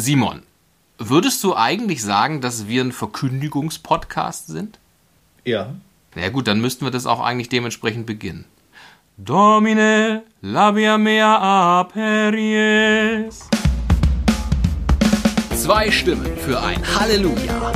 Simon, 0.00 0.42
würdest 0.98 1.44
du 1.44 1.54
eigentlich 1.54 2.02
sagen, 2.02 2.40
dass 2.40 2.66
wir 2.66 2.82
ein 2.82 2.92
Verkündigungspodcast 2.92 4.46
sind? 4.46 4.78
Ja. 5.44 5.74
Na 6.14 6.22
ja, 6.22 6.30
gut, 6.30 6.46
dann 6.46 6.60
müssten 6.60 6.86
wir 6.86 6.90
das 6.90 7.06
auch 7.06 7.20
eigentlich 7.20 7.50
dementsprechend 7.50 8.06
beginnen. 8.06 8.46
Domine, 9.18 10.22
labia 10.40 10.96
mea 10.96 11.80
aperies. 11.80 13.48
Zwei 15.54 15.90
Stimmen 15.90 16.34
für 16.38 16.62
ein 16.62 16.82
Halleluja. 16.98 17.72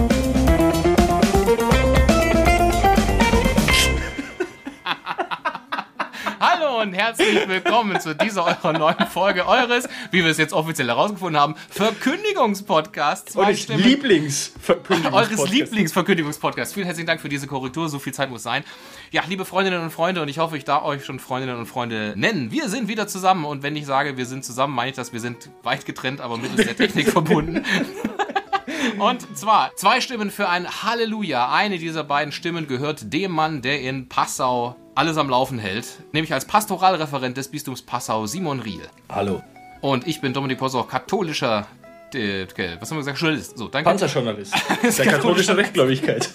Hallo 6.57 6.83
und 6.83 6.93
herzlich 6.93 7.49
willkommen 7.49 7.99
zu 7.99 8.15
dieser 8.15 8.45
eurer 8.45 8.73
neuen 8.79 9.07
Folge 9.09 9.45
eures, 9.47 9.89
wie 10.13 10.23
wir 10.23 10.31
es 10.31 10.39
jetzt 10.39 10.53
offiziell 10.53 10.87
herausgefunden 10.87 11.41
haben, 11.41 11.57
Verkündigungspodcasts. 11.71 13.37
Eures 13.37 13.61
Stimmen- 13.63 13.83
Lieblingsverkündigungspodcast. 13.83 15.41
eures 15.41 15.51
Lieblingsverkündigungspodcasts. 15.51 16.73
Vielen 16.75 16.87
herzlichen 16.87 17.09
Dank 17.09 17.21
für 17.21 17.29
diese 17.29 17.49
Korrektur. 17.49 17.89
So 17.89 17.99
viel 17.99 18.15
Zeit 18.15 18.31
muss 18.31 18.45
sein. 18.45 18.63
Ja, 19.11 19.23
liebe 19.29 19.45
Freundinnen 19.45 19.83
und 19.83 19.91
Freunde, 19.91 20.23
und 20.23 20.29
ich 20.29 20.39
hoffe, 20.39 20.57
ich 20.57 20.65
darf 20.65 20.85
euch 20.85 21.05
schon 21.05 21.19
Freundinnen 21.19 21.57
und 21.59 21.67
Freunde 21.67 22.15
nennen. 22.17 22.53
Wir 22.53 22.69
sind 22.69 22.87
wieder 22.87 23.09
zusammen. 23.09 23.45
Und 23.45 23.65
wenn 23.65 23.75
ich 23.75 23.87
sage, 23.87 24.17
wir 24.17 24.27
sind 24.27 24.45
zusammen, 24.45 24.75
meine 24.75 24.91
ich 24.91 24.97
das, 24.97 25.13
wir 25.13 25.21
sind 25.21 25.51
weit 25.65 25.85
getrennt, 25.87 26.21
aber 26.21 26.37
mittels 26.37 26.67
der 26.67 26.77
Technik 26.77 27.09
verbunden. 27.11 27.65
Und 28.99 29.37
zwar 29.37 29.75
zwei 29.77 30.01
Stimmen 30.01 30.31
für 30.31 30.49
ein 30.49 30.69
Halleluja. 30.69 31.51
Eine 31.53 31.79
dieser 31.79 32.05
beiden 32.05 32.33
Stimmen 32.33 32.69
gehört 32.69 33.13
dem 33.13 33.33
Mann, 33.33 33.61
der 33.63 33.81
in 33.81 34.09
Passau 34.09 34.77
alles 34.95 35.17
am 35.17 35.29
Laufen 35.29 35.59
hält, 35.59 35.87
nämlich 36.13 36.33
als 36.33 36.45
Pastoralreferent 36.45 37.37
des 37.37 37.49
Bistums 37.49 37.83
Passau, 37.83 38.27
Simon 38.27 38.61
Riel. 38.61 38.83
Hallo. 39.09 39.43
Und 39.81 40.07
ich 40.07 40.21
bin 40.21 40.33
Dominik 40.33 40.59
Posauch, 40.59 40.89
katholischer, 40.89 41.67
äh, 42.15 42.47
was 42.79 42.91
haben 42.91 42.97
wir 42.97 43.01
gesagt, 43.01 43.19
Journalist. 43.19 43.59
So, 43.59 43.69
danke. 43.69 43.91
Panzerjournalist. 43.91 44.55
Der 44.99 45.07
katholischen 45.07 45.57
Rechtgläubigkeit. 45.57 46.31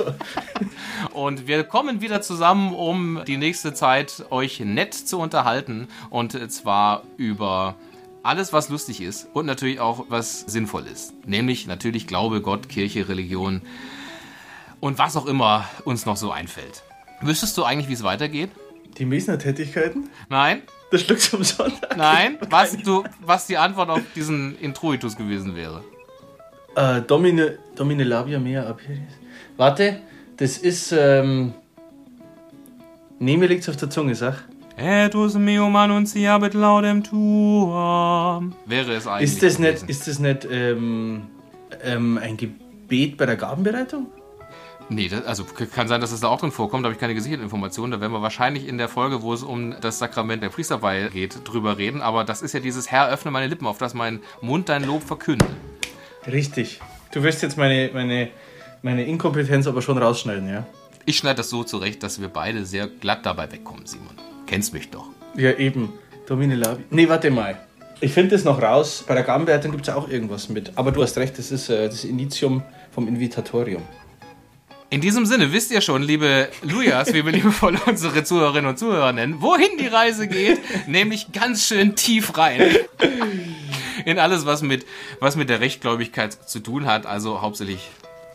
Und 1.13 1.47
wir 1.47 1.63
kommen 1.63 2.01
wieder 2.01 2.21
zusammen, 2.21 2.73
um 2.73 3.21
die 3.25 3.38
nächste 3.38 3.73
Zeit 3.73 4.25
euch 4.29 4.59
nett 4.59 4.94
zu 4.94 5.19
unterhalten. 5.19 5.88
Und 6.09 6.51
zwar 6.51 7.03
über 7.16 7.75
alles, 8.23 8.51
was 8.51 8.67
lustig 8.69 9.01
ist 9.01 9.29
und 9.33 9.45
natürlich 9.45 9.79
auch, 9.79 10.05
was 10.09 10.41
sinnvoll 10.41 10.85
ist. 10.85 11.13
Nämlich 11.25 11.66
natürlich 11.67 12.07
Glaube, 12.07 12.41
Gott, 12.41 12.67
Kirche, 12.67 13.07
Religion 13.07 13.61
und 14.81 14.97
was 14.97 15.16
auch 15.16 15.25
immer 15.25 15.66
uns 15.85 16.05
noch 16.05 16.17
so 16.17 16.31
einfällt. 16.31 16.83
Wüsstest 17.22 17.58
du 17.58 17.64
eigentlich, 17.64 17.89
wie 17.89 17.94
es 17.94 18.03
weitergeht? 18.03 18.50
Die 18.98 19.06
Mesner-Tätigkeiten? 19.06 20.09
Nein? 20.30 20.62
Das 20.92 21.02
Schluck 21.02 21.20
zum 21.20 21.44
Sonntag? 21.44 21.98
Nein? 21.98 22.38
Was, 22.50 22.75
du, 22.78 23.03
was 23.22 23.45
die 23.45 23.58
Antwort 23.58 23.89
auf 23.89 24.02
diesen 24.16 24.58
Introitus 24.58 25.16
gewesen 25.16 25.56
wäre? 25.56 25.84
Äh, 26.75 27.02
Domine, 27.02 27.59
Domine 27.75 28.03
Labia 28.03 28.40
Mea 28.40 28.67
Aperis. 28.67 29.00
Warte, 29.58 30.02
das 30.38 30.58
ist, 30.58 30.92
ähm... 30.92 31.53
Nee, 33.20 33.38
mir 33.38 33.47
liegt's 33.47 33.70
auf 33.70 33.75
der 33.75 33.90
Zunge, 33.90 34.16
sag. 34.16 34.45
Etus 34.78 35.36
meum 35.36 35.75
annunciabit 35.75 36.53
laudem 36.53 37.03
tuam. 37.03 38.56
Wäre 38.66 38.94
es 38.94 39.06
eigentlich. 39.06 39.34
Ist 39.34 39.44
das 39.44 39.59
nicht, 39.59 39.81
gewesen. 39.81 39.90
ist 39.90 40.08
das 40.08 40.20
nicht, 40.20 40.47
ähm... 40.50 41.23
ähm 41.84 42.17
ein 42.17 42.38
Gebet 42.38 43.17
bei 43.17 43.25
der 43.25 43.36
Gabenbereitung? 43.36 44.08
Nee, 44.89 45.07
das, 45.07 45.23
also 45.25 45.45
kann 45.45 45.87
sein, 45.87 46.01
dass 46.01 46.11
es 46.11 46.21
da 46.21 46.27
auch 46.27 46.39
drin 46.39 46.51
vorkommt, 46.51 46.83
da 46.83 46.87
habe 46.87 46.93
ich 46.93 46.99
keine 46.99 47.13
gesicherten 47.13 47.43
Informationen. 47.43 47.91
Da 47.91 48.01
werden 48.01 48.11
wir 48.11 48.23
wahrscheinlich 48.23 48.67
in 48.67 48.79
der 48.79 48.89
Folge, 48.89 49.21
wo 49.21 49.33
es 49.33 49.43
um 49.43 49.75
das 49.79 49.99
Sakrament 49.99 50.41
der 50.41 50.49
Priesterweihe 50.49 51.09
geht, 51.11 51.47
drüber 51.47 51.77
reden. 51.77 52.01
Aber 52.01 52.23
das 52.23 52.41
ist 52.41 52.53
ja 52.53 52.59
dieses 52.59 52.89
Herr, 52.89 53.09
öffne 53.09 53.29
meine 53.29 53.47
Lippen, 53.47 53.67
auf 53.67 53.77
das 53.77 53.93
mein 53.93 54.19
Mund 54.41 54.67
dein 54.67 54.83
Lob 54.83 55.03
verkündet. 55.03 55.47
Richtig. 56.25 56.81
Du 57.11 57.21
wirst 57.21 57.43
jetzt 57.43 57.55
meine, 57.57 57.91
meine, 57.93 58.29
meine 58.81 59.05
Inkompetenz 59.05 59.67
aber 59.67 59.83
schon 59.83 59.97
rausschneiden, 59.97 60.49
ja? 60.49 60.65
Ich 61.05 61.17
schneide 61.17 61.37
das 61.37 61.49
so 61.49 61.63
zurecht, 61.63 62.01
dass 62.03 62.19
wir 62.19 62.27
beide 62.27 62.65
sehr 62.65 62.87
glatt 62.87 63.25
dabei 63.25 63.51
wegkommen, 63.51 63.85
Simon. 63.85 64.16
Kennst 64.47 64.73
mich 64.73 64.89
doch. 64.89 65.05
Ja, 65.35 65.51
eben. 65.53 65.94
Domine 66.28 66.55
Labi. 66.55 66.83
Nee, 66.89 67.07
warte 67.09 67.29
mal. 67.29 67.59
Ich 68.01 68.13
finde 68.13 68.31
das 68.31 68.44
noch 68.44 68.61
raus. 68.61 69.03
Bei 69.07 69.13
der 69.13 69.23
Gabenbereitung 69.23 69.72
gibt 69.72 69.88
es 69.88 69.94
auch 69.94 70.09
irgendwas 70.09 70.49
mit. 70.49 70.72
Aber 70.75 70.91
du 70.91 71.01
hast 71.03 71.17
recht, 71.17 71.38
das 71.38 71.51
ist 71.51 71.69
äh, 71.69 71.88
das 71.88 72.03
Indicium 72.03 72.63
vom 72.91 73.07
Invitatorium. 73.07 73.83
In 74.91 75.01
diesem 75.01 75.27
Sinne 75.27 75.53
wisst 75.53 75.69
ihr 75.69 75.81
schon, 75.81 76.01
liebe 76.01 76.50
Lujas, 76.63 77.13
wie 77.13 77.23
wir 77.23 77.31
liebevoll 77.31 77.77
unsere 77.85 78.23
Zuhörerinnen 78.23 78.72
und 78.72 78.79
Zuhörer 78.79 79.13
nennen, 79.13 79.39
wohin 79.39 79.77
die 79.77 79.85
Reise 79.85 80.27
geht, 80.27 80.59
nämlich 80.88 81.31
ganz 81.31 81.67
schön 81.67 81.95
tief 81.95 82.35
rein. 82.38 82.75
In 84.05 84.17
alles, 84.17 84.47
was 84.47 84.63
mit, 84.63 84.88
was 85.19 85.35
mit 85.35 85.47
der 85.47 85.59
Rechtgläubigkeit 85.59 86.33
zu 86.33 86.59
tun 86.59 86.88
hat, 86.88 87.05
also 87.05 87.41
hauptsächlich 87.41 87.88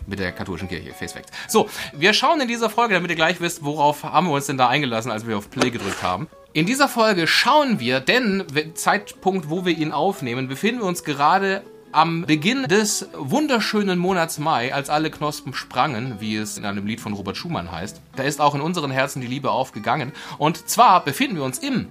mit 0.06 0.20
der 0.20 0.30
katholischen 0.30 0.68
Kirche, 0.68 0.92
Face 0.92 1.14
Facts. 1.14 1.32
So, 1.48 1.68
wir 1.92 2.12
schauen 2.12 2.40
in 2.40 2.46
dieser 2.46 2.70
Folge, 2.70 2.94
damit 2.94 3.10
ihr 3.10 3.16
gleich 3.16 3.40
wisst, 3.40 3.64
worauf 3.64 4.04
haben 4.04 4.28
wir 4.28 4.34
uns 4.34 4.46
denn 4.46 4.58
da 4.58 4.68
eingelassen, 4.68 5.10
als 5.10 5.26
wir 5.26 5.36
auf 5.36 5.50
Play 5.50 5.70
gedrückt 5.70 6.04
haben. 6.04 6.28
In 6.52 6.66
dieser 6.66 6.88
Folge 6.88 7.26
schauen 7.26 7.80
wir, 7.80 7.98
denn 7.98 8.44
Zeitpunkt, 8.74 9.50
wo 9.50 9.66
wir 9.66 9.76
ihn 9.76 9.90
aufnehmen, 9.90 10.46
befinden 10.46 10.82
wir 10.82 10.86
uns 10.86 11.02
gerade 11.02 11.64
am 11.94 12.22
Beginn 12.26 12.64
des 12.64 13.08
wunderschönen 13.16 13.98
Monats 13.98 14.38
Mai, 14.38 14.74
als 14.74 14.90
alle 14.90 15.10
Knospen 15.10 15.54
sprangen, 15.54 16.16
wie 16.18 16.36
es 16.36 16.58
in 16.58 16.64
einem 16.64 16.86
Lied 16.86 17.00
von 17.00 17.12
Robert 17.12 17.36
Schumann 17.36 17.70
heißt. 17.70 18.00
Da 18.16 18.24
ist 18.24 18.40
auch 18.40 18.54
in 18.54 18.60
unseren 18.60 18.90
Herzen 18.90 19.20
die 19.20 19.28
Liebe 19.28 19.50
aufgegangen. 19.50 20.12
Und 20.38 20.68
zwar 20.68 21.04
befinden 21.04 21.36
wir 21.36 21.44
uns 21.44 21.58
im 21.58 21.88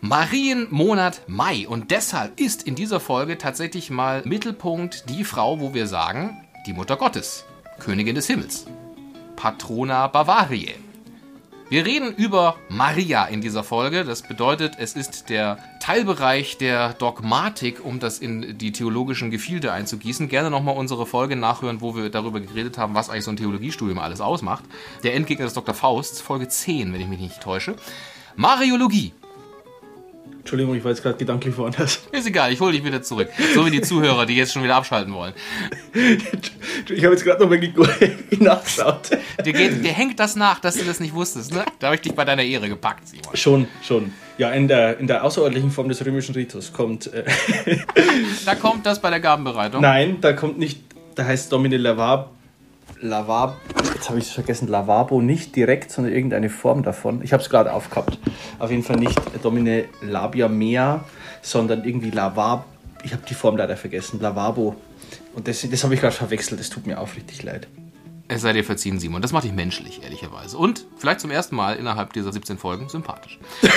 Marienmonat 0.00 1.22
Mai. 1.28 1.66
Und 1.68 1.92
deshalb 1.92 2.40
ist 2.40 2.64
in 2.64 2.74
dieser 2.74 2.98
Folge 2.98 3.38
tatsächlich 3.38 3.88
mal 3.88 4.22
Mittelpunkt 4.24 5.08
die 5.08 5.24
Frau, 5.24 5.60
wo 5.60 5.74
wir 5.74 5.86
sagen, 5.86 6.44
die 6.66 6.72
Mutter 6.72 6.96
Gottes, 6.96 7.44
Königin 7.78 8.16
des 8.16 8.26
Himmels, 8.26 8.66
Patrona 9.36 10.08
Bavariae. 10.08 10.83
Wir 11.70 11.86
reden 11.86 12.14
über 12.14 12.56
Maria 12.68 13.24
in 13.24 13.40
dieser 13.40 13.64
Folge. 13.64 14.04
Das 14.04 14.20
bedeutet, 14.20 14.74
es 14.78 14.92
ist 14.92 15.30
der 15.30 15.58
Teilbereich 15.80 16.58
der 16.58 16.92
Dogmatik, 16.92 17.82
um 17.82 18.00
das 18.00 18.18
in 18.18 18.58
die 18.58 18.70
theologischen 18.70 19.30
Gefilde 19.30 19.72
einzugießen. 19.72 20.28
Gerne 20.28 20.50
nochmal 20.50 20.76
unsere 20.76 21.06
Folge 21.06 21.36
nachhören, 21.36 21.80
wo 21.80 21.96
wir 21.96 22.10
darüber 22.10 22.40
geredet 22.40 22.76
haben, 22.76 22.94
was 22.94 23.08
eigentlich 23.08 23.24
so 23.24 23.30
ein 23.30 23.38
Theologiestudium 23.38 23.98
alles 23.98 24.20
ausmacht. 24.20 24.64
Der 25.04 25.14
Endgegner 25.14 25.46
des 25.46 25.54
Dr. 25.54 25.74
Fausts, 25.74 26.20
Folge 26.20 26.48
10, 26.48 26.92
wenn 26.92 27.00
ich 27.00 27.08
mich 27.08 27.20
nicht 27.20 27.40
täusche. 27.40 27.76
Mariologie. 28.36 29.14
Entschuldigung, 30.44 30.74
ich 30.76 30.84
war 30.84 30.90
jetzt 30.90 31.02
gerade 31.02 31.16
gedanklich 31.16 31.56
woanders. 31.56 32.02
Ist 32.12 32.26
egal, 32.26 32.52
ich 32.52 32.60
hole 32.60 32.72
dich 32.72 32.84
wieder 32.84 33.00
zurück. 33.02 33.30
So 33.54 33.64
wie 33.64 33.70
die 33.70 33.80
Zuhörer, 33.80 34.26
die 34.26 34.36
jetzt 34.36 34.52
schon 34.52 34.62
wieder 34.62 34.76
abschalten 34.76 35.14
wollen. 35.14 35.32
Ich 35.94 37.02
habe 37.02 37.14
jetzt 37.14 37.24
gerade 37.24 37.42
nochmal 37.42 37.58
nachgeschaut. 38.38 39.10
Dir, 39.42 39.52
geht, 39.54 39.82
dir 39.82 39.92
hängt 39.92 40.20
das 40.20 40.36
nach, 40.36 40.60
dass 40.60 40.76
du 40.76 40.84
das 40.84 41.00
nicht 41.00 41.14
wusstest, 41.14 41.54
ne? 41.54 41.64
Da 41.78 41.86
habe 41.86 41.96
ich 41.96 42.02
dich 42.02 42.14
bei 42.14 42.26
deiner 42.26 42.42
Ehre 42.42 42.68
gepackt, 42.68 43.08
Simon. 43.08 43.34
Schon, 43.34 43.68
schon. 43.82 44.12
Ja, 44.36 44.50
in 44.50 44.68
der, 44.68 44.98
in 44.98 45.06
der 45.06 45.24
außerordentlichen 45.24 45.70
Form 45.70 45.88
des 45.88 46.04
römischen 46.04 46.34
Ritus 46.34 46.74
kommt. 46.74 47.06
Äh, 47.12 47.24
Da 48.44 48.54
kommt 48.54 48.84
das 48.84 49.00
bei 49.00 49.08
der 49.08 49.20
Gabenbereitung. 49.20 49.80
nein, 49.80 50.18
da 50.20 50.34
kommt 50.34 50.58
nicht. 50.58 50.78
Da 51.14 51.24
heißt 51.24 51.50
Domine 51.50 51.78
Lavab. 51.78 52.33
Lavab. 53.00 53.56
Jetzt 53.94 54.08
habe 54.08 54.18
ich 54.18 54.26
es 54.26 54.30
vergessen. 54.30 54.68
Lavabo 54.68 55.20
nicht 55.20 55.54
direkt, 55.56 55.90
sondern 55.90 56.12
irgendeine 56.12 56.50
Form 56.50 56.82
davon. 56.82 57.22
Ich 57.22 57.32
habe 57.32 57.42
es 57.42 57.50
gerade 57.50 57.72
aufgehabt. 57.72 58.18
Auf 58.58 58.70
jeden 58.70 58.82
Fall 58.82 58.96
nicht 58.96 59.20
Domine 59.42 59.86
Labia 60.02 60.48
Mea, 60.48 61.04
sondern 61.42 61.84
irgendwie 61.84 62.10
Lavab. 62.10 62.66
Ich 63.02 63.12
habe 63.12 63.22
die 63.28 63.34
Form 63.34 63.56
leider 63.56 63.76
vergessen. 63.76 64.20
Lavabo. 64.20 64.76
Und 65.34 65.48
das, 65.48 65.68
das 65.68 65.84
habe 65.84 65.94
ich 65.94 66.00
gerade 66.00 66.14
verwechselt. 66.14 66.60
Das 66.60 66.70
tut 66.70 66.86
mir 66.86 66.98
aufrichtig 66.98 67.42
leid. 67.42 67.68
Es 68.26 68.40
sei 68.40 68.54
dir 68.54 68.64
verziehen, 68.64 68.98
Simon. 68.98 69.20
Das 69.20 69.32
macht 69.32 69.44
dich 69.44 69.52
menschlich, 69.52 70.02
ehrlicherweise. 70.02 70.56
Und 70.56 70.86
vielleicht 70.96 71.20
zum 71.20 71.30
ersten 71.30 71.56
Mal 71.56 71.76
innerhalb 71.76 72.14
dieser 72.14 72.32
17 72.32 72.56
Folgen 72.56 72.88
sympathisch. 72.88 73.38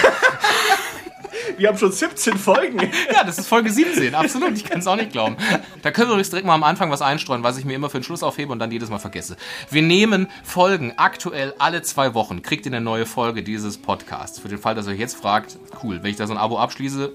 Wir 1.58 1.70
haben 1.70 1.78
schon 1.78 1.92
17 1.92 2.38
Folgen. 2.38 2.80
Ja, 3.14 3.24
das 3.24 3.38
ist 3.38 3.48
Folge 3.48 3.72
17, 3.72 4.14
absolut. 4.16 4.56
Ich 4.56 4.66
kann 4.66 4.80
es 4.80 4.88
auch 4.88 4.96
nicht 4.96 5.12
glauben. 5.12 5.38
Da 5.82 5.92
können 5.92 6.10
wir 6.10 6.14
übrigens 6.14 6.30
direkt 6.30 6.46
mal 6.46 6.56
am 6.56 6.64
Anfang 6.64 6.92
was 6.92 7.02
einstreuen, 7.02 7.44
was 7.44 7.58
ich 7.58 7.66
mir 7.66 7.74
immer 7.74 7.90
für 7.90 8.00
den 8.00 8.04
Schluss 8.04 8.24
aufhebe 8.24 8.52
und 8.52 8.60
dann 8.60 8.72
jedes 8.72 8.90
Mal 8.90 9.00
vergesse. 9.00 9.38
Wir 9.70 9.82
nehmen 9.82 10.28
Folgen 10.44 10.94
aktuell 10.98 11.54
alle 11.60 11.82
zwei 11.82 12.14
Wochen. 12.14 12.42
Kriegt 12.42 12.66
ihr 12.66 12.72
eine 12.72 12.82
neue 12.82 13.06
Folge 13.06 13.44
dieses 13.44 13.78
Podcasts. 13.78 14.40
Für 14.40 14.50
den 14.50 14.58
Fall, 14.58 14.76
dass 14.76 14.88
ihr 14.88 14.94
euch 14.94 15.00
jetzt 15.00 15.18
fragt, 15.18 15.58
cool, 15.84 16.00
wenn 16.04 16.12
ich 16.12 16.18
da 16.18 16.28
so 16.28 16.34
ein 16.34 16.40
Abo 16.40 16.60
abschließe, 16.60 17.14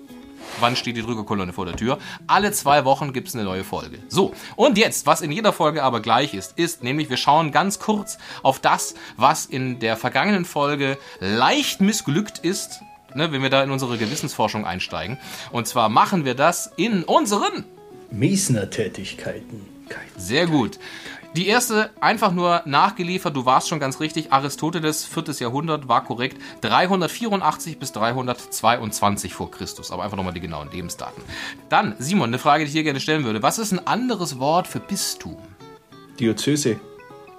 wann 0.60 0.76
steht 0.76 0.96
die 0.96 1.02
Drückerkolonne 1.02 1.52
vor 1.52 1.66
der 1.66 1.76
Tür? 1.76 1.98
Alle 2.26 2.52
zwei 2.52 2.84
Wochen 2.84 3.12
gibt 3.12 3.28
es 3.28 3.34
eine 3.34 3.44
neue 3.44 3.64
Folge. 3.64 3.98
So, 4.08 4.32
und 4.56 4.78
jetzt, 4.78 5.06
was 5.06 5.20
in 5.20 5.32
jeder 5.32 5.52
Folge 5.52 5.82
aber 5.82 6.00
gleich 6.00 6.34
ist, 6.34 6.58
ist 6.58 6.82
nämlich, 6.82 7.10
wir 7.10 7.16
schauen 7.16 7.52
ganz 7.52 7.78
kurz 7.78 8.18
auf 8.42 8.58
das, 8.60 8.94
was 9.16 9.46
in 9.46 9.78
der 9.78 9.96
vergangenen 9.96 10.44
Folge 10.44 10.98
leicht 11.20 11.80
missglückt 11.80 12.38
ist, 12.38 12.80
ne, 13.14 13.32
wenn 13.32 13.42
wir 13.42 13.50
da 13.50 13.62
in 13.62 13.70
unsere 13.70 13.98
Gewissensforschung 13.98 14.66
einsteigen. 14.66 15.18
Und 15.50 15.66
zwar 15.66 15.88
machen 15.88 16.24
wir 16.24 16.34
das 16.34 16.72
in 16.76 17.04
unseren 17.04 17.64
Mesner-Tätigkeiten. 18.10 19.66
sehr 20.16 20.46
gut. 20.46 20.78
Die 21.34 21.46
erste 21.46 21.90
einfach 21.98 22.30
nur 22.30 22.60
nachgeliefert, 22.66 23.34
du 23.34 23.46
warst 23.46 23.68
schon 23.68 23.80
ganz 23.80 24.00
richtig, 24.00 24.32
Aristoteles, 24.32 25.06
4. 25.06 25.24
Jahrhundert, 25.38 25.88
war 25.88 26.04
korrekt, 26.04 26.36
384 26.60 27.78
bis 27.78 27.92
322 27.92 29.32
vor 29.32 29.50
Christus, 29.50 29.90
aber 29.90 30.04
einfach 30.04 30.18
nochmal 30.18 30.34
die 30.34 30.40
genauen 30.40 30.70
Lebensdaten. 30.70 31.22
Dann, 31.70 31.94
Simon, 31.98 32.28
eine 32.28 32.38
Frage, 32.38 32.64
die 32.64 32.68
ich 32.68 32.74
hier 32.74 32.82
gerne 32.82 33.00
stellen 33.00 33.24
würde. 33.24 33.42
Was 33.42 33.58
ist 33.58 33.72
ein 33.72 33.86
anderes 33.86 34.38
Wort 34.38 34.66
für 34.66 34.80
Bistum? 34.80 35.38
Diözese. 36.20 36.78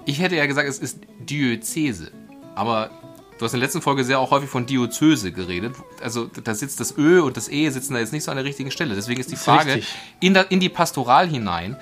Ich 0.06 0.20
hätte 0.20 0.38
ja 0.38 0.48
gesagt, 0.48 0.68
es 0.68 0.80
ist 0.80 1.02
Diözese, 1.20 2.12
aber 2.56 2.90
Du 3.38 3.46
hast 3.46 3.54
in 3.54 3.60
der 3.60 3.68
letzten 3.68 3.82
Folge 3.82 4.04
sehr 4.04 4.20
auch 4.20 4.32
häufig 4.32 4.50
von 4.50 4.66
Diözese 4.66 5.32
geredet. 5.32 5.76
Also 6.02 6.30
da 6.44 6.54
sitzt 6.54 6.80
das 6.80 6.98
Ö 6.98 7.22
und 7.22 7.36
das 7.36 7.50
E 7.50 7.70
sitzen 7.70 7.94
da 7.94 8.00
jetzt 8.00 8.14
nicht 8.14 8.24
so 8.24 8.32
an 8.32 8.38
der 8.38 8.46
richtigen 8.46 8.72
Stelle. 8.72 8.96
Deswegen 8.96 9.20
ist 9.20 9.32
die 9.32 9.36
Frage 9.36 9.74
ist 9.74 9.88
in, 10.20 10.36
in 10.36 10.60
die 10.60 10.70
Pastoral 10.70 11.28
hinein, 11.28 11.78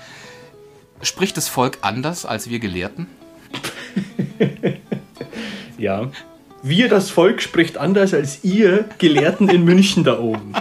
Spricht 1.03 1.35
das 1.35 1.47
Volk 1.47 1.79
anders 1.81 2.25
als 2.25 2.49
wir 2.49 2.59
Gelehrten? 2.59 3.07
ja. 5.77 6.11
Wir, 6.61 6.89
das 6.89 7.09
Volk, 7.09 7.41
spricht 7.41 7.77
anders 7.77 8.13
als 8.13 8.43
ihr 8.43 8.85
Gelehrten 8.99 9.49
in 9.49 9.65
München 9.65 10.03
da 10.03 10.19
oben. 10.19 10.53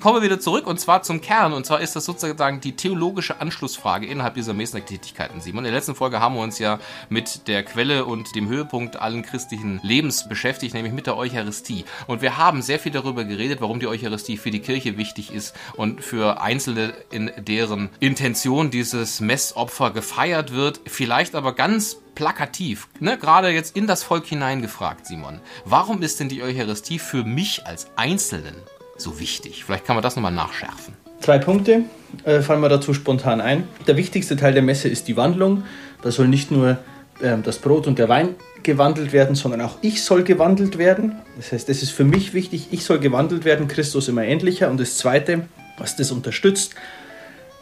Kommen 0.00 0.16
wir 0.16 0.22
wieder 0.22 0.40
zurück 0.40 0.66
und 0.66 0.80
zwar 0.80 1.02
zum 1.02 1.20
Kern. 1.20 1.52
Und 1.52 1.66
zwar 1.66 1.82
ist 1.82 1.94
das 1.94 2.06
sozusagen 2.06 2.62
die 2.62 2.74
theologische 2.74 3.38
Anschlussfrage 3.38 4.06
innerhalb 4.06 4.32
dieser 4.32 4.54
Mesner-Tätigkeiten, 4.54 5.42
Simon. 5.42 5.58
In 5.66 5.72
der 5.72 5.78
letzten 5.78 5.94
Folge 5.94 6.20
haben 6.20 6.36
wir 6.36 6.40
uns 6.40 6.58
ja 6.58 6.78
mit 7.10 7.46
der 7.48 7.62
Quelle 7.64 8.06
und 8.06 8.34
dem 8.34 8.48
Höhepunkt 8.48 8.96
allen 8.96 9.20
christlichen 9.20 9.78
Lebens 9.82 10.26
beschäftigt, 10.26 10.72
nämlich 10.72 10.94
mit 10.94 11.06
der 11.06 11.18
Eucharistie. 11.18 11.84
Und 12.06 12.22
wir 12.22 12.38
haben 12.38 12.62
sehr 12.62 12.78
viel 12.78 12.92
darüber 12.92 13.24
geredet, 13.24 13.60
warum 13.60 13.78
die 13.78 13.88
Eucharistie 13.88 14.38
für 14.38 14.50
die 14.50 14.60
Kirche 14.60 14.96
wichtig 14.96 15.34
ist 15.34 15.54
und 15.74 16.02
für 16.02 16.40
Einzelne, 16.40 16.94
in 17.10 17.30
deren 17.36 17.90
Intention 18.00 18.70
dieses 18.70 19.20
Messopfer 19.20 19.90
gefeiert 19.90 20.54
wird. 20.54 20.80
Vielleicht 20.86 21.34
aber 21.34 21.54
ganz 21.54 21.98
plakativ, 22.14 22.88
ne, 23.00 23.18
gerade 23.18 23.50
jetzt 23.50 23.76
in 23.76 23.86
das 23.86 24.02
Volk 24.02 24.24
hineingefragt, 24.24 25.06
Simon. 25.06 25.40
Warum 25.66 26.00
ist 26.00 26.20
denn 26.20 26.30
die 26.30 26.42
Eucharistie 26.42 26.98
für 26.98 27.22
mich 27.22 27.66
als 27.66 27.88
Einzelnen 27.96 28.56
so 29.00 29.18
wichtig? 29.18 29.64
Vielleicht 29.64 29.84
kann 29.84 29.96
man 29.96 30.02
das 30.02 30.16
nochmal 30.16 30.32
nachschärfen. 30.32 30.94
Zwei 31.20 31.38
Punkte 31.38 31.84
äh, 32.24 32.40
fallen 32.40 32.60
mir 32.60 32.68
dazu 32.68 32.94
spontan 32.94 33.40
ein. 33.40 33.68
Der 33.86 33.96
wichtigste 33.96 34.36
Teil 34.36 34.54
der 34.54 34.62
Messe 34.62 34.88
ist 34.88 35.08
die 35.08 35.16
Wandlung. 35.16 35.64
Da 36.02 36.10
soll 36.10 36.28
nicht 36.28 36.50
nur 36.50 36.78
äh, 37.20 37.36
das 37.42 37.58
Brot 37.58 37.86
und 37.86 37.98
der 37.98 38.08
Wein 38.08 38.36
gewandelt 38.62 39.12
werden, 39.12 39.34
sondern 39.34 39.60
auch 39.60 39.76
ich 39.82 40.02
soll 40.02 40.22
gewandelt 40.22 40.78
werden. 40.78 41.16
Das 41.36 41.52
heißt, 41.52 41.68
das 41.68 41.82
ist 41.82 41.90
für 41.90 42.04
mich 42.04 42.34
wichtig, 42.34 42.68
ich 42.70 42.84
soll 42.84 42.98
gewandelt 42.98 43.44
werden, 43.44 43.68
Christus 43.68 44.08
immer 44.08 44.24
ähnlicher. 44.24 44.70
Und 44.70 44.80
das 44.80 44.96
Zweite, 44.96 45.48
was 45.78 45.96
das 45.96 46.10
unterstützt, 46.10 46.74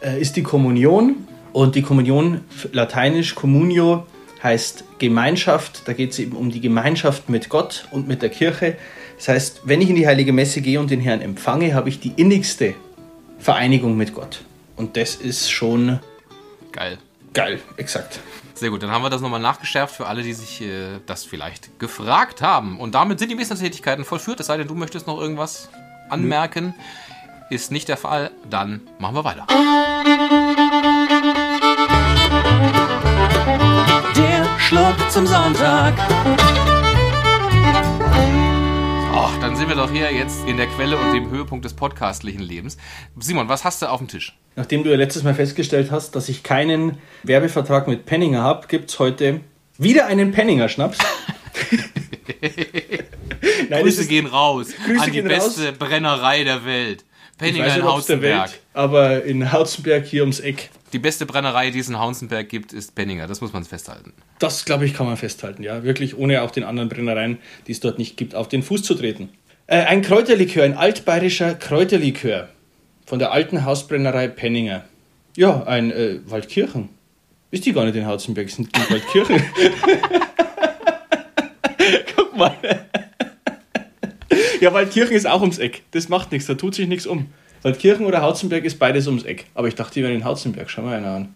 äh, 0.01 0.19
ist 0.19 0.35
die 0.35 0.43
Kommunion. 0.43 1.27
Und 1.51 1.75
die 1.75 1.81
Kommunion, 1.81 2.41
lateinisch 2.71 3.35
Communio, 3.35 4.05
heißt 4.43 4.85
Gemeinschaft. 4.99 5.81
Da 5.85 5.93
geht 5.93 6.11
es 6.11 6.19
eben 6.19 6.35
um 6.35 6.51
die 6.51 6.61
Gemeinschaft 6.61 7.29
mit 7.29 7.49
Gott 7.49 7.87
und 7.91 8.07
mit 8.07 8.21
der 8.21 8.29
Kirche. 8.29 8.77
Das 9.19 9.27
heißt, 9.27 9.61
wenn 9.65 9.81
ich 9.81 9.89
in 9.89 9.97
die 9.97 10.07
Heilige 10.07 10.31
Messe 10.31 10.61
gehe 10.61 10.79
und 10.79 10.89
den 10.89 11.01
Herrn 11.01 11.19
empfange, 11.19 11.73
habe 11.73 11.89
ich 11.89 11.99
die 11.99 12.13
innigste 12.15 12.73
Vereinigung 13.37 13.97
mit 13.97 14.13
Gott. 14.13 14.45
Und 14.77 14.95
das 14.95 15.15
ist 15.15 15.51
schon 15.51 15.99
geil. 16.71 16.97
Geil, 17.33 17.59
exakt. 17.75 18.21
Sehr 18.53 18.69
gut, 18.69 18.81
dann 18.81 18.91
haben 18.91 19.03
wir 19.03 19.09
das 19.09 19.19
nochmal 19.19 19.41
nachgeschärft 19.41 19.93
für 19.93 20.07
alle, 20.07 20.23
die 20.23 20.31
sich 20.31 20.61
äh, 20.61 20.99
das 21.05 21.25
vielleicht 21.25 21.79
gefragt 21.79 22.41
haben. 22.41 22.79
Und 22.79 22.95
damit 22.95 23.19
sind 23.19 23.29
die 23.29 23.35
Tätigkeiten 23.35 24.05
vollführt, 24.05 24.39
es 24.39 24.47
sei 24.47 24.55
denn, 24.55 24.69
du 24.69 24.75
möchtest 24.75 25.05
noch 25.05 25.19
irgendwas 25.19 25.67
anmerken. 26.09 26.67
Mhm. 26.67 26.73
Ist 27.49 27.71
nicht 27.71 27.89
der 27.89 27.97
Fall, 27.97 28.31
dann 28.49 28.79
machen 28.99 29.15
wir 29.15 29.25
weiter. 29.25 29.45
Der 34.15 34.59
Schluck 34.59 35.11
zum 35.11 35.27
Sonntag. 35.27 35.93
Dann 39.49 39.57
sind 39.57 39.67
wir 39.67 39.75
doch 39.75 39.91
hier 39.91 40.13
jetzt 40.13 40.47
in 40.47 40.57
der 40.57 40.67
Quelle 40.67 40.95
und 40.95 41.11
dem 41.11 41.31
Höhepunkt 41.31 41.65
des 41.65 41.73
podcastlichen 41.73 42.43
Lebens. 42.43 42.77
Simon, 43.19 43.49
was 43.49 43.63
hast 43.63 43.81
du 43.81 43.87
auf 43.87 43.97
dem 43.97 44.07
Tisch? 44.07 44.37
Nachdem 44.55 44.83
du 44.83 44.91
ja 44.91 44.95
letztes 44.95 45.23
Mal 45.23 45.33
festgestellt 45.33 45.89
hast, 45.89 46.15
dass 46.15 46.29
ich 46.29 46.43
keinen 46.43 46.99
Werbevertrag 47.23 47.87
mit 47.87 48.05
Penninger 48.05 48.43
habe, 48.43 48.67
gibt 48.67 48.91
es 48.91 48.99
heute 48.99 49.39
wieder 49.79 50.05
einen 50.05 50.33
Penninger-Schnaps. 50.33 50.99
Grüße 53.71 54.05
gehen 54.05 54.27
raus 54.27 54.67
Grüße 54.85 55.01
an 55.01 55.11
die 55.11 55.23
beste 55.23 55.69
raus. 55.69 55.77
Brennerei 55.79 56.43
der 56.43 56.63
Welt. 56.65 57.03
Penninger 57.39 57.75
in 57.75 57.83
Hausenberg. 57.83 58.51
aber 58.73 59.23
in 59.23 59.51
Hausenberg 59.51 60.05
hier 60.05 60.21
ums 60.21 60.41
Eck. 60.41 60.69
Die 60.93 60.99
beste 60.99 61.25
Brennerei, 61.25 61.71
die 61.71 61.79
es 61.79 61.89
in 61.89 61.97
Hausenberg 61.97 62.47
gibt, 62.49 62.73
ist 62.73 62.93
Penninger. 62.93 63.25
Das 63.25 63.41
muss 63.41 63.53
man 63.53 63.63
festhalten. 63.63 64.13
Das, 64.37 64.65
glaube 64.65 64.85
ich, 64.85 64.93
kann 64.93 65.07
man 65.07 65.17
festhalten, 65.17 65.63
ja. 65.63 65.83
Wirklich, 65.83 66.17
ohne 66.17 66.43
auch 66.43 66.51
den 66.51 66.63
anderen 66.63 66.89
Brennereien, 66.89 67.39
die 67.65 67.71
es 67.71 67.79
dort 67.79 67.97
nicht 67.97 68.17
gibt, 68.17 68.35
auf 68.35 68.47
den 68.47 68.61
Fuß 68.61 68.83
zu 68.83 68.93
treten. 68.93 69.29
Äh, 69.69 69.83
ein 69.83 70.01
Kräuterlikör, 70.01 70.63
ein 70.63 70.73
altbayerischer 70.73 71.53
Kräuterlikör 71.53 72.49
von 73.05 73.19
der 73.19 73.31
alten 73.31 73.65
Hausbrennerei 73.65 74.27
Penninger. 74.27 74.83
Ja, 75.37 75.61
ein 75.61 75.91
äh, 75.91 76.21
Waldkirchen. 76.25 76.89
Ist 77.51 77.67
die 77.67 77.73
gar 77.73 77.85
nicht 77.85 77.95
in 77.95 78.07
Hausenberg, 78.07 78.49
sind 78.49 78.75
die 78.75 78.91
Waldkirchen. 78.91 79.35
Guck 82.15 82.35
mal. 82.35 82.55
Ja, 84.59 84.73
Waldkirchen 84.73 85.15
ist 85.15 85.27
auch 85.27 85.41
ums 85.41 85.59
Eck. 85.59 85.83
Das 85.91 86.09
macht 86.09 86.31
nichts, 86.31 86.47
da 86.47 86.55
tut 86.55 86.73
sich 86.73 86.87
nichts 86.87 87.05
um. 87.05 87.27
Waldkirchen 87.61 88.07
oder 88.07 88.23
Hauzenberg 88.23 88.65
ist 88.65 88.79
beides 88.79 89.05
ums 89.05 89.23
Eck. 89.23 89.45
Aber 89.53 89.67
ich 89.67 89.75
dachte, 89.75 89.93
die 89.93 90.01
wären 90.01 90.15
in 90.15 90.25
Hauzenberg. 90.25 90.71
Schau 90.71 90.81
mal 90.81 90.97
einer 90.97 91.11
an. 91.11 91.35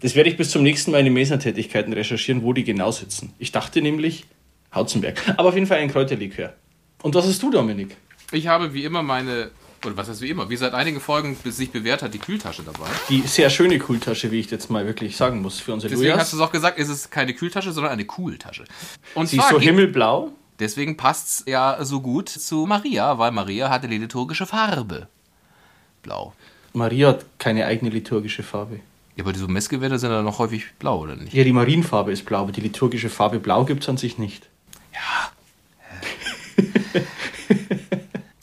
Das 0.00 0.16
werde 0.16 0.28
ich 0.28 0.36
bis 0.36 0.50
zum 0.50 0.64
nächsten 0.64 0.90
Mal 0.90 0.98
in 0.98 1.04
den 1.04 1.14
Mesner-Tätigkeiten 1.14 1.92
recherchieren, 1.92 2.42
wo 2.42 2.52
die 2.52 2.64
genau 2.64 2.90
sitzen. 2.90 3.32
Ich 3.38 3.52
dachte 3.52 3.80
nämlich 3.80 4.24
Hauzenberg. 4.74 5.22
Aber 5.36 5.50
auf 5.50 5.54
jeden 5.54 5.68
Fall 5.68 5.78
ein 5.78 5.92
Kräuterlikör. 5.92 6.52
Und 7.02 7.14
was 7.14 7.26
hast 7.26 7.42
du, 7.42 7.50
Dominik? 7.50 7.96
Ich 8.32 8.46
habe 8.46 8.74
wie 8.74 8.84
immer 8.84 9.02
meine, 9.02 9.50
oder 9.84 9.96
was 9.96 10.08
heißt 10.08 10.20
wie 10.20 10.28
immer, 10.28 10.48
wie 10.50 10.56
seit 10.56 10.74
einigen 10.74 11.00
Folgen 11.00 11.36
sich 11.44 11.70
bewährt 11.70 12.02
hat, 12.02 12.14
die 12.14 12.18
Kühltasche 12.18 12.62
dabei. 12.62 12.86
Die 13.08 13.22
sehr 13.22 13.50
schöne 13.50 13.78
Kühltasche, 13.78 14.30
wie 14.30 14.40
ich 14.40 14.50
jetzt 14.50 14.70
mal 14.70 14.86
wirklich 14.86 15.16
sagen 15.16 15.42
muss 15.42 15.58
für 15.60 15.72
unsere 15.72 15.90
Deswegen 15.90 16.10
Lujas. 16.10 16.20
hast 16.20 16.32
du 16.32 16.36
es 16.36 16.42
auch 16.42 16.52
gesagt, 16.52 16.78
ist 16.78 16.88
es 16.88 17.10
keine 17.10 17.34
Kühltasche, 17.34 17.72
sondern 17.72 17.92
eine 17.92 18.04
Cooltasche. 18.04 18.64
Und 19.14 19.28
Sie 19.28 19.38
ist 19.38 19.48
so 19.48 19.60
himmelblau. 19.60 20.30
Deswegen 20.58 20.96
passt 20.98 21.28
es 21.28 21.44
ja 21.46 21.82
so 21.84 22.02
gut 22.02 22.28
zu 22.28 22.66
Maria, 22.66 23.18
weil 23.18 23.32
Maria 23.32 23.70
hatte 23.70 23.88
die 23.88 23.96
liturgische 23.96 24.44
Farbe. 24.44 25.08
Blau. 26.02 26.34
Maria 26.74 27.08
hat 27.08 27.24
keine 27.38 27.64
eigene 27.66 27.90
liturgische 27.90 28.42
Farbe. 28.42 28.80
Ja, 29.16 29.24
aber 29.24 29.32
diese 29.32 29.48
Messgewänder 29.48 29.98
sind 29.98 30.10
ja 30.10 30.22
noch 30.22 30.38
häufig 30.38 30.66
blau, 30.78 31.00
oder 31.00 31.16
nicht? 31.16 31.32
Ja, 31.32 31.44
die 31.44 31.52
Marienfarbe 31.52 32.12
ist 32.12 32.26
blau, 32.26 32.42
aber 32.42 32.52
die 32.52 32.60
liturgische 32.60 33.08
Farbe 33.08 33.40
blau 33.40 33.64
gibt 33.64 33.82
es 33.82 33.88
an 33.88 33.96
sich 33.96 34.18
nicht. 34.18 34.48
Ja. 34.92 35.32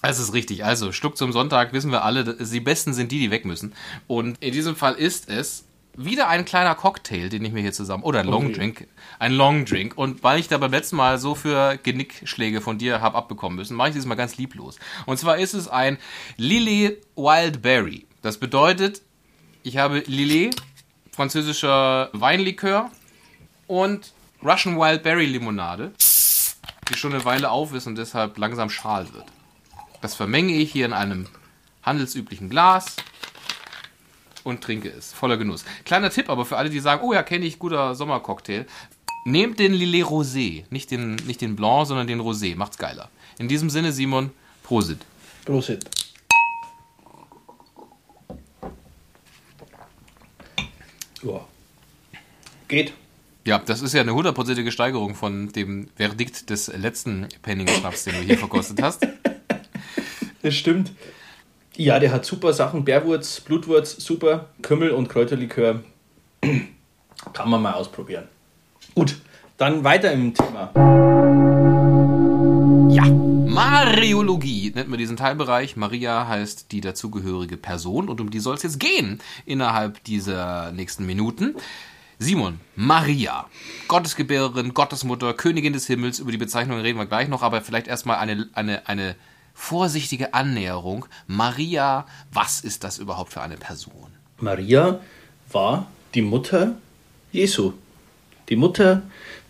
Das 0.01 0.19
ist 0.19 0.33
richtig. 0.33 0.63
Also, 0.63 0.91
Stuck 0.91 1.17
zum 1.17 1.31
Sonntag 1.31 1.73
wissen 1.73 1.91
wir 1.91 2.03
alle, 2.03 2.23
die 2.23 2.59
Besten 2.59 2.93
sind 2.93 3.11
die, 3.11 3.19
die 3.19 3.31
weg 3.31 3.45
müssen. 3.45 3.73
Und 4.07 4.37
in 4.41 4.53
diesem 4.53 4.75
Fall 4.75 4.93
ist 4.93 5.29
es 5.29 5.65
wieder 5.97 6.27
ein 6.27 6.45
kleiner 6.45 6.75
Cocktail, 6.75 7.29
den 7.29 7.43
ich 7.43 7.51
mir 7.51 7.61
hier 7.61 7.73
zusammen. 7.73 8.03
Oder 8.03 8.19
ein 8.19 8.27
Long 8.27 8.53
Drink. 8.53 8.87
Ein 9.17 9.33
Long 9.33 9.65
Drink. 9.65 9.97
Und 9.97 10.23
weil 10.23 10.39
ich 10.39 10.47
da 10.47 10.59
beim 10.59 10.71
letzten 10.71 10.95
Mal 10.95 11.17
so 11.17 11.33
für 11.33 11.77
Genickschläge 11.81 12.61
von 12.61 12.77
dir 12.77 13.01
habe 13.01 13.17
abbekommen 13.17 13.57
müssen, 13.57 13.75
mache 13.75 13.89
ich 13.89 13.93
dieses 13.95 14.07
Mal 14.07 14.15
ganz 14.15 14.37
lieblos. 14.37 14.77
Und 15.07 15.17
zwar 15.17 15.39
ist 15.39 15.55
es 15.55 15.67
ein 15.67 15.97
Lillet 16.37 17.01
Wildberry. 17.15 18.05
Das 18.21 18.37
bedeutet, 18.37 19.01
ich 19.63 19.77
habe 19.77 20.03
Lillet, 20.05 20.55
französischer 21.11 22.09
Weinlikör 22.13 22.91
und 23.65 24.13
Russian 24.43 24.77
Wildberry 24.77 25.25
Limonade, 25.25 25.91
die 26.89 26.95
schon 26.95 27.13
eine 27.13 27.25
Weile 27.25 27.49
auf 27.49 27.73
ist 27.73 27.87
und 27.87 27.97
deshalb 27.97 28.37
langsam 28.37 28.69
schal 28.69 29.11
wird. 29.13 29.25
Das 30.01 30.15
vermenge 30.15 30.53
ich 30.53 30.71
hier 30.71 30.85
in 30.85 30.93
einem 30.93 31.27
handelsüblichen 31.83 32.49
Glas 32.49 32.95
und 34.43 34.63
trinke 34.63 34.89
es. 34.89 35.13
Voller 35.13 35.37
Genuss. 35.37 35.65
Kleiner 35.85 36.09
Tipp 36.09 36.29
aber 36.29 36.45
für 36.45 36.57
alle, 36.57 36.69
die 36.69 36.79
sagen, 36.79 37.01
oh 37.03 37.13
ja, 37.13 37.23
kenne 37.23 37.45
ich, 37.45 37.59
guter 37.59 37.95
Sommercocktail. 37.95 38.65
Nehmt 39.25 39.59
den 39.59 39.73
Lillet 39.73 40.05
Rosé. 40.05 40.63
Nicht 40.69 40.91
den, 40.91 41.15
nicht 41.15 41.41
den 41.41 41.55
Blanc, 41.55 41.87
sondern 41.87 42.07
den 42.07 42.21
Rosé. 42.21 42.55
Macht's 42.55 42.77
geiler. 42.77 43.09
In 43.39 43.47
diesem 43.47 43.69
Sinne, 43.69 43.91
Simon, 43.91 44.31
Prosit. 44.63 44.99
Prosit. 45.45 45.85
Ja. 51.23 51.45
Geht. 52.67 52.93
Ja, 53.45 53.59
das 53.59 53.81
ist 53.81 53.93
ja 53.93 54.01
eine 54.01 54.13
hundertprozentige 54.13 54.71
Steigerung 54.71 55.15
von 55.15 55.51
dem 55.53 55.87
Verdikt 55.95 56.49
des 56.49 56.67
letzten 56.67 57.27
Penning-Schnaps, 57.41 58.03
den 58.03 58.15
du 58.15 58.21
hier 58.21 58.37
verkostet 58.37 58.81
hast. 58.81 59.07
Das 60.47 60.55
stimmt. 60.55 60.93
Ja, 61.75 61.99
der 61.99 62.13
hat 62.13 62.23
super 62.23 62.53
Sachen. 62.53 62.85
Bärwurz, 62.85 63.41
Blutwurz, 63.41 63.97
super. 63.97 64.45
Kümmel 64.61 64.91
und 64.91 65.09
Kräuterlikör. 65.09 65.83
Kann 67.33 67.49
man 67.49 67.61
mal 67.61 67.73
ausprobieren. 67.73 68.29
Gut, 68.95 69.17
dann 69.57 69.83
weiter 69.83 70.09
im 70.13 70.33
Thema. 70.33 70.71
Ja, 72.89 73.03
Mariologie 73.03 74.71
nennt 74.73 74.87
man 74.87 74.97
diesen 74.97 75.17
Teilbereich. 75.17 75.75
Maria 75.75 76.29
heißt 76.29 76.71
die 76.71 76.79
dazugehörige 76.79 77.57
Person 77.57 78.07
und 78.07 78.21
um 78.21 78.29
die 78.29 78.39
soll 78.39 78.55
es 78.55 78.63
jetzt 78.63 78.79
gehen 78.79 79.19
innerhalb 79.45 80.01
dieser 80.05 80.71
nächsten 80.71 81.05
Minuten. 81.05 81.55
Simon, 82.19 82.61
Maria, 82.77 83.47
Gottesgebärerin, 83.89 84.73
Gottesmutter, 84.73 85.33
Königin 85.33 85.73
des 85.73 85.87
Himmels, 85.87 86.19
über 86.19 86.31
die 86.31 86.37
Bezeichnung 86.37 86.79
reden 86.79 86.97
wir 86.97 87.05
gleich 87.05 87.27
noch, 87.27 87.43
aber 87.43 87.59
vielleicht 87.59 87.87
erstmal 87.87 88.15
eine, 88.19 88.47
eine, 88.53 88.87
eine 88.87 89.17
vorsichtige 89.57 90.33
Annäherung. 90.35 91.05
Maria, 91.25 92.05
was 92.31 92.61
ist 92.61 92.83
das 92.83 92.99
überhaupt 92.99 93.33
für 93.33 93.41
eine 93.41 93.57
Person? 93.57 94.11
Maria 94.39 94.99
war 95.51 95.87
die 96.13 96.21
Mutter 96.21 96.75
Jesu. 97.31 97.73
Die 98.49 98.55
Mutter 98.55 99.01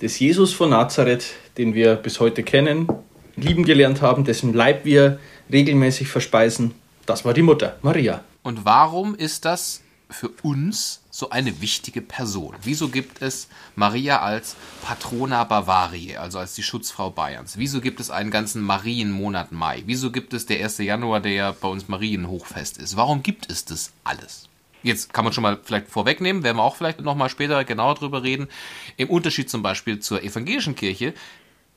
des 0.02 0.18
Jesus 0.18 0.54
von 0.54 0.72
Nazareth, 0.72 1.36
den 1.58 1.76
wir 1.76 1.96
bis 1.96 2.20
heute 2.20 2.42
kennen, 2.42 2.88
lieben 3.36 3.66
gelernt 3.66 4.02
haben, 4.02 4.24
dessen 4.24 4.54
Leib 4.54 4.86
wir 4.86 5.20
regelmäßig 5.52 6.08
verspeisen. 6.08 6.74
Das 7.06 7.26
war 7.26 7.34
die 7.34 7.44
Mutter, 7.44 7.78
Maria. 7.82 8.24
Und 8.44 8.66
warum 8.66 9.14
ist 9.14 9.46
das 9.46 9.84
für 10.10 10.30
uns 10.44 11.02
so 11.12 11.30
eine 11.30 11.62
wichtige 11.62 12.02
Person? 12.02 12.56
Wieso 12.62 12.90
gibt 12.90 13.22
es 13.22 13.48
Maria 13.76 14.22
als 14.22 14.56
Patrona 14.84 15.44
Bavariae, 15.44 16.18
also 16.18 16.40
als 16.40 16.56
die 16.56 16.64
Schutzfrau 16.64 17.10
Bayerns? 17.10 17.58
Wieso 17.58 17.82
gibt 17.82 18.00
es 18.00 18.10
einen 18.10 18.32
ganzen 18.32 18.62
Marienmonat 18.62 19.52
Mai? 19.52 19.84
Wieso 19.86 20.12
gibt 20.12 20.34
es 20.34 20.46
der 20.46 20.64
1. 20.64 20.80
Januar, 20.80 21.20
der 21.20 21.34
ja 21.34 21.52
bei 21.52 21.68
uns 21.68 21.88
Marienhochfest 21.88 22.78
ist? 22.78 22.96
Warum 22.96 23.24
gibt 23.24 23.52
es 23.52 23.66
das 23.66 23.92
alles? 24.04 24.48
Jetzt 24.84 25.12
kann 25.12 25.26
man 25.26 25.34
schon 25.34 25.42
mal 25.42 25.60
vielleicht 25.62 25.88
vorwegnehmen, 25.88 26.44
werden 26.44 26.58
wir 26.58 26.64
auch 26.64 26.76
vielleicht 26.76 27.02
nochmal 27.02 27.30
später 27.30 27.64
genauer 27.66 27.96
drüber 27.96 28.24
reden. 28.24 28.48
Im 28.96 29.10
Unterschied 29.10 29.50
zum 29.50 29.64
Beispiel 29.64 30.00
zur 30.00 30.24
evangelischen 30.24 30.76
Kirche, 30.76 31.14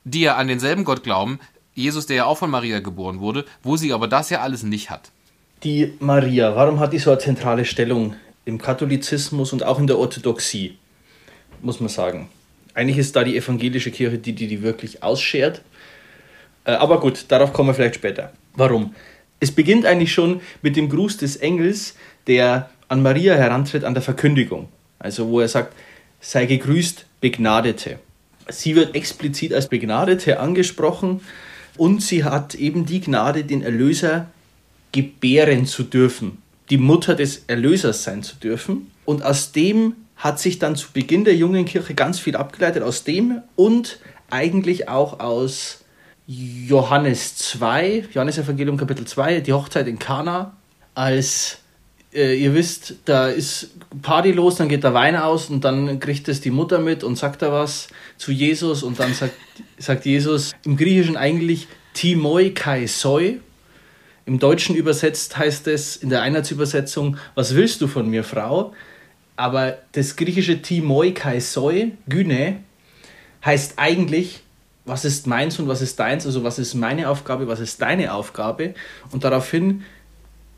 die 0.03 0.21
ja 0.21 0.37
an 0.37 0.47
denselben 0.47 0.83
Gott 0.83 1.03
glauben, 1.03 1.39
Jesus, 1.73 2.05
der 2.05 2.17
ja 2.17 2.25
auch 2.25 2.37
von 2.37 2.49
Maria 2.49 2.79
geboren 2.79 3.19
wurde, 3.19 3.45
wo 3.63 3.77
sie 3.77 3.93
aber 3.93 4.07
das 4.07 4.29
ja 4.29 4.41
alles 4.41 4.63
nicht 4.63 4.89
hat. 4.89 5.11
Die 5.63 5.93
Maria, 5.99 6.55
warum 6.55 6.79
hat 6.79 6.91
die 6.91 6.97
so 6.97 7.11
eine 7.11 7.19
zentrale 7.19 7.65
Stellung 7.65 8.15
im 8.45 8.57
Katholizismus 8.57 9.53
und 9.53 9.63
auch 9.63 9.77
in 9.77 9.85
der 9.85 9.99
Orthodoxie, 9.99 10.77
muss 11.61 11.79
man 11.79 11.89
sagen. 11.89 12.29
Eigentlich 12.73 12.97
ist 12.97 13.15
da 13.15 13.23
die 13.23 13.37
evangelische 13.37 13.91
Kirche 13.91 14.17
die, 14.17 14.33
die 14.33 14.47
die 14.47 14.63
wirklich 14.63 15.03
ausschert. 15.03 15.61
Äh, 16.65 16.71
aber 16.71 16.99
gut, 16.99 17.25
darauf 17.27 17.53
kommen 17.53 17.69
wir 17.69 17.73
vielleicht 17.75 17.95
später. 17.95 18.31
Warum? 18.55 18.95
Es 19.39 19.51
beginnt 19.51 19.85
eigentlich 19.85 20.11
schon 20.11 20.41
mit 20.63 20.75
dem 20.75 20.89
Gruß 20.89 21.17
des 21.17 21.35
Engels, 21.35 21.95
der 22.25 22.71
an 22.87 23.03
Maria 23.03 23.35
herantritt 23.35 23.83
an 23.83 23.93
der 23.93 24.01
Verkündigung. 24.01 24.69
Also 24.97 25.29
wo 25.29 25.41
er 25.41 25.47
sagt, 25.47 25.75
sei 26.21 26.47
gegrüßt, 26.47 27.05
Begnadete. 27.19 27.99
Sie 28.49 28.75
wird 28.75 28.95
explizit 28.95 29.53
als 29.53 29.67
Begnadete 29.67 30.39
angesprochen 30.39 31.21
und 31.77 32.01
sie 32.01 32.23
hat 32.23 32.55
eben 32.55 32.87
die 32.87 33.01
Gnade, 33.01 33.43
den 33.43 33.61
Erlöser 33.61 34.27
gebären 34.91 35.65
zu 35.65 35.83
dürfen 35.83 36.41
die 36.71 36.77
Mutter 36.77 37.15
des 37.15 37.43
Erlösers 37.47 38.03
sein 38.03 38.23
zu 38.23 38.37
dürfen. 38.37 38.89
Und 39.05 39.23
aus 39.23 39.51
dem 39.51 39.93
hat 40.15 40.39
sich 40.39 40.57
dann 40.57 40.75
zu 40.75 40.87
Beginn 40.93 41.25
der 41.25 41.35
jungen 41.35 41.65
Kirche 41.65 41.93
ganz 41.93 42.17
viel 42.17 42.35
abgeleitet, 42.35 42.81
aus 42.81 43.03
dem 43.03 43.41
und 43.55 43.99
eigentlich 44.29 44.87
auch 44.87 45.19
aus 45.19 45.83
Johannes 46.27 47.35
2, 47.35 48.05
Johannes 48.13 48.37
Evangelium 48.37 48.77
Kapitel 48.77 49.05
2, 49.05 49.41
die 49.41 49.51
Hochzeit 49.51 49.87
in 49.87 49.99
Kana, 49.99 50.55
als 50.95 51.57
äh, 52.13 52.35
ihr 52.35 52.53
wisst, 52.53 52.95
da 53.03 53.27
ist 53.27 53.71
Party 54.01 54.31
los, 54.31 54.55
dann 54.55 54.69
geht 54.69 54.85
der 54.85 54.93
Wein 54.93 55.17
aus 55.17 55.49
und 55.49 55.65
dann 55.65 55.99
kriegt 55.99 56.29
es 56.29 56.39
die 56.39 56.51
Mutter 56.51 56.79
mit 56.79 57.03
und 57.03 57.17
sagt 57.17 57.41
da 57.41 57.51
was 57.51 57.89
zu 58.17 58.31
Jesus 58.31 58.83
und 58.83 58.99
dann 58.99 59.13
sagt, 59.13 59.33
sagt 59.77 60.05
Jesus 60.05 60.53
im 60.63 60.77
Griechischen 60.77 61.17
eigentlich 61.17 61.67
Timoi 61.93 62.51
kai 62.51 62.87
soi, 62.87 63.39
im 64.25 64.39
Deutschen 64.39 64.75
übersetzt 64.75 65.37
heißt 65.37 65.67
es 65.67 65.95
in 65.95 66.09
der 66.09 66.21
Einheitsübersetzung, 66.21 67.17
was 67.35 67.55
willst 67.55 67.81
du 67.81 67.87
von 67.87 68.09
mir, 68.09 68.23
Frau? 68.23 68.73
Aber 69.35 69.79
das 69.93 70.15
griechische 70.15 70.61
Timoi 70.61 71.11
Kaisoi, 71.11 71.93
Gyne, 72.07 72.59
heißt 73.43 73.73
eigentlich, 73.77 74.41
was 74.85 75.05
ist 75.05 75.27
meins 75.27 75.59
und 75.59 75.67
was 75.67 75.81
ist 75.81 75.99
deins, 75.99 76.25
also 76.25 76.43
was 76.43 76.59
ist 76.59 76.73
meine 76.73 77.09
Aufgabe, 77.09 77.47
was 77.47 77.59
ist 77.59 77.81
deine 77.81 78.13
Aufgabe. 78.13 78.73
Und 79.11 79.23
daraufhin 79.23 79.83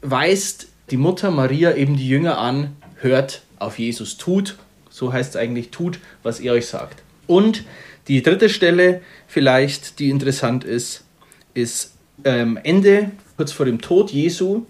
weist 0.01 0.67
die 0.91 0.98
Mutter 0.98 1.32
Maria 1.32 1.75
eben 1.75 1.96
die 1.96 2.08
Jünger 2.08 2.38
an, 2.38 2.75
hört 3.00 3.43
auf 3.60 3.79
Jesus, 3.79 4.17
tut, 4.17 4.58
so 4.89 5.13
heißt 5.13 5.32
es 5.32 5.41
eigentlich, 5.41 5.70
tut, 5.70 6.00
was 6.22 6.39
er 6.39 6.53
euch 6.53 6.67
sagt. 6.67 7.01
Und 7.27 7.63
die 8.08 8.22
dritte 8.22 8.50
Stelle 8.50 9.01
vielleicht, 9.27 10.00
die 10.00 10.10
interessant 10.10 10.63
ist, 10.65 11.05
ist 11.53 11.93
ähm, 12.24 12.60
Ende 12.63 13.12
kurz 13.38 13.51
vor 13.51 13.65
dem 13.65 13.82
Tod 13.82 14.12
Jesu, 14.12 14.63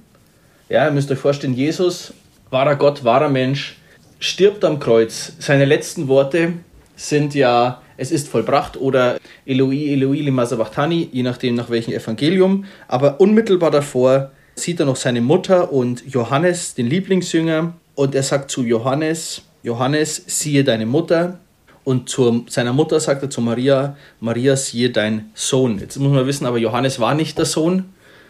ja, 0.70 0.86
ihr 0.86 0.92
müsst 0.92 1.12
euch 1.12 1.20
vorstellen, 1.20 1.54
Jesus, 1.54 2.14
wahrer 2.50 2.76
Gott, 2.76 3.04
wahrer 3.04 3.30
Mensch, 3.30 3.78
stirbt 4.20 4.64
am 4.64 4.80
Kreuz. 4.80 5.34
Seine 5.40 5.66
letzten 5.66 6.08
Worte 6.08 6.54
sind 6.96 7.36
ja, 7.36 7.82
es 7.98 8.12
ist 8.12 8.28
vollbracht 8.28 8.78
oder 8.78 9.20
Eloi, 9.46 9.94
Eloi, 9.94 10.18
lima 10.18 10.46
sabachthani, 10.46 11.10
je 11.12 11.24
nachdem 11.24 11.56
nach 11.56 11.70
welchem 11.70 11.94
Evangelium. 11.94 12.66
Aber 12.88 13.20
unmittelbar 13.20 13.72
davor 13.72 14.32
sieht 14.56 14.80
er 14.80 14.86
noch 14.86 14.96
seine 14.96 15.22
Mutter 15.22 15.72
und 15.72 16.04
Johannes, 16.08 16.76
den 16.76 16.88
Lieblingsjünger, 16.88 17.74
und 17.96 18.16
er 18.16 18.24
sagt 18.24 18.50
zu 18.50 18.64
Johannes, 18.64 19.44
Johannes, 19.62 20.24
siehe 20.26 20.64
deine 20.64 20.86
Mutter. 20.86 21.40
Und 21.84 22.10
zu 22.10 22.46
seiner 22.48 22.74
Mutter 22.74 23.00
sagt 23.00 23.24
er 23.24 23.30
zu 23.30 23.42
Maria, 23.42 23.98
Maria, 24.20 24.56
siehe 24.56 24.90
dein 24.90 25.32
Sohn. 25.34 25.80
Jetzt 25.80 25.98
muss 26.00 26.14
man 26.14 26.26
wissen, 26.26 26.46
aber 26.46 26.58
Johannes 26.58 27.00
war 27.00 27.14
nicht 27.14 27.38
der 27.38 27.46
Sohn, 27.46 27.86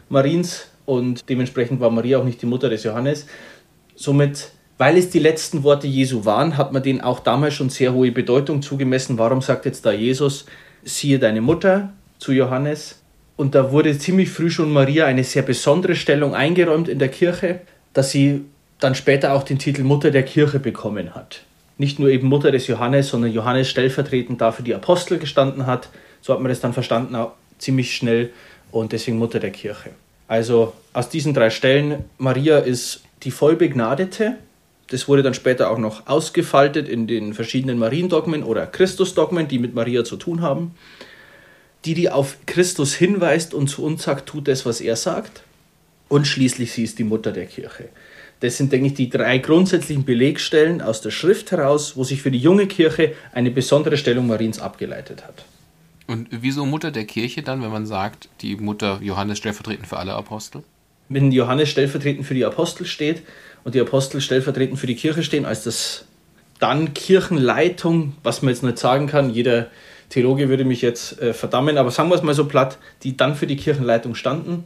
Mariens 0.09 0.67
und 0.85 1.29
dementsprechend 1.29 1.79
war 1.79 1.91
Maria 1.91 2.19
auch 2.19 2.23
nicht 2.23 2.41
die 2.41 2.45
Mutter 2.45 2.69
des 2.69 2.83
Johannes. 2.83 3.27
Somit, 3.95 4.49
weil 4.77 4.97
es 4.97 5.09
die 5.09 5.19
letzten 5.19 5.63
Worte 5.63 5.87
Jesu 5.87 6.25
waren, 6.25 6.57
hat 6.57 6.73
man 6.73 6.81
denen 6.81 7.01
auch 7.01 7.19
damals 7.19 7.53
schon 7.53 7.69
sehr 7.69 7.93
hohe 7.93 8.11
Bedeutung 8.11 8.61
zugemessen. 8.61 9.17
Warum 9.17 9.41
sagt 9.41 9.65
jetzt 9.65 9.85
da 9.85 9.91
Jesus, 9.91 10.45
siehe 10.83 11.19
deine 11.19 11.41
Mutter 11.41 11.93
zu 12.17 12.31
Johannes? 12.31 12.99
Und 13.35 13.55
da 13.55 13.71
wurde 13.71 13.97
ziemlich 13.97 14.29
früh 14.29 14.49
schon 14.49 14.71
Maria 14.71 15.05
eine 15.05 15.23
sehr 15.23 15.41
besondere 15.43 15.95
Stellung 15.95 16.35
eingeräumt 16.35 16.87
in 16.87 16.99
der 16.99 17.09
Kirche, 17.09 17.61
dass 17.93 18.11
sie 18.11 18.45
dann 18.79 18.95
später 18.95 19.33
auch 19.33 19.43
den 19.43 19.59
Titel 19.59 19.83
Mutter 19.83 20.11
der 20.11 20.23
Kirche 20.23 20.59
bekommen 20.59 21.15
hat. 21.15 21.41
Nicht 21.77 21.99
nur 21.99 22.09
eben 22.09 22.27
Mutter 22.27 22.51
des 22.51 22.67
Johannes, 22.67 23.09
sondern 23.09 23.31
Johannes 23.31 23.69
stellvertretend 23.69 24.39
dafür 24.41 24.63
die 24.63 24.75
Apostel 24.75 25.17
gestanden 25.17 25.65
hat. 25.65 25.89
So 26.21 26.33
hat 26.33 26.39
man 26.39 26.49
das 26.49 26.61
dann 26.61 26.73
verstanden, 26.73 27.15
auch 27.15 27.31
ziemlich 27.57 27.95
schnell 27.95 28.31
und 28.71 28.91
deswegen 28.91 29.17
Mutter 29.17 29.39
der 29.39 29.51
Kirche. 29.51 29.91
Also 30.27 30.73
aus 30.93 31.09
diesen 31.09 31.33
drei 31.33 31.49
Stellen, 31.49 32.05
Maria 32.17 32.59
ist 32.59 33.03
die 33.23 33.31
Vollbegnadete. 33.31 34.37
Das 34.89 35.07
wurde 35.07 35.23
dann 35.23 35.33
später 35.33 35.71
auch 35.71 35.77
noch 35.77 36.07
ausgefaltet 36.07 36.87
in 36.87 37.07
den 37.07 37.33
verschiedenen 37.33 37.79
Mariendogmen 37.79 38.43
oder 38.43 38.67
Christusdogmen, 38.67 39.47
die 39.47 39.59
mit 39.59 39.73
Maria 39.73 40.03
zu 40.03 40.17
tun 40.17 40.41
haben. 40.41 40.75
Die, 41.85 41.93
die 41.93 42.09
auf 42.09 42.37
Christus 42.45 42.93
hinweist 42.93 43.53
und 43.53 43.67
zu 43.67 43.83
uns 43.83 44.03
sagt, 44.03 44.27
tut 44.27 44.47
das, 44.47 44.65
was 44.65 44.81
er 44.81 44.95
sagt. 44.95 45.43
Und 46.09 46.27
schließlich 46.27 46.71
sie 46.71 46.83
ist 46.83 46.99
die 46.99 47.03
Mutter 47.03 47.31
der 47.31 47.45
Kirche. 47.45 47.89
Das 48.43 48.57
sind, 48.57 48.73
denke 48.73 48.87
ich, 48.87 48.93
die 48.93 49.09
drei 49.09 49.37
grundsätzlichen 49.37 50.03
Belegstellen 50.03 50.81
aus 50.81 50.99
der 50.99 51.11
Schrift 51.11 51.53
heraus, 51.53 51.95
wo 51.95 52.03
sich 52.03 52.21
für 52.21 52.29
die 52.29 52.39
junge 52.39 52.67
Kirche 52.67 53.13
eine 53.31 53.51
besondere 53.51 53.95
Stellung 53.95 54.27
Mariens 54.27 54.59
abgeleitet 54.59 55.23
hat. 55.25 55.45
Und 56.07 56.27
wieso 56.29 56.65
Mutter 56.65 56.91
der 56.91 57.05
Kirche 57.05 57.41
dann, 57.41 57.61
wenn 57.61 57.71
man 57.71 57.85
sagt, 57.85 58.27
die 58.41 58.57
Mutter 58.57 58.99
Johannes 59.01 59.37
stellvertretend 59.37 59.87
für 59.87 59.95
alle 59.95 60.11
Apostel? 60.11 60.61
Wenn 61.07 61.31
Johannes 61.31 61.69
stellvertretend 61.69 62.25
für 62.25 62.33
die 62.33 62.43
Apostel 62.43 62.85
steht 62.85 63.21
und 63.63 63.75
die 63.75 63.79
Apostel 63.79 64.19
stellvertretend 64.19 64.77
für 64.77 64.87
die 64.87 64.95
Kirche 64.95 65.23
stehen, 65.23 65.45
als 65.45 65.63
das 65.63 66.03
dann 66.59 66.93
Kirchenleitung, 66.93 68.11
was 68.23 68.41
man 68.41 68.53
jetzt 68.53 68.61
nicht 68.61 68.77
sagen 68.77 69.07
kann, 69.07 69.29
jeder 69.29 69.67
Theologe 70.09 70.49
würde 70.49 70.65
mich 70.65 70.81
jetzt 70.81 71.17
äh, 71.21 71.33
verdammen, 71.33 71.77
aber 71.77 71.91
sagen 71.91 72.09
wir 72.09 72.15
es 72.15 72.23
mal 72.23 72.35
so 72.35 72.43
platt, 72.43 72.77
die 73.03 73.15
dann 73.15 73.37
für 73.37 73.47
die 73.47 73.55
Kirchenleitung 73.55 74.15
standen, 74.15 74.65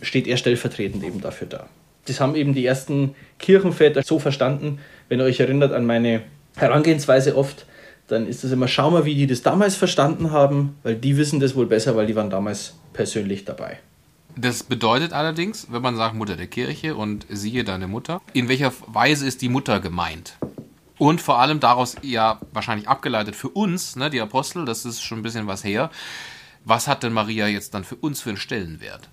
steht 0.00 0.26
er 0.26 0.38
stellvertretend 0.38 1.04
eben 1.04 1.20
dafür 1.20 1.48
da. 1.48 1.68
Das 2.06 2.20
haben 2.20 2.34
eben 2.34 2.54
die 2.54 2.64
ersten 2.64 3.14
Kirchenväter 3.38 4.02
so 4.02 4.18
verstanden, 4.18 4.78
wenn 5.08 5.20
ihr 5.20 5.24
euch 5.24 5.40
erinnert 5.40 5.72
an 5.72 5.86
meine 5.86 6.22
Herangehensweise 6.56 7.36
oft, 7.36 7.66
dann 8.08 8.26
ist 8.26 8.42
das 8.42 8.50
immer, 8.50 8.68
schau 8.68 8.90
mal, 8.90 9.04
wie 9.04 9.14
die 9.14 9.26
das 9.26 9.42
damals 9.42 9.76
verstanden 9.76 10.32
haben, 10.32 10.76
weil 10.82 10.96
die 10.96 11.16
wissen 11.16 11.40
das 11.40 11.54
wohl 11.54 11.66
besser, 11.66 11.96
weil 11.96 12.06
die 12.06 12.16
waren 12.16 12.30
damals 12.30 12.74
persönlich 12.92 13.44
dabei. 13.44 13.78
Das 14.36 14.62
bedeutet 14.62 15.12
allerdings, 15.12 15.66
wenn 15.70 15.82
man 15.82 15.96
sagt 15.96 16.14
Mutter 16.14 16.36
der 16.36 16.46
Kirche 16.46 16.94
und 16.94 17.26
siehe 17.28 17.64
deine 17.64 17.88
Mutter, 17.88 18.20
in 18.32 18.48
welcher 18.48 18.72
Weise 18.86 19.26
ist 19.26 19.42
die 19.42 19.48
Mutter 19.48 19.80
gemeint? 19.80 20.36
Und 20.98 21.20
vor 21.20 21.38
allem 21.40 21.60
daraus 21.60 21.96
ja 22.02 22.40
wahrscheinlich 22.52 22.88
abgeleitet 22.88 23.34
für 23.34 23.48
uns, 23.48 23.96
ne, 23.96 24.10
die 24.10 24.20
Apostel, 24.20 24.64
das 24.64 24.84
ist 24.84 25.02
schon 25.02 25.20
ein 25.20 25.22
bisschen 25.22 25.46
was 25.46 25.64
her. 25.64 25.90
Was 26.64 26.88
hat 26.88 27.02
denn 27.02 27.12
Maria 27.12 27.48
jetzt 27.48 27.74
dann 27.74 27.84
für 27.84 27.96
uns 27.96 28.20
für 28.20 28.30
einen 28.30 28.38
Stellenwert? 28.38 29.08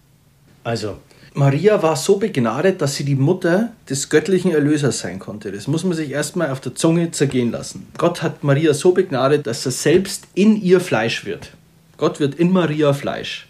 Also, 0.64 0.98
Maria 1.38 1.84
war 1.84 1.96
so 1.96 2.18
begnadet, 2.18 2.82
dass 2.82 2.96
sie 2.96 3.04
die 3.04 3.14
Mutter 3.14 3.72
des 3.88 4.10
göttlichen 4.10 4.52
Erlösers 4.52 4.98
sein 4.98 5.20
konnte. 5.20 5.52
Das 5.52 5.68
muss 5.68 5.84
man 5.84 5.96
sich 5.96 6.10
erstmal 6.10 6.50
auf 6.50 6.62
der 6.62 6.74
Zunge 6.74 7.12
zergehen 7.12 7.52
lassen. 7.52 7.86
Gott 7.96 8.24
hat 8.24 8.44
Maria 8.44 8.74
so 8.74 8.92
begnadet, 8.92 9.46
dass 9.46 9.64
er 9.64 9.72
selbst 9.72 10.24
in 10.34 10.60
ihr 10.60 10.80
Fleisch 10.80 11.26
wird. 11.26 11.52
Gott 11.98 12.20
wird 12.20 12.34
in 12.34 12.52
Maria 12.52 12.92
Fleisch. 12.92 13.48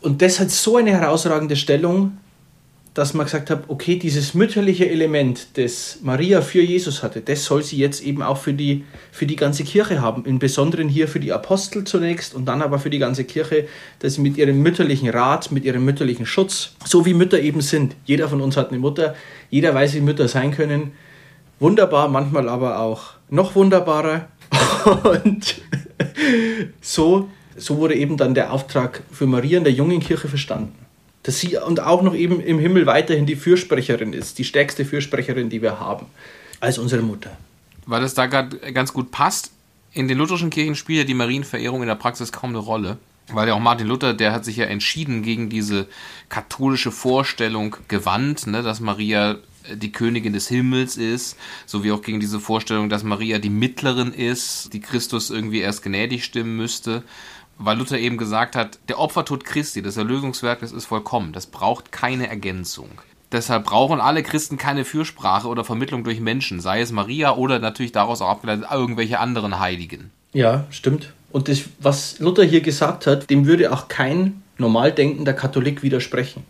Und 0.00 0.22
das 0.22 0.38
hat 0.38 0.52
so 0.52 0.76
eine 0.76 0.92
herausragende 0.92 1.56
Stellung, 1.56 2.16
dass 2.94 3.14
man 3.14 3.24
gesagt 3.24 3.50
hat, 3.50 3.64
okay, 3.68 3.96
dieses 3.96 4.34
mütterliche 4.34 4.90
Element, 4.90 5.56
das 5.56 5.98
Maria 6.02 6.42
für 6.42 6.60
Jesus 6.60 7.04
hatte, 7.04 7.20
das 7.20 7.44
soll 7.44 7.62
sie 7.62 7.76
jetzt 7.76 8.02
eben 8.02 8.20
auch 8.20 8.36
für 8.36 8.52
die, 8.52 8.84
für 9.12 9.26
die 9.26 9.36
ganze 9.36 9.62
Kirche 9.62 10.00
haben. 10.00 10.24
Im 10.24 10.40
Besonderen 10.40 10.88
hier 10.88 11.06
für 11.06 11.20
die 11.20 11.32
Apostel 11.32 11.84
zunächst 11.84 12.34
und 12.34 12.46
dann 12.46 12.62
aber 12.62 12.80
für 12.80 12.90
die 12.90 12.98
ganze 12.98 13.24
Kirche, 13.24 13.68
dass 14.00 14.14
sie 14.14 14.20
mit 14.22 14.36
ihrem 14.36 14.60
mütterlichen 14.60 15.08
Rat, 15.08 15.52
mit 15.52 15.64
ihrem 15.64 15.84
mütterlichen 15.84 16.26
Schutz, 16.26 16.74
so 16.84 17.06
wie 17.06 17.14
Mütter 17.14 17.38
eben 17.38 17.60
sind. 17.60 17.94
Jeder 18.06 18.28
von 18.28 18.40
uns 18.40 18.56
hat 18.56 18.70
eine 18.70 18.80
Mutter, 18.80 19.14
jeder 19.50 19.72
weiß, 19.72 19.94
wie 19.94 20.00
Mütter 20.00 20.26
sein 20.26 20.50
können. 20.50 20.92
Wunderbar, 21.60 22.08
manchmal 22.08 22.48
aber 22.48 22.80
auch 22.80 23.14
noch 23.28 23.54
wunderbarer. 23.54 24.28
Und 25.24 25.62
so, 26.80 27.28
so 27.56 27.76
wurde 27.76 27.94
eben 27.94 28.16
dann 28.16 28.34
der 28.34 28.52
Auftrag 28.52 29.04
für 29.12 29.26
Maria 29.26 29.58
in 29.58 29.64
der 29.64 29.72
jungen 29.72 30.00
Kirche 30.00 30.26
verstanden 30.26 30.79
dass 31.22 31.40
sie 31.40 31.56
und 31.56 31.80
auch 31.80 32.02
noch 32.02 32.14
eben 32.14 32.40
im 32.40 32.58
Himmel 32.58 32.86
weiterhin 32.86 33.26
die 33.26 33.36
Fürsprecherin 33.36 34.12
ist, 34.12 34.38
die 34.38 34.44
stärkste 34.44 34.84
Fürsprecherin, 34.84 35.50
die 35.50 35.62
wir 35.62 35.78
haben, 35.78 36.06
als 36.60 36.78
unsere 36.78 37.02
Mutter. 37.02 37.36
Weil 37.86 38.00
das 38.00 38.14
da 38.14 38.26
gerade 38.26 38.56
ganz 38.72 38.92
gut 38.92 39.10
passt, 39.10 39.50
in 39.92 40.08
den 40.08 40.18
lutherischen 40.18 40.50
Kirchen 40.50 40.76
spielt 40.76 40.98
ja 41.00 41.04
die 41.04 41.14
Marienverehrung 41.14 41.82
in 41.82 41.88
der 41.88 41.96
Praxis 41.96 42.32
kaum 42.32 42.50
eine 42.50 42.58
Rolle. 42.58 42.98
Weil 43.32 43.48
ja 43.48 43.54
auch 43.54 43.60
Martin 43.60 43.86
Luther, 43.86 44.14
der 44.14 44.32
hat 44.32 44.44
sich 44.44 44.56
ja 44.56 44.64
entschieden 44.64 45.22
gegen 45.22 45.50
diese 45.50 45.86
katholische 46.28 46.90
Vorstellung 46.90 47.76
gewandt, 47.86 48.46
ne, 48.46 48.62
dass 48.62 48.80
Maria 48.80 49.36
die 49.72 49.92
Königin 49.92 50.32
des 50.32 50.48
Himmels 50.48 50.96
ist, 50.96 51.36
sowie 51.66 51.92
auch 51.92 52.02
gegen 52.02 52.18
diese 52.18 52.40
Vorstellung, 52.40 52.88
dass 52.88 53.04
Maria 53.04 53.38
die 53.38 53.50
Mittlerin 53.50 54.12
ist, 54.12 54.72
die 54.72 54.80
Christus 54.80 55.30
irgendwie 55.30 55.60
erst 55.60 55.82
gnädig 55.82 56.24
stimmen 56.24 56.56
müsste 56.56 57.04
weil 57.60 57.78
Luther 57.78 57.98
eben 57.98 58.16
gesagt 58.16 58.56
hat, 58.56 58.78
der 58.88 58.98
Opfertod 58.98 59.44
Christi, 59.44 59.82
das 59.82 59.96
Erlösungswerk, 59.96 60.60
das 60.60 60.72
ist 60.72 60.86
vollkommen, 60.86 61.32
das 61.32 61.46
braucht 61.46 61.92
keine 61.92 62.28
Ergänzung. 62.28 62.88
Deshalb 63.32 63.64
brauchen 63.64 64.00
alle 64.00 64.22
Christen 64.22 64.56
keine 64.56 64.84
Fürsprache 64.84 65.46
oder 65.46 65.64
Vermittlung 65.64 66.02
durch 66.02 66.20
Menschen, 66.20 66.60
sei 66.60 66.80
es 66.80 66.90
Maria 66.90 67.36
oder 67.36 67.58
natürlich 67.60 67.92
daraus 67.92 68.22
auch 68.22 68.30
abgeleitet 68.30 68.66
irgendwelche 68.72 69.20
anderen 69.20 69.60
Heiligen. 69.60 70.10
Ja, 70.32 70.64
stimmt. 70.70 71.12
Und 71.30 71.48
das, 71.48 71.60
was 71.78 72.18
Luther 72.18 72.42
hier 72.42 72.60
gesagt 72.60 73.06
hat, 73.06 73.30
dem 73.30 73.46
würde 73.46 73.72
auch 73.72 73.86
kein 73.88 74.42
normal 74.58 74.90
denkender 74.90 75.32
Katholik 75.32 75.82
widersprechen. 75.82 76.44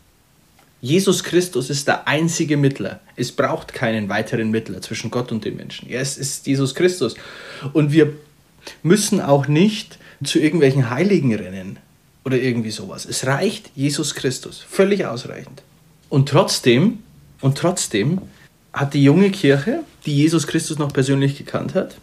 Jesus 0.80 1.24
Christus 1.24 1.68
ist 1.68 1.88
der 1.88 2.08
einzige 2.08 2.56
Mittler. 2.56 3.00
Es 3.16 3.32
braucht 3.32 3.74
keinen 3.74 4.08
weiteren 4.08 4.50
Mittler 4.50 4.80
zwischen 4.80 5.10
Gott 5.10 5.30
und 5.30 5.44
den 5.44 5.56
Menschen. 5.56 5.90
Er 5.90 6.00
ist, 6.00 6.16
ist 6.16 6.46
Jesus 6.46 6.74
Christus. 6.74 7.16
Und 7.74 7.92
wir 7.92 8.14
müssen 8.82 9.20
auch 9.20 9.46
nicht 9.46 9.98
zu 10.24 10.38
irgendwelchen 10.38 10.90
Heiligen 10.90 11.34
rennen 11.34 11.78
oder 12.24 12.38
irgendwie 12.38 12.70
sowas. 12.70 13.06
Es 13.06 13.26
reicht 13.26 13.70
Jesus 13.74 14.14
Christus, 14.14 14.64
völlig 14.68 15.06
ausreichend. 15.06 15.62
Und 16.08 16.28
trotzdem, 16.28 16.98
und 17.40 17.56
trotzdem 17.56 18.20
hat 18.72 18.94
die 18.94 19.02
junge 19.02 19.30
Kirche, 19.30 19.80
die 20.06 20.16
Jesus 20.16 20.46
Christus 20.46 20.78
noch 20.78 20.92
persönlich 20.92 21.38
gekannt 21.38 21.74
hat, 21.74 21.96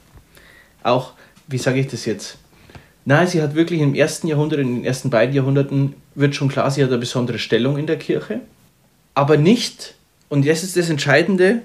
auch, 0.84 1.14
wie 1.48 1.58
sage 1.58 1.80
ich 1.80 1.88
das 1.88 2.06
jetzt? 2.06 2.38
Nein, 3.06 3.28
sie 3.28 3.42
hat 3.42 3.56
wirklich 3.56 3.80
im 3.80 3.96
ersten 3.96 4.28
Jahrhundert, 4.28 4.60
in 4.60 4.76
den 4.76 4.86
ersten 4.86 5.10
beiden 5.10 5.34
Jahrhunderten, 5.34 5.94
wird 6.16 6.36
schon 6.36 6.50
klar, 6.50 6.70
sie 6.72 6.84
hat 6.84 6.90
eine 6.90 7.00
besondere 7.00 7.40
Stellung 7.40 7.78
in 7.78 7.88
der 7.88 7.98
Kirche. 7.98 8.42
Aber 9.14 9.38
nicht, 9.38 9.96
und 10.30 10.44
jetzt 10.44 10.64
ist 10.64 10.76
das 10.76 10.90
Entscheidende, 10.90 11.62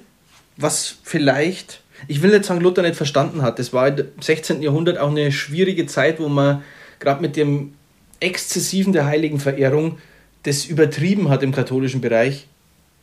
was 0.56 0.96
vielleicht 1.02 1.81
ich 2.08 2.22
will 2.22 2.30
nicht 2.30 2.44
sagen, 2.44 2.60
Luther 2.60 2.82
nicht 2.82 2.96
verstanden 2.96 3.42
hat. 3.42 3.58
Das 3.58 3.72
war 3.72 3.88
im 3.88 4.06
16. 4.20 4.62
Jahrhundert 4.62 4.98
auch 4.98 5.10
eine 5.10 5.32
schwierige 5.32 5.86
Zeit, 5.86 6.20
wo 6.20 6.28
man 6.28 6.62
gerade 6.98 7.22
mit 7.22 7.36
dem 7.36 7.74
Exzessiven 8.20 8.92
der 8.92 9.06
Heiligenverehrung 9.06 9.98
das 10.44 10.64
übertrieben 10.64 11.28
hat 11.28 11.42
im 11.42 11.52
katholischen 11.52 12.00
Bereich, 12.00 12.46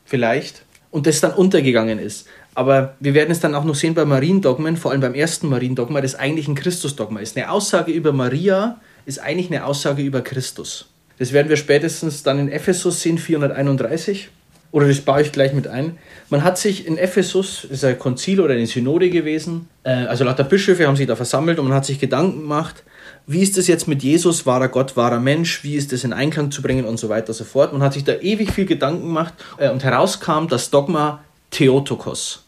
vielleicht, 0.05 0.63
und 0.91 1.07
das 1.07 1.21
dann 1.21 1.33
untergegangen 1.33 1.99
ist. 1.99 2.27
Aber 2.55 2.95
wir 2.99 3.13
werden 3.13 3.31
es 3.31 3.39
dann 3.39 3.55
auch 3.55 3.63
noch 3.63 3.75
sehen 3.75 3.93
bei 3.93 4.05
Mariendogmen, 4.05 4.75
vor 4.75 4.91
allem 4.91 5.01
beim 5.01 5.13
ersten 5.13 5.47
Mariendogma, 5.47 6.01
das 6.01 6.15
eigentlich 6.15 6.47
ein 6.47 6.55
Christusdogma 6.55 7.19
ist. 7.19 7.37
Eine 7.37 7.51
Aussage 7.51 7.91
über 7.91 8.11
Maria 8.11 8.81
ist 9.05 9.19
eigentlich 9.19 9.47
eine 9.47 9.65
Aussage 9.65 10.01
über 10.01 10.21
Christus. 10.21 10.87
Das 11.19 11.31
werden 11.31 11.49
wir 11.49 11.57
spätestens 11.57 12.23
dann 12.23 12.39
in 12.39 12.51
Ephesus 12.51 13.01
sehen, 13.01 13.17
431 13.17 14.29
oder 14.71 14.87
das 14.87 15.01
baue 15.01 15.21
ich 15.21 15.31
gleich 15.31 15.53
mit 15.53 15.67
ein. 15.67 15.97
Man 16.29 16.43
hat 16.43 16.57
sich 16.57 16.85
in 16.85 16.97
Ephesus, 16.97 17.63
ist 17.63 17.83
ein 17.83 17.97
Konzil 17.97 18.39
oder 18.39 18.53
eine 18.53 18.67
Synode 18.67 19.09
gewesen, 19.09 19.67
äh, 19.83 19.91
also 19.91 20.23
lauter 20.23 20.43
Bischöfe 20.43 20.87
haben 20.87 20.95
sich 20.95 21.07
da 21.07 21.15
versammelt 21.15 21.59
und 21.59 21.67
man 21.67 21.75
hat 21.75 21.85
sich 21.85 21.99
Gedanken 21.99 22.41
gemacht, 22.41 22.83
wie 23.25 23.41
ist 23.41 23.57
das 23.57 23.67
jetzt 23.67 23.87
mit 23.87 24.01
Jesus, 24.03 24.45
wahrer 24.45 24.69
Gott, 24.69 24.97
wahrer 24.97 25.19
Mensch, 25.19 25.63
wie 25.63 25.75
ist 25.75 25.91
das 25.91 26.03
in 26.03 26.13
Einklang 26.13 26.51
zu 26.51 26.61
bringen 26.61 26.85
und 26.85 26.97
so 26.97 27.09
weiter 27.09 27.29
und 27.29 27.35
so 27.35 27.43
fort. 27.43 27.73
Man 27.73 27.83
hat 27.83 27.93
sich 27.93 28.03
da 28.03 28.15
ewig 28.15 28.51
viel 28.51 28.65
Gedanken 28.65 29.03
gemacht 29.03 29.33
äh, 29.57 29.69
und 29.69 29.83
herauskam 29.83 30.47
das 30.47 30.69
Dogma 30.69 31.23
Theotokos. 31.51 32.43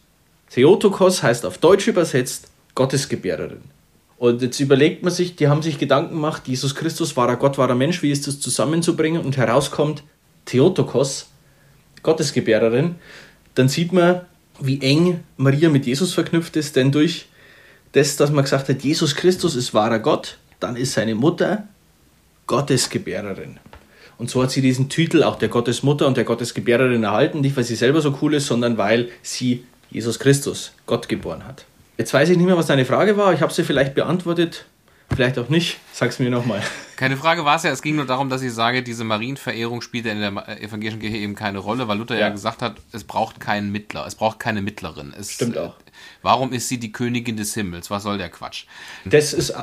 Theotokos 0.49 1.23
heißt 1.23 1.45
auf 1.45 1.57
Deutsch 1.57 1.88
übersetzt 1.88 2.49
Gottesgebärerin. 2.75 3.62
Und 4.17 4.41
jetzt 4.43 4.60
überlegt 4.60 5.01
man 5.03 5.12
sich, 5.12 5.36
die 5.36 5.47
haben 5.47 5.63
sich 5.63 5.79
Gedanken 5.79 6.15
gemacht, 6.15 6.43
Jesus 6.47 6.75
Christus, 6.75 7.17
wahrer 7.17 7.38
Gott, 7.38 7.57
wahrer 7.57 7.73
Mensch, 7.73 8.03
wie 8.03 8.12
ist 8.12 8.27
das 8.27 8.39
zusammenzubringen 8.39 9.23
und 9.23 9.38
herauskommt 9.38 10.03
Theotokos, 10.45 11.27
Gottesgebärerin, 12.03 12.95
dann 13.55 13.69
sieht 13.69 13.93
man, 13.93 14.21
wie 14.59 14.81
eng 14.81 15.23
Maria 15.37 15.69
mit 15.69 15.85
Jesus 15.85 16.13
verknüpft 16.13 16.55
ist, 16.55 16.75
denn 16.75 16.91
durch 16.91 17.27
das, 17.93 18.15
dass 18.15 18.31
man 18.31 18.43
gesagt 18.43 18.69
hat, 18.69 18.83
Jesus 18.83 19.15
Christus 19.15 19.55
ist 19.55 19.73
wahrer 19.73 19.99
Gott, 19.99 20.37
dann 20.59 20.75
ist 20.75 20.93
seine 20.93 21.15
Mutter 21.15 21.67
Gottesgebärerin. 22.47 23.59
Und 24.17 24.29
so 24.29 24.43
hat 24.43 24.51
sie 24.51 24.61
diesen 24.61 24.87
Titel 24.87 25.23
auch 25.23 25.37
der 25.37 25.49
Gottesmutter 25.49 26.05
und 26.05 26.15
der 26.15 26.25
Gottesgebärerin 26.25 27.03
erhalten, 27.03 27.41
nicht 27.41 27.57
weil 27.57 27.63
sie 27.63 27.75
selber 27.75 28.01
so 28.01 28.17
cool 28.21 28.35
ist, 28.35 28.47
sondern 28.47 28.77
weil 28.77 29.09
sie 29.23 29.63
Jesus 29.89 30.19
Christus, 30.19 30.71
Gott 30.85 31.09
geboren 31.09 31.45
hat. 31.45 31.65
Jetzt 31.97 32.13
weiß 32.13 32.29
ich 32.29 32.37
nicht 32.37 32.45
mehr, 32.45 32.57
was 32.57 32.67
deine 32.67 32.85
Frage 32.85 33.17
war. 33.17 33.33
Ich 33.33 33.41
habe 33.41 33.51
sie 33.51 33.63
vielleicht 33.63 33.93
beantwortet. 33.93 34.65
Vielleicht 35.15 35.38
auch 35.38 35.50
nicht. 35.50 35.78
Sag's 35.91 36.19
mir 36.19 36.30
nochmal. 36.30 36.62
Keine 36.95 37.17
Frage 37.17 37.43
war 37.43 37.58
es 37.58 37.63
ja. 37.63 37.71
Es 37.71 37.82
ging 37.82 37.95
nur 37.95 38.06
darum, 38.06 38.30
dass 38.30 38.41
ich 38.41 38.54
sage, 38.54 38.84
diese 38.84 39.04
Marienverehrung 39.04 39.82
spielt 39.82 40.06
ja 40.06 40.13
in 40.13 40.21
der 40.21 40.62
evangelischen 40.62 41.00
Kirche 41.00 41.17
eben 41.17 41.36
keine 41.36 41.60
Rolle, 41.60 41.88
weil 41.88 41.97
Luther 41.97 42.15
ja, 42.15 42.21
ja 42.21 42.30
gesagt 42.30 42.62
hat, 42.62 42.78
es 42.91 43.04
braucht 43.04 43.39
keinen 43.39 43.71
Mittler, 43.71 44.06
es 44.08 44.15
braucht 44.15 44.39
keine 44.39 44.62
Mittlerin. 44.62 45.13
Es, 45.17 45.32
Stimmt 45.32 45.58
auch. 45.58 45.76
Warum 46.21 46.54
ist 46.54 46.69
sie 46.69 46.80
die 46.80 46.91
Königin 46.91 47.38
des 47.38 47.54
Himmels? 47.54 47.89
Was 47.89 48.04
soll 48.04 48.17
der 48.17 48.30
Quatsch? 48.30 48.65
Das 49.06 49.34
ist, 49.34 49.54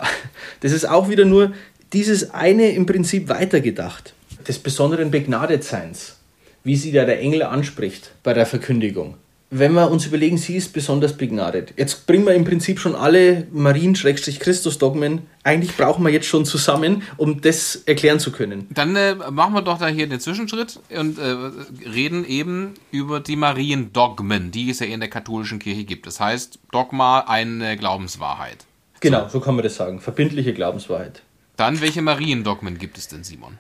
das 0.61 0.73
ist 0.73 0.85
auch 0.89 1.09
wieder 1.09 1.25
nur 1.25 1.53
dieses 1.93 2.31
eine 2.31 2.71
im 2.71 2.87
Prinzip 2.87 3.29
weitergedacht. 3.29 4.15
Des 4.47 4.59
besonderen 4.59 5.11
Begnadetseins, 5.11 6.17
wie 6.65 6.77
sie 6.77 6.93
da 6.93 7.05
der 7.05 7.21
Engel 7.21 7.43
anspricht 7.43 8.13
bei 8.23 8.35
der 8.35 8.47
Verkündigung 8.47 9.17
wenn 9.51 9.73
wir 9.73 9.91
uns 9.91 10.05
überlegen, 10.07 10.37
sie 10.37 10.57
ist 10.57 10.73
besonders 10.73 11.17
begnadet. 11.17 11.73
Jetzt 11.77 12.07
bringen 12.07 12.27
wir 12.27 12.35
im 12.35 12.45
Prinzip 12.45 12.79
schon 12.79 12.95
alle 12.95 13.47
Marien-Christus-Dogmen. 13.51 15.23
Eigentlich 15.43 15.77
brauchen 15.77 16.05
wir 16.05 16.11
jetzt 16.11 16.27
schon 16.27 16.45
zusammen, 16.45 17.03
um 17.17 17.41
das 17.41 17.77
erklären 17.87 18.21
zu 18.21 18.31
können. 18.31 18.67
Dann 18.71 18.95
äh, 18.97 19.15
machen 19.15 19.55
wir 19.55 19.63
doch 19.63 19.79
da 19.79 19.89
hier 19.89 20.07
den 20.07 20.21
Zwischenschritt 20.21 20.81
und 20.91 21.19
äh, 21.19 21.35
reden 21.89 22.27
eben 22.27 22.75
über 22.91 23.21
die 23.21 23.37
Mariendogmen, 23.37 24.51
die 24.51 24.69
es 24.71 24.81
ja 24.81 24.87
in 24.87 25.01
der 25.01 25.09
katholischen 25.09 25.59
Kirche 25.59 25.85
gibt. 25.85 26.07
Das 26.07 26.21
heißt, 26.21 26.59
Dogma 26.71 27.21
eine 27.21 27.77
Glaubenswahrheit. 27.79 28.67
Genau, 29.01 29.29
so 29.29 29.41
kann 29.41 29.55
man 29.55 29.63
das 29.63 29.77
sagen. 29.77 30.01
Verbindliche 30.01 30.53
Glaubenswahrheit. 30.53 31.23
Dann, 31.57 31.81
welche 31.81 32.03
Mariendogmen 32.03 32.79
gibt 32.79 32.99
es 32.99 33.09
denn, 33.09 33.25
Simon? 33.25 33.59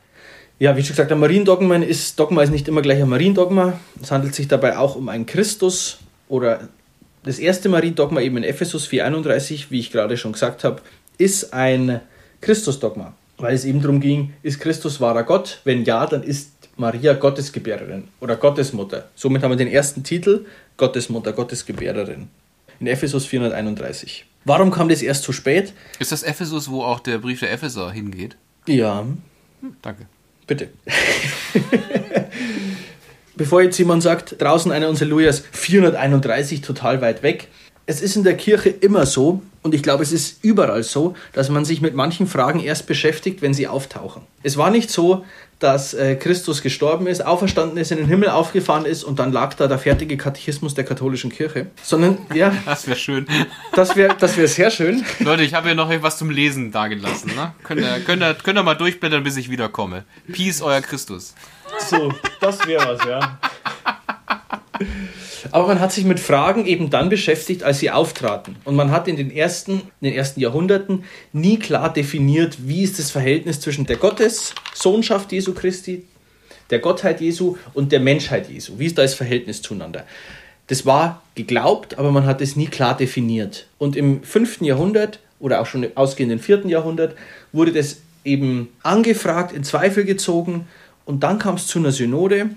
Ja, 0.61 0.77
wie 0.77 0.83
schon 0.83 0.97
gesagt, 0.97 1.12
ein 1.12 1.21
Mariendogma 1.21 1.77
ist, 1.77 2.18
Dogma 2.18 2.42
ist 2.42 2.51
nicht 2.51 2.66
immer 2.66 2.83
gleich 2.83 3.01
ein 3.01 3.09
Mariendogma. 3.09 3.79
Es 4.03 4.11
handelt 4.11 4.35
sich 4.35 4.49
dabei 4.49 4.77
auch 4.77 4.97
um 4.97 5.09
einen 5.09 5.25
Christus 5.25 5.99
oder 6.29 6.68
das 7.23 7.38
erste 7.38 7.68
Mariendogma 7.68 8.21
eben 8.21 8.38
in 8.38 8.44
Ephesus 8.44 8.88
4,31, 8.88 9.66
wie 9.71 9.79
ich 9.79 9.92
gerade 9.92 10.16
schon 10.16 10.33
gesagt 10.33 10.64
habe, 10.64 10.83
ist 11.16 11.53
ein 11.53 12.01
Christusdogma, 12.40 13.14
weil 13.37 13.55
es 13.55 13.64
eben 13.64 13.83
darum 13.83 14.01
ging, 14.01 14.33
ist 14.42 14.61
Christus 14.61 15.01
wahrer 15.01 15.25
Gott? 15.25 15.61
Wenn 15.64 15.85
ja, 15.85 16.07
dann 16.07 16.23
ist 16.23 16.53
Maria 16.77 17.12
Gottesgebärerin 17.14 18.09
oder 18.21 18.37
Gottesmutter. 18.37 19.09
Somit 19.14 19.42
haben 19.42 19.51
wir 19.51 19.57
den 19.57 19.68
ersten 19.68 20.03
Titel, 20.03 20.47
Gottesmutter, 20.77 21.33
Gottesgebärerin. 21.33 22.29
In 22.81 22.87
Ephesus 22.87 23.27
431. 23.27 24.25
Warum 24.44 24.71
kam 24.71 24.88
das 24.88 25.03
erst 25.03 25.25
zu 25.25 25.33
spät? 25.33 25.73
Ist 25.99 26.12
das 26.12 26.23
Ephesus, 26.23 26.71
wo 26.71 26.83
auch 26.83 27.01
der 27.01 27.18
Brief 27.18 27.40
der 27.40 27.53
Epheser 27.53 27.90
hingeht? 27.90 28.37
Ja. 28.66 29.01
Hm, 29.61 29.77
danke. 29.83 30.07
Bitte. 30.48 30.68
Bevor 33.37 33.62
jetzt 33.62 33.78
jemand 33.78 34.02
sagt, 34.02 34.42
draußen 34.42 34.72
einer 34.72 34.88
unserer 34.88 35.11
Lujas 35.11 35.44
431 35.52 36.61
total 36.62 37.00
weit 37.00 37.22
weg. 37.22 37.46
Es 37.90 38.03
ist 38.03 38.16
in 38.16 38.22
der 38.22 38.37
Kirche 38.37 38.68
immer 38.68 39.07
so, 39.07 39.40
und 39.62 39.74
ich 39.74 39.83
glaube, 39.83 40.03
es 40.03 40.12
ist 40.12 40.44
überall 40.44 40.83
so, 40.83 41.14
dass 41.33 41.48
man 41.48 41.64
sich 41.64 41.81
mit 41.81 41.94
manchen 41.94 42.27
Fragen 42.27 42.61
erst 42.61 42.87
beschäftigt, 42.87 43.40
wenn 43.40 43.55
sie 43.55 43.66
auftauchen. 43.66 44.20
Es 44.42 44.59
war 44.59 44.70
nicht 44.70 44.90
so, 44.90 45.24
dass 45.59 45.94
äh, 45.94 46.14
Christus 46.16 46.61
gestorben 46.61 47.07
ist, 47.07 47.24
auferstanden 47.24 47.79
ist, 47.79 47.90
in 47.90 47.96
den 47.96 48.07
Himmel 48.07 48.29
aufgefahren 48.29 48.85
ist 48.85 49.05
und 49.05 49.18
dann 49.18 49.33
lag 49.33 49.55
da 49.55 49.68
der 49.68 49.79
fertige 49.79 50.18
Katechismus 50.18 50.74
der 50.74 50.85
katholischen 50.85 51.33
Kirche. 51.33 51.68
Sondern, 51.83 52.18
ja. 52.35 52.53
Das 52.66 52.87
wäre 52.87 52.98
schön. 52.98 53.27
Das 53.72 53.96
wäre 53.96 54.14
das 54.20 54.37
wär 54.37 54.48
sehr 54.48 54.70
schön. 54.70 55.03
Leute, 55.20 55.42
ich 55.42 55.55
habe 55.55 55.68
hier 55.68 55.74
noch 55.74 55.90
etwas 55.90 56.18
zum 56.18 56.29
Lesen 56.29 56.70
dagelassen. 56.70 57.35
Ne? 57.35 57.55
Könnt, 57.64 57.81
ihr, 57.81 58.01
könnt, 58.01 58.22
ihr, 58.22 58.35
könnt 58.35 58.59
ihr 58.59 58.62
mal 58.62 58.74
durchblättern, 58.74 59.24
bis 59.24 59.38
ich 59.38 59.51
wiederkomme. 59.51 60.05
Peace, 60.31 60.61
euer 60.61 60.83
Christus. 60.83 61.35
So, 61.88 62.12
das 62.38 62.66
wäre 62.66 62.87
was, 62.87 63.09
ja. 63.09 63.38
Aber 65.51 65.66
man 65.66 65.81
hat 65.81 65.92
sich 65.92 66.05
mit 66.05 66.20
Fragen 66.20 66.66
eben 66.66 66.90
dann 66.90 67.09
beschäftigt, 67.09 67.62
als 67.62 67.79
sie 67.79 67.90
auftraten. 67.90 68.57
Und 68.64 68.77
man 68.77 68.90
hat 68.90 69.09
in 69.09 69.16
den 69.16 69.31
ersten, 69.31 69.72
in 70.01 70.11
den 70.11 70.14
ersten 70.14 70.40
Jahrhunderten 70.40 71.05
nie 71.33 71.59
klar 71.59 71.92
definiert, 71.92 72.57
wie 72.66 72.83
ist 72.83 72.98
das 72.98 73.11
Verhältnis 73.11 73.61
zwischen 73.61 73.87
der 73.87 73.96
Gottessohnschaft 73.96 75.33
Jesu 75.33 75.55
Christi, 75.55 76.05
der 76.70 76.79
Gottheit 76.79 77.20
Jesu 77.20 77.57
und 77.74 77.92
der 77.92 78.01
Menschheit 78.01 78.51
Jesu. 78.51 78.79
Wie 78.79 78.87
ist 78.87 78.98
da 78.98 79.03
das 79.03 79.14
Verhältnis 79.14 79.62
zueinander? 79.62 80.05
Das 80.66 80.85
war 80.85 81.22
geglaubt, 81.35 81.98
aber 81.98 82.11
man 82.11 82.27
hat 82.27 82.40
es 82.42 82.57
nie 82.57 82.66
klar 82.66 82.96
definiert. 82.96 83.66
Und 83.79 83.96
im 83.96 84.22
5. 84.22 84.61
Jahrhundert 84.61 85.20
oder 85.40 85.61
auch 85.61 85.66
schon 85.66 85.83
im 85.83 85.96
ausgehenden 85.96 86.38
4. 86.38 86.66
Jahrhundert 86.66 87.16
wurde 87.53 87.72
das 87.72 87.98
eben 88.24 88.68
angefragt, 88.83 89.53
in 89.53 89.64
Zweifel 89.64 90.05
gezogen 90.05 90.68
und 91.07 91.22
dann 91.22 91.38
kam 91.38 91.55
es 91.55 91.66
zu 91.66 91.79
einer 91.79 91.92
Synode 91.92 92.51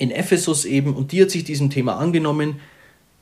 in 0.00 0.10
Ephesus 0.10 0.64
eben 0.64 0.94
und 0.94 1.12
die 1.12 1.22
hat 1.22 1.30
sich 1.30 1.44
diesem 1.44 1.70
Thema 1.70 1.96
angenommen 1.96 2.56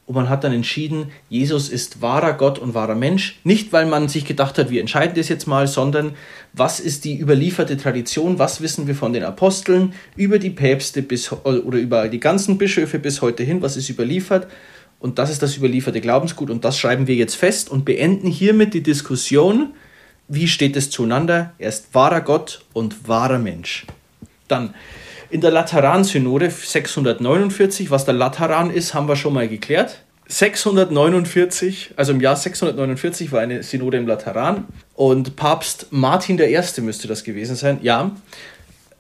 und 0.07 0.15
man 0.15 0.31
hat 0.31 0.43
dann 0.43 0.55
entschieden, 0.55 1.11
Jesus 1.29 1.69
ist 1.69 2.01
wahrer 2.01 2.33
Gott 2.33 2.59
und 2.59 2.73
wahrer 2.73 2.95
Mensch. 2.95 3.41
Nicht, 3.45 3.75
weil 3.75 3.85
man 3.85 4.09
sich 4.09 4.25
gedacht 4.25 4.57
hat, 4.57 4.71
wir 4.71 4.81
entscheiden 4.81 5.15
das 5.15 5.29
jetzt 5.29 5.47
mal, 5.47 5.67
sondern 5.67 6.13
was 6.55 6.81
ist 6.81 7.05
die 7.05 7.19
überlieferte 7.19 7.77
Tradition, 7.77 8.39
was 8.39 8.63
wissen 8.63 8.87
wir 8.87 8.95
von 8.95 9.13
den 9.13 9.23
Aposteln 9.23 9.93
über 10.17 10.39
die 10.39 10.49
Päpste 10.49 11.03
bis, 11.03 11.31
oder 11.31 11.77
über 11.77 12.09
die 12.09 12.21
ganzen 12.21 12.57
Bischöfe 12.57 12.99
bis 12.99 13.21
heute 13.21 13.43
hin, 13.43 13.61
was 13.61 13.77
ist 13.77 13.91
überliefert. 13.91 14.47
Und 14.99 15.19
das 15.19 15.31
ist 15.31 15.43
das 15.43 15.59
überlieferte 15.59 16.01
Glaubensgut 16.01 16.49
und 16.49 16.65
das 16.65 16.79
schreiben 16.79 17.07
wir 17.07 17.15
jetzt 17.15 17.35
fest 17.35 17.69
und 17.69 17.85
beenden 17.85 18.29
hiermit 18.29 18.73
die 18.73 18.83
Diskussion, 18.83 19.75
wie 20.27 20.49
steht 20.49 20.77
es 20.77 20.89
zueinander. 20.89 21.53
Er 21.59 21.69
ist 21.69 21.93
wahrer 21.93 22.23
Gott 22.23 22.65
und 22.73 23.09
wahrer 23.09 23.39
Mensch. 23.39 23.85
Dann 24.47 24.75
in 25.31 25.41
der 25.41 25.51
Lateran-Synode 25.51 26.51
649, 26.51 27.91
was 27.91 28.05
der 28.05 28.15
Lateran 28.15 28.71
ist, 28.71 28.95
haben 28.95 29.09
wir 29.09 29.17
schon 29.17 29.35
mal 29.35 29.49
geklärt. 29.49 30.03
649, 30.29 31.95
also 31.97 32.13
im 32.13 32.21
Jahr 32.21 32.37
649 32.37 33.33
war 33.33 33.41
eine 33.41 33.63
Synode 33.63 33.97
im 33.97 34.07
Lateran 34.07 34.67
und 34.95 35.37
Papst 35.37 35.87
Martin 35.91 36.39
I. 36.39 36.61
müsste 36.83 37.09
das 37.09 37.25
gewesen 37.25 37.57
sein, 37.57 37.79
ja. 37.83 38.11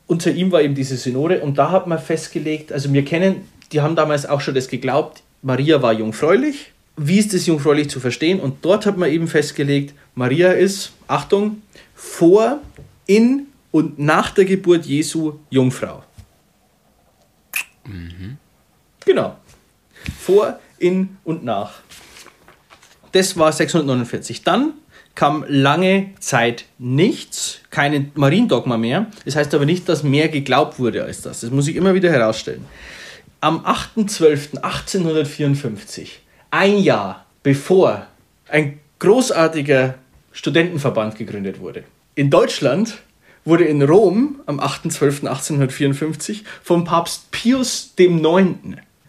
Unter 0.06 0.30
ihm 0.30 0.52
war 0.52 0.62
eben 0.62 0.74
diese 0.74 0.96
Synode 0.96 1.40
und 1.40 1.58
da 1.58 1.70
hat 1.70 1.86
man 1.86 1.98
festgelegt, 1.98 2.72
also 2.72 2.92
wir 2.92 3.04
kennen, 3.04 3.46
die 3.72 3.82
haben 3.82 3.94
damals 3.94 4.24
auch 4.24 4.40
schon 4.40 4.54
das 4.54 4.68
geglaubt, 4.68 5.22
Maria 5.42 5.82
war 5.82 5.92
jungfräulich. 5.92 6.72
Wie 6.96 7.18
ist 7.18 7.34
es 7.34 7.46
jungfräulich 7.46 7.90
zu 7.90 8.00
verstehen? 8.00 8.40
Und 8.40 8.64
dort 8.64 8.86
hat 8.86 8.96
man 8.96 9.10
eben 9.10 9.28
festgelegt, 9.28 9.94
Maria 10.14 10.52
ist, 10.52 10.92
Achtung, 11.06 11.62
vor, 11.94 12.60
in 13.06 13.46
und 13.70 13.98
nach 13.98 14.30
der 14.30 14.46
Geburt 14.46 14.86
Jesu 14.86 15.34
Jungfrau. 15.50 16.02
Mhm. 17.88 18.36
Genau. 19.04 19.36
Vor, 20.18 20.58
in 20.78 21.18
und 21.24 21.44
nach. 21.44 21.80
Das 23.12 23.36
war 23.36 23.52
649. 23.52 24.42
Dann 24.44 24.72
kam 25.14 25.44
lange 25.48 26.10
Zeit 26.20 26.66
nichts, 26.78 27.60
kein 27.70 28.12
Mariendogma 28.14 28.76
mehr. 28.76 29.06
Das 29.24 29.34
heißt 29.34 29.52
aber 29.54 29.64
nicht, 29.64 29.88
dass 29.88 30.02
mehr 30.04 30.28
geglaubt 30.28 30.78
wurde 30.78 31.02
als 31.02 31.22
das. 31.22 31.40
Das 31.40 31.50
muss 31.50 31.66
ich 31.66 31.74
immer 31.74 31.94
wieder 31.94 32.12
herausstellen. 32.12 32.64
Am 33.40 33.64
8.12.1854, 33.64 36.08
ein 36.50 36.78
Jahr 36.78 37.24
bevor 37.42 38.06
ein 38.48 38.80
großartiger 38.98 39.94
Studentenverband 40.32 41.16
gegründet 41.16 41.60
wurde, 41.60 41.84
in 42.14 42.30
Deutschland 42.30 42.98
wurde 43.48 43.64
in 43.64 43.82
Rom 43.82 44.40
am 44.46 44.60
8.12.1854 44.60 46.42
vom 46.62 46.84
Papst 46.84 47.30
Pius 47.30 47.92
IX. 47.98 48.54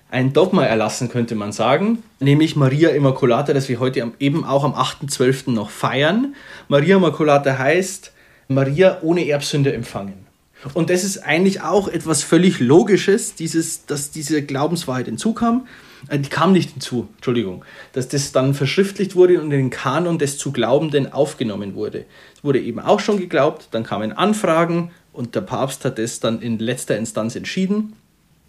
ein 0.09 0.33
Dogma 0.33 0.65
erlassen, 0.65 1.09
könnte 1.09 1.35
man 1.35 1.51
sagen, 1.51 2.01
nämlich 2.19 2.55
Maria 2.55 2.89
Immaculata, 2.89 3.53
das 3.53 3.69
wir 3.69 3.79
heute 3.79 4.11
eben 4.19 4.45
auch 4.45 4.63
am 4.63 4.73
8.12. 4.73 5.51
noch 5.51 5.69
feiern. 5.69 6.35
Maria 6.67 6.97
Immaculata 6.97 7.57
heißt 7.57 8.11
Maria 8.47 8.99
ohne 9.01 9.27
Erbsünde 9.27 9.73
empfangen. 9.73 10.25
Und 10.73 10.89
das 10.89 11.03
ist 11.03 11.19
eigentlich 11.19 11.61
auch 11.61 11.87
etwas 11.87 12.23
völlig 12.23 12.59
Logisches, 12.59 13.35
dieses, 13.35 13.85
dass 13.85 14.11
diese 14.11 14.41
Glaubenswahrheit 14.43 15.05
hinzukam. 15.05 15.67
Äh, 16.07 16.19
die 16.19 16.29
kam 16.29 16.53
nicht 16.53 16.71
hinzu, 16.71 17.09
Entschuldigung, 17.15 17.65
dass 17.93 18.07
das 18.07 18.31
dann 18.31 18.53
verschriftlicht 18.53 19.15
wurde 19.15 19.39
und 19.39 19.45
in 19.45 19.49
den 19.51 19.69
Kanon 19.69 20.17
des 20.17 20.37
zu 20.37 20.51
Glaubenden 20.51 21.11
aufgenommen 21.11 21.75
wurde. 21.75 22.05
Es 22.35 22.43
wurde 22.43 22.59
eben 22.59 22.79
auch 22.79 22.99
schon 22.99 23.17
geglaubt, 23.17 23.67
dann 23.71 23.83
kamen 23.83 24.11
Anfragen 24.13 24.91
und 25.11 25.35
der 25.35 25.41
Papst 25.41 25.85
hat 25.85 25.99
es 25.99 26.19
dann 26.19 26.41
in 26.41 26.59
letzter 26.59 26.97
Instanz 26.97 27.35
entschieden. 27.35 27.93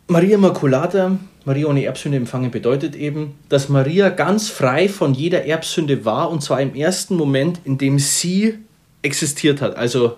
Maria 0.07 0.35
Immaculata, 0.35 1.19
Maria 1.45 1.67
ohne 1.69 1.85
Erbsünde 1.85 2.17
empfangen, 2.17 2.51
bedeutet 2.51 2.97
eben, 2.97 3.37
dass 3.49 3.69
Maria 3.69 4.09
ganz 4.09 4.49
frei 4.49 4.89
von 4.89 5.15
jeder 5.15 5.45
Erbsünde 5.45 6.05
war 6.05 6.31
und 6.31 6.43
zwar 6.43 6.61
im 6.61 6.75
ersten 6.75 7.15
Moment, 7.15 7.61
in 7.65 7.79
dem 7.79 7.99
sie 7.99 8.59
existiert 9.03 9.61
hat. 9.61 9.77
Also 9.77 10.17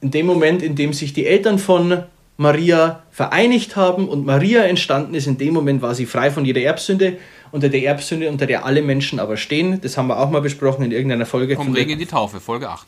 in 0.00 0.10
dem 0.10 0.26
Moment, 0.26 0.62
in 0.62 0.74
dem 0.74 0.92
sich 0.92 1.12
die 1.12 1.26
Eltern 1.26 1.58
von 1.58 2.02
Maria 2.38 3.02
vereinigt 3.10 3.74
haben 3.74 4.08
und 4.08 4.24
Maria 4.24 4.62
entstanden 4.62 5.14
ist, 5.14 5.26
in 5.26 5.38
dem 5.38 5.52
Moment 5.52 5.82
war 5.82 5.96
sie 5.96 6.06
frei 6.06 6.30
von 6.30 6.44
jeder 6.44 6.60
Erbsünde, 6.60 7.18
unter 7.50 7.68
der 7.68 7.82
Erbsünde, 7.82 8.30
unter 8.30 8.46
der 8.46 8.64
alle 8.64 8.80
Menschen 8.80 9.18
aber 9.18 9.36
stehen. 9.36 9.80
Das 9.80 9.98
haben 9.98 10.06
wir 10.06 10.18
auch 10.18 10.30
mal 10.30 10.40
besprochen 10.40 10.84
in 10.84 10.92
irgendeiner 10.92 11.26
Folge. 11.26 11.56
Vom 11.56 11.72
Regen 11.74 11.90
in 11.90 11.98
die 11.98 12.06
Taufe, 12.06 12.38
Folge 12.38 12.68
8. 12.68 12.86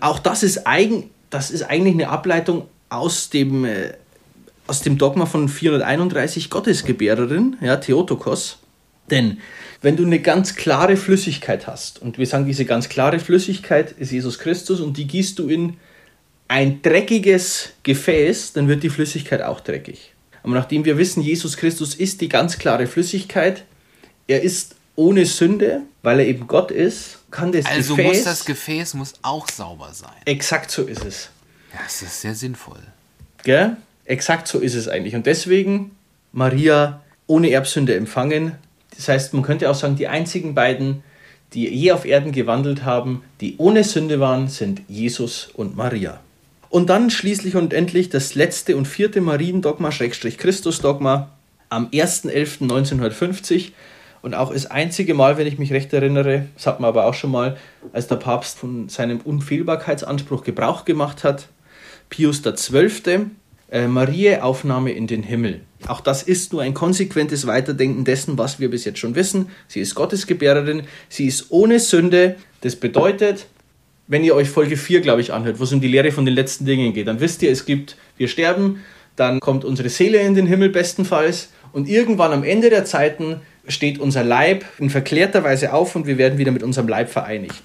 Auch 0.00 0.20
das 0.20 0.44
ist, 0.44 0.68
eigen, 0.68 1.10
das 1.30 1.50
ist 1.50 1.64
eigentlich 1.64 1.94
eine 1.94 2.10
Ableitung 2.10 2.66
aus 2.90 3.28
dem, 3.28 3.64
äh, 3.64 3.92
aus 4.68 4.82
dem 4.82 4.98
Dogma 4.98 5.26
von 5.26 5.48
431 5.48 6.48
Gottesgebärerin, 6.48 7.56
ja, 7.60 7.78
Theotokos. 7.78 8.58
Denn 9.10 9.38
wenn 9.80 9.96
du 9.96 10.06
eine 10.06 10.20
ganz 10.20 10.54
klare 10.54 10.96
Flüssigkeit 10.96 11.66
hast, 11.66 12.00
und 12.00 12.18
wir 12.18 12.26
sagen, 12.26 12.46
diese 12.46 12.66
ganz 12.66 12.88
klare 12.88 13.18
Flüssigkeit 13.18 13.90
ist 13.90 14.12
Jesus 14.12 14.38
Christus 14.38 14.80
und 14.80 14.96
die 14.96 15.08
gießt 15.08 15.40
du 15.40 15.48
in 15.48 15.76
ein 16.52 16.82
dreckiges 16.82 17.70
Gefäß, 17.82 18.52
dann 18.52 18.68
wird 18.68 18.82
die 18.82 18.90
Flüssigkeit 18.90 19.40
auch 19.40 19.60
dreckig. 19.60 20.12
Aber 20.42 20.52
nachdem 20.52 20.84
wir 20.84 20.98
wissen, 20.98 21.22
Jesus 21.22 21.56
Christus 21.56 21.94
ist 21.94 22.20
die 22.20 22.28
ganz 22.28 22.58
klare 22.58 22.86
Flüssigkeit, 22.86 23.64
er 24.26 24.42
ist 24.42 24.76
ohne 24.94 25.24
Sünde, 25.24 25.80
weil 26.02 26.20
er 26.20 26.26
eben 26.26 26.46
Gott 26.46 26.70
ist, 26.70 27.20
kann 27.30 27.52
das 27.52 27.64
also 27.64 27.96
Gefäß... 27.96 28.06
Also 28.06 28.18
muss 28.18 28.24
das 28.24 28.44
Gefäß 28.44 28.94
muss 28.94 29.14
auch 29.22 29.48
sauber 29.48 29.94
sein. 29.94 30.12
Exakt 30.26 30.70
so 30.70 30.82
ist 30.82 31.02
es. 31.06 31.30
Ja, 31.72 31.80
das 31.84 32.02
ist 32.02 32.20
sehr 32.20 32.34
sinnvoll. 32.34 32.80
Gell? 33.44 33.78
Exakt 34.04 34.46
so 34.46 34.58
ist 34.58 34.74
es 34.74 34.88
eigentlich. 34.88 35.14
Und 35.14 35.24
deswegen 35.24 35.92
Maria 36.32 37.02
ohne 37.26 37.50
Erbsünde 37.50 37.94
empfangen. 37.94 38.56
Das 38.94 39.08
heißt, 39.08 39.32
man 39.32 39.42
könnte 39.42 39.70
auch 39.70 39.74
sagen, 39.74 39.96
die 39.96 40.06
einzigen 40.06 40.54
beiden, 40.54 41.02
die 41.54 41.66
je 41.66 41.92
auf 41.92 42.04
Erden 42.04 42.30
gewandelt 42.30 42.84
haben, 42.84 43.24
die 43.40 43.54
ohne 43.56 43.84
Sünde 43.84 44.20
waren, 44.20 44.48
sind 44.48 44.82
Jesus 44.86 45.48
und 45.54 45.76
Maria. 45.76 46.20
Und 46.72 46.88
dann 46.88 47.10
schließlich 47.10 47.54
und 47.54 47.74
endlich 47.74 48.08
das 48.08 48.34
letzte 48.34 48.78
und 48.78 48.88
vierte 48.88 49.20
Mariendogma, 49.20 49.92
Schrägstrich 49.92 50.38
Christusdogma, 50.38 51.28
am 51.68 51.88
1.11.1950 51.88 53.72
und 54.22 54.32
auch 54.32 54.54
das 54.54 54.64
einzige 54.64 55.12
Mal, 55.12 55.36
wenn 55.36 55.46
ich 55.46 55.58
mich 55.58 55.70
recht 55.70 55.92
erinnere, 55.92 56.46
das 56.54 56.66
hat 56.66 56.80
man 56.80 56.88
aber 56.88 57.04
auch 57.04 57.12
schon 57.12 57.30
mal, 57.30 57.58
als 57.92 58.06
der 58.06 58.16
Papst 58.16 58.56
von 58.56 58.88
seinem 58.88 59.20
Unfehlbarkeitsanspruch 59.20 60.44
Gebrauch 60.44 60.86
gemacht 60.86 61.24
hat, 61.24 61.48
Pius 62.08 62.40
XII., 62.42 63.26
äh, 63.70 63.86
Marie 63.86 64.38
Aufnahme 64.38 64.92
in 64.92 65.06
den 65.06 65.22
Himmel. 65.22 65.60
Auch 65.88 66.00
das 66.00 66.22
ist 66.22 66.54
nur 66.54 66.62
ein 66.62 66.72
konsequentes 66.72 67.46
Weiterdenken 67.46 68.06
dessen, 68.06 68.38
was 68.38 68.60
wir 68.60 68.70
bis 68.70 68.86
jetzt 68.86 68.98
schon 68.98 69.14
wissen. 69.14 69.50
Sie 69.68 69.80
ist 69.80 69.94
Gottesgebärerin, 69.94 70.84
sie 71.10 71.26
ist 71.26 71.50
ohne 71.50 71.80
Sünde. 71.80 72.36
Das 72.62 72.76
bedeutet, 72.76 73.46
wenn 74.06 74.24
ihr 74.24 74.34
euch 74.34 74.48
Folge 74.48 74.76
4, 74.76 75.00
glaube 75.00 75.20
ich, 75.20 75.32
anhört, 75.32 75.58
wo 75.58 75.64
es 75.64 75.72
um 75.72 75.80
die 75.80 75.88
Lehre 75.88 76.12
von 76.12 76.24
den 76.24 76.34
letzten 76.34 76.64
Dingen 76.64 76.92
geht, 76.92 77.06
dann 77.06 77.20
wisst 77.20 77.42
ihr, 77.42 77.50
es 77.50 77.64
gibt, 77.64 77.96
wir 78.16 78.28
sterben, 78.28 78.82
dann 79.16 79.40
kommt 79.40 79.64
unsere 79.64 79.88
Seele 79.88 80.18
in 80.18 80.34
den 80.34 80.46
Himmel 80.46 80.70
bestenfalls 80.70 81.50
und 81.72 81.88
irgendwann 81.88 82.32
am 82.32 82.44
Ende 82.44 82.70
der 82.70 82.84
Zeiten 82.84 83.40
steht 83.68 83.98
unser 83.98 84.24
Leib 84.24 84.64
in 84.78 84.90
verklärter 84.90 85.44
Weise 85.44 85.72
auf 85.72 85.94
und 85.94 86.06
wir 86.06 86.18
werden 86.18 86.38
wieder 86.38 86.50
mit 86.50 86.62
unserem 86.62 86.88
Leib 86.88 87.10
vereinigt. 87.10 87.62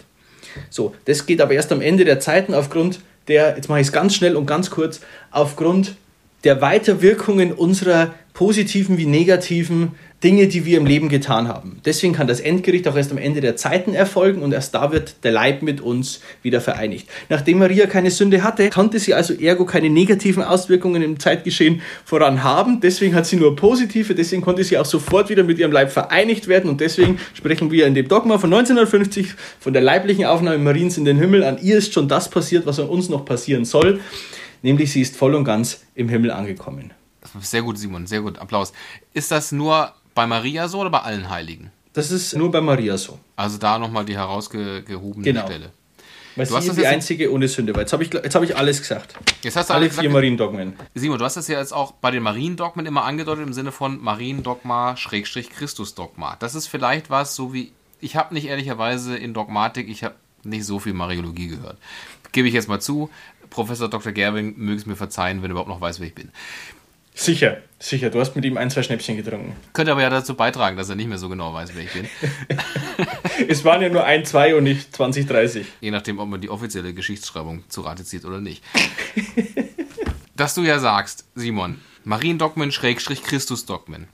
So, 0.69 0.93
das 1.05 1.25
geht 1.25 1.41
aber 1.41 1.53
erst 1.53 1.71
am 1.71 1.81
Ende 1.81 2.05
der 2.05 2.19
Zeiten 2.19 2.53
aufgrund 2.53 2.99
der, 3.27 3.55
jetzt 3.55 3.67
mache 3.69 3.81
ich 3.81 3.87
es 3.87 3.93
ganz 3.93 4.15
schnell 4.15 4.35
und 4.35 4.45
ganz 4.45 4.69
kurz, 4.69 5.01
aufgrund 5.31 5.95
der 6.43 6.61
Weiterwirkungen 6.61 7.51
unserer 7.51 8.13
positiven 8.37 8.99
wie 8.99 9.07
negativen 9.07 9.93
Dinge, 10.23 10.45
die 10.45 10.63
wir 10.63 10.77
im 10.77 10.85
Leben 10.85 11.09
getan 11.09 11.47
haben. 11.47 11.81
Deswegen 11.85 12.13
kann 12.13 12.27
das 12.27 12.39
Endgericht 12.39 12.87
auch 12.87 12.95
erst 12.95 13.11
am 13.11 13.17
Ende 13.17 13.41
der 13.41 13.55
Zeiten 13.55 13.95
erfolgen 13.95 14.43
und 14.43 14.51
erst 14.51 14.75
da 14.75 14.91
wird 14.91 15.23
der 15.23 15.31
Leib 15.31 15.63
mit 15.63 15.81
uns 15.81 16.21
wieder 16.43 16.61
vereinigt. 16.61 17.07
Nachdem 17.29 17.57
Maria 17.57 17.87
keine 17.87 18.11
Sünde 18.11 18.43
hatte, 18.43 18.69
konnte 18.69 18.99
sie 18.99 19.15
also 19.15 19.33
ergo 19.33 19.65
keine 19.65 19.89
negativen 19.89 20.43
Auswirkungen 20.43 21.01
im 21.01 21.19
Zeitgeschehen 21.19 21.81
voran 22.05 22.43
haben. 22.43 22.79
Deswegen 22.79 23.15
hat 23.15 23.25
sie 23.25 23.37
nur 23.37 23.55
positive, 23.55 24.13
deswegen 24.13 24.43
konnte 24.43 24.63
sie 24.63 24.77
auch 24.77 24.85
sofort 24.85 25.29
wieder 25.29 25.41
mit 25.41 25.57
ihrem 25.57 25.71
Leib 25.71 25.91
vereinigt 25.91 26.47
werden 26.47 26.69
und 26.69 26.79
deswegen 26.79 27.17
sprechen 27.33 27.71
wir 27.71 27.87
in 27.87 27.95
dem 27.95 28.07
Dogma 28.07 28.37
von 28.37 28.53
1950 28.53 29.33
von 29.59 29.73
der 29.73 29.81
leiblichen 29.81 30.25
Aufnahme 30.25 30.59
Mariens 30.59 30.95
in 30.99 31.05
den 31.05 31.17
Himmel. 31.17 31.43
An 31.43 31.57
ihr 31.59 31.79
ist 31.79 31.91
schon 31.91 32.07
das 32.07 32.29
passiert, 32.29 32.67
was 32.67 32.79
an 32.79 32.87
uns 32.87 33.09
noch 33.09 33.25
passieren 33.25 33.65
soll, 33.65 33.99
nämlich 34.61 34.91
sie 34.91 35.01
ist 35.01 35.17
voll 35.17 35.33
und 35.33 35.43
ganz 35.43 35.81
im 35.95 36.07
Himmel 36.07 36.29
angekommen. 36.29 36.93
Sehr 37.41 37.61
gut, 37.61 37.77
Simon, 37.77 38.07
sehr 38.07 38.21
gut. 38.21 38.37
Applaus. 38.39 38.73
Ist 39.13 39.31
das 39.31 39.51
nur 39.51 39.93
bei 40.15 40.25
Maria 40.27 40.67
so 40.67 40.79
oder 40.79 40.89
bei 40.89 40.99
allen 41.01 41.29
Heiligen? 41.29 41.71
Das 41.93 42.11
ist 42.11 42.35
nur 42.35 42.51
bei 42.51 42.61
Maria 42.61 42.97
so. 42.97 43.17
Also 43.35 43.57
da 43.57 43.79
nochmal 43.79 44.05
die 44.05 44.15
herausgehobene 44.15 45.23
Genau. 45.23 45.45
Stelle. 45.45 45.71
Weil 46.35 46.45
Du 46.45 46.51
sie 46.51 46.55
hast 46.57 46.63
ist 46.65 46.69
das 46.69 46.75
die 46.77 46.85
einzige 46.85 47.33
ohne 47.33 47.47
Sünde 47.47 47.73
war. 47.73 47.81
Jetzt 47.81 47.93
habe 47.93 48.03
ich, 48.03 48.13
jetzt 48.13 48.35
hab 48.35 48.43
ich 48.43 48.55
alles 48.55 48.79
gesagt. 48.79 49.15
Jetzt 49.41 49.55
hast 49.55 49.71
du 49.71 49.73
Alle 49.73 49.85
alle 49.85 49.93
vier 49.93 50.09
Mariendogmen. 50.11 50.73
Simon, 50.93 51.17
du 51.17 51.25
hast 51.25 51.35
das 51.37 51.47
ja 51.47 51.57
jetzt 51.59 51.73
auch 51.73 51.93
bei 51.93 52.11
den 52.11 52.21
Mariendogmen 52.21 52.85
immer 52.85 53.05
angedeutet 53.05 53.47
im 53.47 53.53
Sinne 53.53 53.71
von 53.71 53.99
Mariendogma 54.03 54.95
Schrägstrich 54.97 55.49
Christusdogma. 55.49 56.35
Das 56.39 56.53
ist 56.53 56.67
vielleicht 56.67 57.09
was, 57.09 57.35
so 57.35 57.53
wie 57.53 57.71
ich 57.99 58.15
habe 58.15 58.35
nicht 58.35 58.45
ehrlicherweise 58.45 59.17
in 59.17 59.33
Dogmatik, 59.33 59.89
ich 59.89 60.03
habe 60.03 60.13
nicht 60.43 60.65
so 60.65 60.77
viel 60.77 60.93
Mariologie 60.93 61.47
gehört. 61.47 61.77
Gebe 62.31 62.47
ich 62.47 62.53
jetzt 62.53 62.69
mal 62.69 62.79
zu. 62.79 63.09
Professor 63.49 63.89
Dr. 63.89 64.11
Gerwing 64.11 64.53
möge 64.57 64.77
es 64.77 64.85
mir 64.85 64.95
verzeihen, 64.95 65.41
wenn 65.41 65.49
er 65.49 65.51
überhaupt 65.53 65.69
noch 65.69 65.81
weiß, 65.81 65.99
wer 65.99 66.07
ich 66.07 66.13
bin. 66.13 66.29
Sicher, 67.17 67.57
sicher. 67.79 68.11
Du 68.11 68.19
hast 68.19 68.35
mit 68.35 68.45
ihm 68.45 68.57
ein, 68.57 68.69
zwei 68.69 68.83
Schnäppchen 68.83 69.17
getrunken. 69.17 69.55
Könnte 69.73 69.91
aber 69.91 70.03
ja 70.03 70.09
dazu 70.11 70.35
beitragen, 70.35 70.77
dass 70.77 70.87
er 70.87 70.95
nicht 70.95 71.07
mehr 71.07 71.17
so 71.17 71.29
genau 71.29 71.51
weiß, 71.51 71.71
wer 71.73 71.83
ich 71.83 71.91
bin. 71.91 72.07
Es 73.49 73.65
waren 73.65 73.81
ja 73.81 73.89
nur 73.89 74.03
ein, 74.03 74.23
zwei 74.25 74.55
und 74.55 74.63
nicht 74.63 74.95
20, 74.95 75.25
30. 75.25 75.65
Je 75.81 75.91
nachdem, 75.91 76.19
ob 76.19 76.27
man 76.27 76.41
die 76.41 76.49
offizielle 76.49 76.93
Geschichtsschreibung 76.93 77.63
zu 77.69 77.81
Rate 77.81 78.03
zieht 78.03 78.23
oder 78.23 78.39
nicht. 78.39 78.63
Dass 80.35 80.53
du 80.53 80.61
ja 80.61 80.79
sagst, 80.79 81.25
Simon, 81.33 81.81
Mariendogmen 82.03 82.71
Schrägstrich 82.71 83.23
Christusdogmen. 83.23 84.07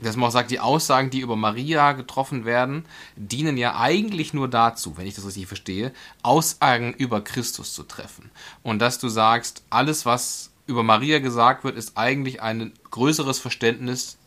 Dass 0.00 0.16
man 0.16 0.28
auch 0.28 0.32
sagt, 0.32 0.50
die 0.50 0.60
Aussagen, 0.60 1.08
die 1.08 1.20
über 1.20 1.36
Maria 1.36 1.92
getroffen 1.92 2.44
werden, 2.44 2.84
dienen 3.16 3.56
ja 3.56 3.78
eigentlich 3.78 4.34
nur 4.34 4.48
dazu, 4.48 4.98
wenn 4.98 5.06
ich 5.06 5.14
das 5.14 5.26
richtig 5.26 5.46
verstehe, 5.46 5.92
Aussagen 6.22 6.92
über 6.92 7.22
Christus 7.22 7.72
zu 7.72 7.82
treffen. 7.82 8.30
Und 8.62 8.80
dass 8.80 8.98
du 8.98 9.08
sagst, 9.08 9.62
alles, 9.70 10.04
was 10.04 10.50
über 10.66 10.82
Maria 10.82 11.18
gesagt 11.18 11.64
wird, 11.64 11.76
ist 11.76 11.96
eigentlich 11.96 12.42
ein 12.42 12.72
größeres 12.90 13.38
Verständnis 13.38 14.18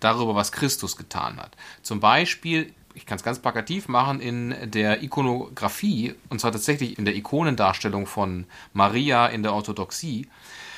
darüber, 0.00 0.34
was 0.34 0.52
Christus 0.52 0.96
getan 0.96 1.38
hat. 1.38 1.56
Zum 1.82 2.00
Beispiel, 2.00 2.72
ich 2.94 3.06
kann 3.06 3.16
es 3.16 3.24
ganz 3.24 3.38
plakativ 3.38 3.88
machen, 3.88 4.20
in 4.20 4.54
der 4.70 5.02
Ikonografie, 5.02 6.14
und 6.28 6.40
zwar 6.40 6.52
tatsächlich 6.52 6.98
in 6.98 7.04
der 7.04 7.16
Ikonendarstellung 7.16 8.06
von 8.06 8.46
Maria 8.72 9.26
in 9.26 9.42
der 9.42 9.54
Orthodoxie, 9.54 10.28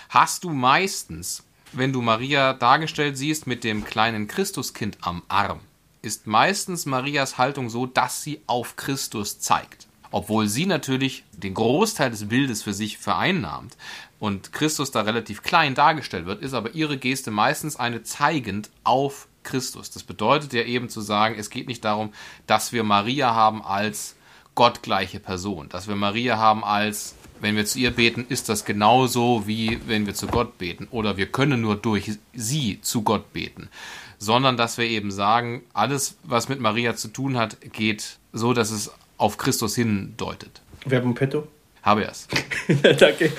hast 0.09 0.45
du 0.45 0.51
meistens, 0.51 1.45
wenn 1.73 1.93
du 1.93 2.03
Maria 2.03 2.53
dargestellt 2.53 3.17
siehst 3.17 3.47
mit 3.47 3.65
dem 3.65 3.85
kleinen 3.85 4.27
Christuskind 4.27 4.99
am 5.01 5.23
Arm, 5.29 5.61
ist 6.03 6.27
meistens 6.27 6.87
Marias 6.87 7.37
Haltung 7.39 7.69
so, 7.69 7.87
dass 7.87 8.23
sie 8.23 8.41
auf 8.47 8.77
Christus 8.77 9.39
zeigt. 9.39 9.87
Obwohl 10.11 10.49
sie 10.49 10.67
natürlich 10.67 11.25
den 11.33 11.55
Großteil 11.55 12.11
des 12.11 12.29
Bildes 12.29 12.63
für 12.63 12.75
sich 12.75 12.99
vereinnahmt 12.99 13.77
und 14.21 14.53
Christus 14.53 14.93
da 14.93 15.01
relativ 15.01 15.43
klein 15.43 15.75
dargestellt 15.75 16.27
wird, 16.27 16.43
ist 16.43 16.55
aber 16.55 16.75
ihre 16.75 16.99
Geste 16.99 17.33
meistens 17.33 17.77
eine 17.77 18.05
zeigend 18.05 18.71
auf 18.85 19.27
Christus. 19.43 19.91
Das 19.91 20.05
bedeutet 20.05 20.53
ja 20.53 20.63
eben 20.63 20.89
zu 20.89 21.01
sagen, 21.01 21.35
es 21.37 21.51
geht 21.51 21.67
nicht 21.67 21.85
darum, 21.85 22.13
dass 22.47 22.73
wir 22.73 22.85
Maria 22.85 23.35
haben 23.35 23.65
als 23.65 24.15
gottgleiche 24.55 25.21
Person, 25.21 25.71
dass 25.71 25.89
wir 25.89 25.97
Maria 25.97 26.37
haben 26.37 26.63
als, 26.65 27.15
wenn 27.41 27.57
wir 27.57 27.65
zu 27.65 27.79
ihr 27.79 27.93
beten, 27.93 28.27
ist 28.29 28.51
das 28.51 28.67
genauso 28.67 29.47
wie 29.47 29.81
wenn 29.87 30.05
wir 30.05 30.15
zu 30.15 30.27
Gott 30.27 30.59
beten 30.59 30.87
oder 30.91 31.17
wir 31.17 31.27
können 31.27 31.63
nur 31.63 31.77
durch 31.77 32.19
sie 32.35 32.79
zu 32.83 33.03
Gott 33.03 33.33
beten, 33.33 33.71
sondern 34.19 34.59
dass 34.59 34.77
wir 34.77 34.85
eben 34.85 35.11
sagen, 35.11 35.63
alles, 35.73 36.19
was 36.25 36.51
mit 36.51 36.61
Maria 36.61 36.95
zu 36.95 37.09
tun 37.09 37.39
hat, 37.39 37.57
geht 37.73 38.19
so, 38.35 38.53
dass 38.53 38.71
es 38.71 38.93
auf 39.17 39.39
Christus 39.39 39.77
hindeutet. 39.77 40.61
Werbung 40.85 41.15
petto. 41.15 41.49
Habe 41.83 42.05
er's. 42.05 42.29
Danke. 42.99 43.33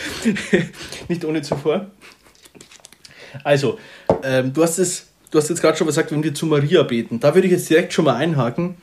Nicht 1.07 1.25
ohne 1.25 1.41
zuvor. 1.41 1.91
Also, 3.43 3.79
ähm, 4.23 4.53
du, 4.53 4.63
hast 4.63 4.79
es, 4.79 5.07
du 5.29 5.37
hast 5.37 5.49
jetzt 5.49 5.61
gerade 5.61 5.77
schon 5.77 5.87
gesagt, 5.87 6.11
wenn 6.11 6.23
wir 6.23 6.33
zu 6.33 6.45
Maria 6.45 6.83
beten. 6.83 7.19
Da 7.19 7.35
würde 7.35 7.47
ich 7.47 7.53
jetzt 7.53 7.69
direkt 7.69 7.93
schon 7.93 8.05
mal 8.05 8.15
einhaken. 8.15 8.75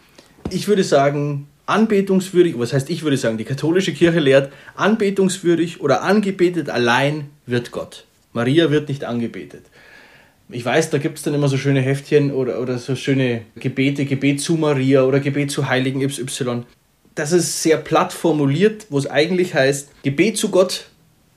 Ich 0.51 0.69
würde 0.69 0.85
sagen, 0.85 1.49
anbetungswürdig, 1.67 2.59
was 2.59 2.73
heißt 2.73 2.89
ich 2.89 3.03
würde 3.03 3.17
sagen, 3.17 3.37
die 3.37 3.45
katholische 3.45 3.93
Kirche 3.93 4.21
lehrt, 4.21 4.53
anbetungswürdig 4.75 5.81
oder 5.81 6.03
angebetet 6.03 6.71
allein 6.71 7.29
wird 7.47 7.71
Gott. 7.73 8.07
Maria 8.33 8.71
wird 8.71 8.89
nicht 8.89 9.05
angebetet. 9.05 9.67
Ich 10.51 10.65
weiß, 10.65 10.89
da 10.89 10.97
gibt 10.97 11.19
es 11.19 11.25
dann 11.25 11.35
immer 11.35 11.49
so 11.49 11.59
schöne 11.59 11.83
Heftchen 11.83 12.31
oder, 12.33 12.61
oder 12.61 12.79
so 12.79 12.97
schöne 12.97 13.43
Gebete, 13.57 14.07
Gebet 14.07 14.41
zu 14.41 14.55
Maria 14.55 15.03
oder 15.03 15.21
Gebet 15.21 15.51
zu 15.51 15.69
Heiligen 15.69 16.07
XY. 16.07 16.65
Das 17.19 17.33
ist 17.33 17.63
sehr 17.65 17.79
platt 17.79 18.13
formuliert, 18.13 18.87
wo 18.91 18.99
es 18.99 19.09
eigentlich 19.09 19.53
heißt, 19.53 19.91
Gebet 20.05 20.39
zu 20.39 20.51
Gott 20.51 20.87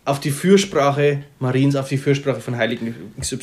auf 0.05 0.19
die 0.19 0.29
Fürsprache 0.29 1.23
Mariens, 1.39 1.75
auf 1.75 1.87
die 1.89 1.97
Fürsprache 1.97 2.39
von 2.39 2.55
Heiligen 2.55 3.13
XY. 3.19 3.37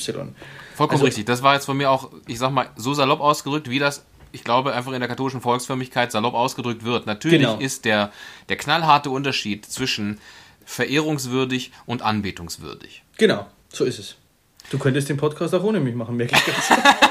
Vollkommen 0.77 0.93
Also- 0.93 1.05
richtig. 1.07 1.25
Das 1.25 1.43
war 1.43 1.55
jetzt 1.55 1.65
von 1.65 1.77
mir 1.77 1.91
auch, 1.91 2.11
ich 2.29 2.39
sag 2.39 2.51
mal, 2.53 2.69
so 2.77 2.95
salopp 2.95 3.19
ausgedrückt, 3.21 3.69
wie 3.69 3.81
das, 3.81 4.05
ich 4.31 4.45
glaube, 4.45 4.73
einfach 4.73 4.93
in 4.93 5.01
der 5.01 5.09
katholischen 5.09 5.41
Volksförmigkeit 5.41 6.13
salopp 6.13 6.35
ausgedrückt 6.35 6.85
wird. 6.85 7.07
Natürlich 7.07 7.41
Genau. 7.41 7.59
ist 7.59 7.85
der, 7.85 8.13
der 8.49 8.57
knallharte 8.57 9.11
Unterschied 9.11 9.67
zwischen 9.67 10.21
verehrungswürdig 10.65 11.73
und 11.87 12.03
anbetungswürdig. 12.03 13.03
Genau, 13.17 13.47
so 13.73 13.85
ist 13.85 13.99
es. 13.99 14.15
Du 14.71 14.79
könntest 14.79 15.09
den 15.09 15.17
Podcast 15.17 15.55
auch 15.57 15.65
ohne 15.65 15.81
mich 15.81 15.95
machen, 15.97 16.17
merke 16.17 16.37
ich 16.37 16.47
ganz. 16.47 16.69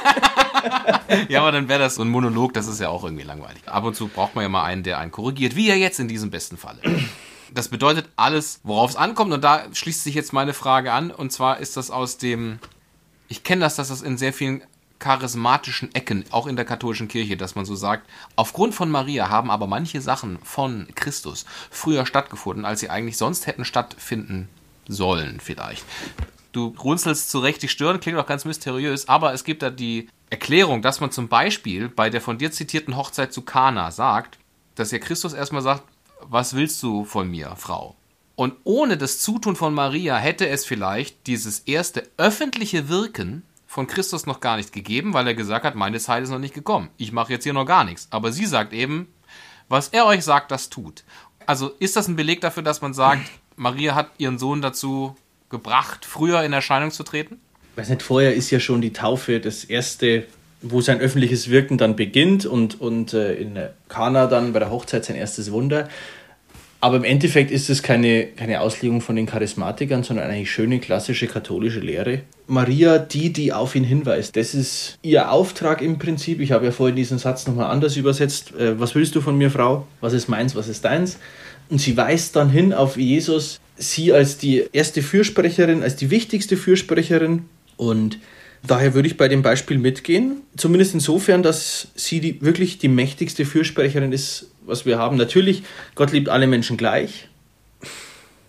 Ja, 1.29 1.41
aber 1.41 1.51
dann 1.51 1.67
wäre 1.67 1.79
das 1.79 1.95
so 1.95 2.01
ein 2.03 2.09
Monolog, 2.09 2.53
das 2.53 2.67
ist 2.67 2.79
ja 2.79 2.89
auch 2.89 3.03
irgendwie 3.03 3.23
langweilig. 3.23 3.61
Ab 3.67 3.83
und 3.83 3.95
zu 3.95 4.07
braucht 4.07 4.35
man 4.35 4.43
ja 4.43 4.49
mal 4.49 4.63
einen, 4.63 4.83
der 4.83 4.99
einen 4.99 5.11
korrigiert, 5.11 5.55
wie 5.55 5.67
ja 5.67 5.75
jetzt 5.75 5.99
in 5.99 6.07
diesem 6.07 6.29
besten 6.29 6.57
Falle. 6.57 6.79
Das 7.53 7.69
bedeutet 7.69 8.09
alles, 8.15 8.59
worauf 8.63 8.91
es 8.91 8.95
ankommt, 8.95 9.33
und 9.33 9.43
da 9.43 9.63
schließt 9.71 10.03
sich 10.03 10.15
jetzt 10.15 10.33
meine 10.33 10.53
Frage 10.53 10.91
an, 10.91 11.11
und 11.11 11.31
zwar 11.31 11.59
ist 11.59 11.77
das 11.77 11.91
aus 11.91 12.17
dem, 12.17 12.59
ich 13.29 13.43
kenne 13.43 13.61
das, 13.61 13.75
dass 13.75 13.87
das 13.87 14.01
in 14.01 14.17
sehr 14.17 14.33
vielen 14.33 14.63
charismatischen 14.99 15.93
Ecken, 15.93 16.25
auch 16.31 16.47
in 16.47 16.55
der 16.55 16.65
katholischen 16.65 17.07
Kirche, 17.07 17.37
dass 17.37 17.55
man 17.55 17.65
so 17.65 17.75
sagt, 17.75 18.09
aufgrund 18.35 18.73
von 18.73 18.89
Maria 18.89 19.29
haben 19.29 19.51
aber 19.51 19.67
manche 19.67 20.01
Sachen 20.01 20.39
von 20.43 20.87
Christus 20.95 21.45
früher 21.69 22.05
stattgefunden, 22.05 22.65
als 22.65 22.79
sie 22.79 22.89
eigentlich 22.89 23.17
sonst 23.17 23.47
hätten 23.47 23.65
stattfinden 23.65 24.49
sollen, 24.87 25.39
vielleicht. 25.39 25.85
Du 26.51 26.73
runzelst 26.79 27.29
zurecht 27.29 27.61
die 27.61 27.67
Stirn, 27.67 27.99
klingt 27.99 28.17
auch 28.17 28.25
ganz 28.25 28.45
mysteriös, 28.45 29.07
aber 29.07 29.33
es 29.33 29.43
gibt 29.43 29.61
da 29.61 29.69
die 29.69 30.09
Erklärung, 30.29 30.81
dass 30.81 30.99
man 30.99 31.11
zum 31.11 31.29
Beispiel 31.29 31.87
bei 31.89 32.09
der 32.09 32.21
von 32.21 32.37
dir 32.37 32.51
zitierten 32.51 32.97
Hochzeit 32.97 33.31
zu 33.31 33.43
Kana 33.43 33.91
sagt, 33.91 34.39
dass 34.75 34.91
ja 34.91 34.99
Christus 34.99 35.33
erstmal 35.33 35.61
sagt, 35.61 35.83
was 36.21 36.53
willst 36.55 36.81
du 36.83 37.05
von 37.05 37.29
mir, 37.29 37.55
Frau? 37.55 37.95
Und 38.35 38.55
ohne 38.63 38.97
das 38.97 39.19
Zutun 39.19 39.55
von 39.55 39.73
Maria 39.73 40.17
hätte 40.17 40.47
es 40.47 40.65
vielleicht 40.65 41.25
dieses 41.27 41.61
erste 41.61 42.07
öffentliche 42.17 42.87
Wirken 42.89 43.43
von 43.65 43.87
Christus 43.87 44.25
noch 44.25 44.41
gar 44.41 44.57
nicht 44.57 44.73
gegeben, 44.73 45.13
weil 45.13 45.27
er 45.27 45.33
gesagt 45.33 45.65
hat, 45.65 45.75
meine 45.75 45.99
Zeit 45.99 46.23
ist 46.23 46.29
noch 46.29 46.39
nicht 46.39 46.53
gekommen. 46.53 46.89
Ich 46.97 47.11
mache 47.11 47.33
jetzt 47.33 47.43
hier 47.43 47.53
noch 47.53 47.65
gar 47.65 47.83
nichts. 47.83 48.07
Aber 48.11 48.31
sie 48.31 48.45
sagt 48.45 48.73
eben, 48.73 49.07
was 49.69 49.89
er 49.89 50.05
euch 50.05 50.23
sagt, 50.23 50.51
das 50.51 50.69
tut. 50.69 51.03
Also 51.45 51.69
ist 51.79 51.95
das 51.95 52.07
ein 52.07 52.15
Beleg 52.15 52.41
dafür, 52.41 52.63
dass 52.63 52.81
man 52.81 52.93
sagt, 52.93 53.21
Maria 53.55 53.95
hat 53.95 54.11
ihren 54.17 54.37
Sohn 54.37 54.61
dazu 54.61 55.15
gebracht, 55.49 56.05
früher 56.05 56.43
in 56.43 56.53
Erscheinung 56.53 56.91
zu 56.91 57.03
treten? 57.03 57.39
Weiß 57.77 57.89
nicht, 57.89 58.01
vorher 58.01 58.33
ist 58.33 58.51
ja 58.51 58.59
schon 58.59 58.81
die 58.81 58.93
Taufe 58.93 59.39
das 59.39 59.63
erste, 59.63 60.23
wo 60.61 60.81
sein 60.81 60.99
öffentliches 60.99 61.49
Wirken 61.49 61.77
dann 61.77 61.95
beginnt 61.95 62.45
und, 62.45 62.81
und 62.81 63.13
äh, 63.13 63.35
in 63.35 63.57
Kana 63.87 64.27
dann 64.27 64.53
bei 64.53 64.59
der 64.59 64.71
Hochzeit 64.71 65.05
sein 65.05 65.15
erstes 65.15 65.51
Wunder. 65.51 65.87
Aber 66.79 66.97
im 66.97 67.03
Endeffekt 67.03 67.49
ist 67.49 67.69
es 67.71 67.81
keine, 67.81 68.27
keine 68.27 68.61
Auslegung 68.61 69.01
von 69.01 69.15
den 69.15 69.25
Charismatikern, 69.25 70.03
sondern 70.03 70.29
eine 70.29 70.45
schöne 70.45 70.79
klassische 70.79 71.25
katholische 71.25 71.79
Lehre. 71.79 72.21
Maria, 72.45 72.99
die, 72.99 73.33
die 73.33 73.51
auf 73.51 73.75
ihn 73.75 73.83
hinweist, 73.83 74.35
das 74.35 74.53
ist 74.53 74.99
ihr 75.01 75.31
Auftrag 75.31 75.81
im 75.81 75.97
Prinzip. 75.97 76.39
Ich 76.39 76.51
habe 76.51 76.65
ja 76.65 76.71
vorhin 76.71 76.95
diesen 76.95 77.17
Satz 77.17 77.47
nochmal 77.47 77.71
anders 77.71 77.97
übersetzt. 77.97 78.53
Äh, 78.55 78.79
was 78.79 78.93
willst 78.93 79.15
du 79.15 79.21
von 79.21 79.37
mir, 79.37 79.49
Frau? 79.49 79.87
Was 80.01 80.13
ist 80.13 80.29
meins, 80.29 80.55
was 80.55 80.67
ist 80.67 80.85
deins? 80.85 81.17
Und 81.69 81.79
sie 81.81 81.97
weist 81.97 82.35
dann 82.35 82.49
hin 82.49 82.73
auf 82.73 82.95
Jesus, 82.95 83.59
sie 83.75 84.13
als 84.13 84.37
die 84.37 84.65
erste 84.71 85.01
Fürsprecherin, 85.01 85.83
als 85.83 85.95
die 85.95 86.11
wichtigste 86.11 86.57
Fürsprecherin. 86.57 87.45
Und 87.77 88.19
daher 88.65 88.93
würde 88.93 89.07
ich 89.07 89.17
bei 89.17 89.27
dem 89.27 89.41
Beispiel 89.41 89.77
mitgehen. 89.77 90.41
Zumindest 90.57 90.93
insofern, 90.93 91.43
dass 91.43 91.87
sie 91.95 92.19
die, 92.19 92.41
wirklich 92.41 92.77
die 92.79 92.89
mächtigste 92.89 93.45
Fürsprecherin 93.45 94.11
ist, 94.11 94.47
was 94.65 94.85
wir 94.85 94.97
haben. 94.99 95.15
Natürlich, 95.17 95.63
Gott 95.95 96.11
liebt 96.11 96.27
alle 96.29 96.47
Menschen 96.47 96.75
gleich. 96.75 97.29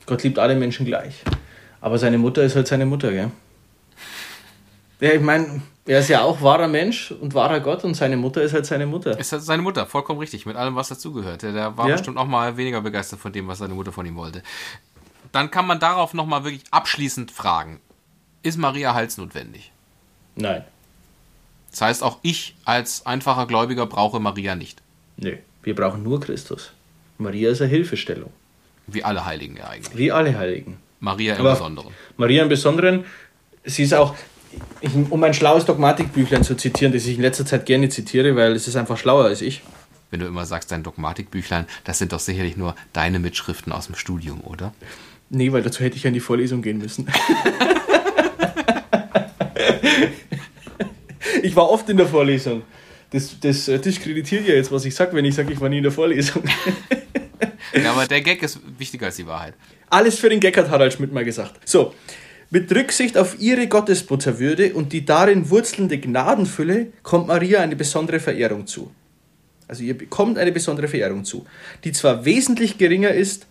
Gott 0.06 0.22
liebt 0.22 0.38
alle 0.38 0.56
Menschen 0.56 0.86
gleich. 0.86 1.22
Aber 1.80 1.98
seine 1.98 2.18
Mutter 2.18 2.42
ist 2.42 2.56
halt 2.56 2.66
seine 2.66 2.86
Mutter, 2.86 3.12
gell? 3.12 3.30
Ja, 5.00 5.12
ich 5.12 5.20
meine, 5.20 5.62
er 5.86 6.00
ist 6.00 6.08
ja 6.08 6.22
auch 6.22 6.42
wahrer 6.42 6.66
Mensch 6.66 7.12
und 7.12 7.32
wahrer 7.34 7.60
Gott 7.60 7.84
und 7.84 7.94
seine 7.94 8.16
Mutter 8.16 8.42
ist 8.42 8.52
halt 8.52 8.66
seine 8.66 8.86
Mutter. 8.86 9.16
Ist 9.18 9.32
das 9.32 9.46
seine 9.46 9.62
Mutter, 9.62 9.86
vollkommen 9.86 10.18
richtig, 10.18 10.44
mit 10.44 10.56
allem, 10.56 10.74
was 10.74 10.88
dazugehört. 10.88 11.42
Der, 11.42 11.52
der 11.52 11.76
war 11.76 11.88
Ja. 11.88 11.94
bestimmt 11.94 12.16
auch 12.18 12.26
mal 12.26 12.56
weniger 12.56 12.80
begeistert 12.80 13.20
von 13.20 13.32
dem, 13.32 13.46
was 13.46 13.58
seine 13.58 13.74
Mutter 13.74 13.92
von 13.92 14.04
ihm 14.06 14.16
wollte. 14.16 14.42
Dann 15.30 15.50
kann 15.50 15.66
man 15.66 15.78
darauf 15.78 16.14
nochmal 16.14 16.42
wirklich 16.42 16.64
abschließend 16.72 17.30
fragen, 17.30 17.80
ist 18.42 18.58
Maria 18.58 18.94
heilsnotwendig? 18.94 19.72
Nein. 20.36 20.64
Das 21.70 21.80
heißt, 21.82 22.02
auch 22.02 22.18
ich 22.22 22.54
als 22.64 23.04
einfacher 23.06 23.46
Gläubiger 23.46 23.86
brauche 23.86 24.20
Maria 24.20 24.54
nicht. 24.54 24.80
Nö. 25.16 25.36
Wir 25.62 25.74
brauchen 25.74 26.02
nur 26.02 26.20
Christus. 26.20 26.72
Maria 27.18 27.50
ist 27.50 27.60
eine 27.60 27.70
Hilfestellung. 27.70 28.30
Wie 28.86 29.04
alle 29.04 29.24
Heiligen 29.26 29.56
ja 29.56 29.68
eigentlich. 29.68 29.96
Wie 29.98 30.10
alle 30.12 30.36
Heiligen. 30.38 30.78
Maria 31.00 31.34
im 31.34 31.40
Aber- 31.40 31.52
Besonderen. 31.52 31.92
Maria 32.16 32.42
im 32.42 32.48
Besonderen, 32.48 33.04
sie 33.64 33.82
ist 33.82 33.92
auch, 33.94 34.14
ich, 34.80 34.94
um 34.94 35.22
ein 35.24 35.34
schlaues 35.34 35.64
Dogmatikbüchlein 35.66 36.42
zu 36.42 36.56
zitieren, 36.56 36.92
das 36.92 37.04
ich 37.06 37.16
in 37.16 37.22
letzter 37.22 37.44
Zeit 37.44 37.66
gerne 37.66 37.88
zitiere, 37.90 38.34
weil 38.34 38.52
es 38.52 38.66
ist 38.66 38.76
einfach 38.76 38.96
schlauer 38.96 39.24
als 39.26 39.42
ich. 39.42 39.62
Wenn 40.10 40.20
du 40.20 40.26
immer 40.26 40.46
sagst, 40.46 40.72
dein 40.72 40.82
Dogmatikbüchlein, 40.82 41.66
das 41.84 41.98
sind 41.98 42.12
doch 42.12 42.20
sicherlich 42.20 42.56
nur 42.56 42.74
deine 42.94 43.18
Mitschriften 43.18 43.72
aus 43.72 43.86
dem 43.86 43.94
Studium, 43.94 44.40
oder? 44.40 44.72
Nee, 45.28 45.52
weil 45.52 45.62
dazu 45.62 45.84
hätte 45.84 45.96
ich 45.98 46.04
ja 46.04 46.08
in 46.08 46.14
die 46.14 46.20
Vorlesung 46.20 46.62
gehen 46.62 46.78
müssen. 46.78 47.06
ich 51.42 51.47
war 51.58 51.68
oft 51.70 51.88
in 51.90 51.96
der 51.98 52.06
Vorlesung. 52.06 52.62
Das, 53.10 53.38
das 53.40 53.68
äh, 53.68 53.78
diskreditiert 53.78 54.46
ja 54.46 54.54
jetzt, 54.54 54.70
was 54.70 54.84
ich 54.84 54.94
sage, 54.94 55.14
wenn 55.14 55.24
ich 55.24 55.34
sage, 55.34 55.52
ich 55.52 55.60
war 55.60 55.68
nie 55.68 55.78
in 55.78 55.82
der 55.82 55.92
Vorlesung. 55.92 56.44
ja, 57.74 57.92
aber 57.92 58.06
der 58.06 58.20
Gag 58.20 58.42
ist 58.42 58.60
wichtiger 58.78 59.06
als 59.06 59.16
die 59.16 59.26
Wahrheit. 59.26 59.54
Alles 59.90 60.18
für 60.18 60.28
den 60.28 60.40
Gag 60.40 60.56
hat 60.56 60.70
Harald 60.70 60.92
Schmidt 60.92 61.12
mal 61.12 61.24
gesagt. 61.24 61.68
So, 61.68 61.94
mit 62.50 62.72
Rücksicht 62.72 63.18
auf 63.18 63.40
ihre 63.40 63.66
Gottesmutterwürde 63.66 64.72
und 64.72 64.92
die 64.92 65.04
darin 65.04 65.50
wurzelnde 65.50 65.98
Gnadenfülle 65.98 66.92
kommt 67.02 67.26
Maria 67.26 67.60
eine 67.60 67.76
besondere 67.76 68.20
Verehrung 68.20 68.66
zu. 68.66 68.92
Also 69.66 69.82
ihr 69.82 69.98
bekommt 69.98 70.38
eine 70.38 70.52
besondere 70.52 70.86
Verehrung 70.86 71.24
zu, 71.24 71.44
die 71.82 71.92
zwar 71.92 72.24
wesentlich 72.24 72.78
geringer 72.78 73.10
ist 73.10 73.47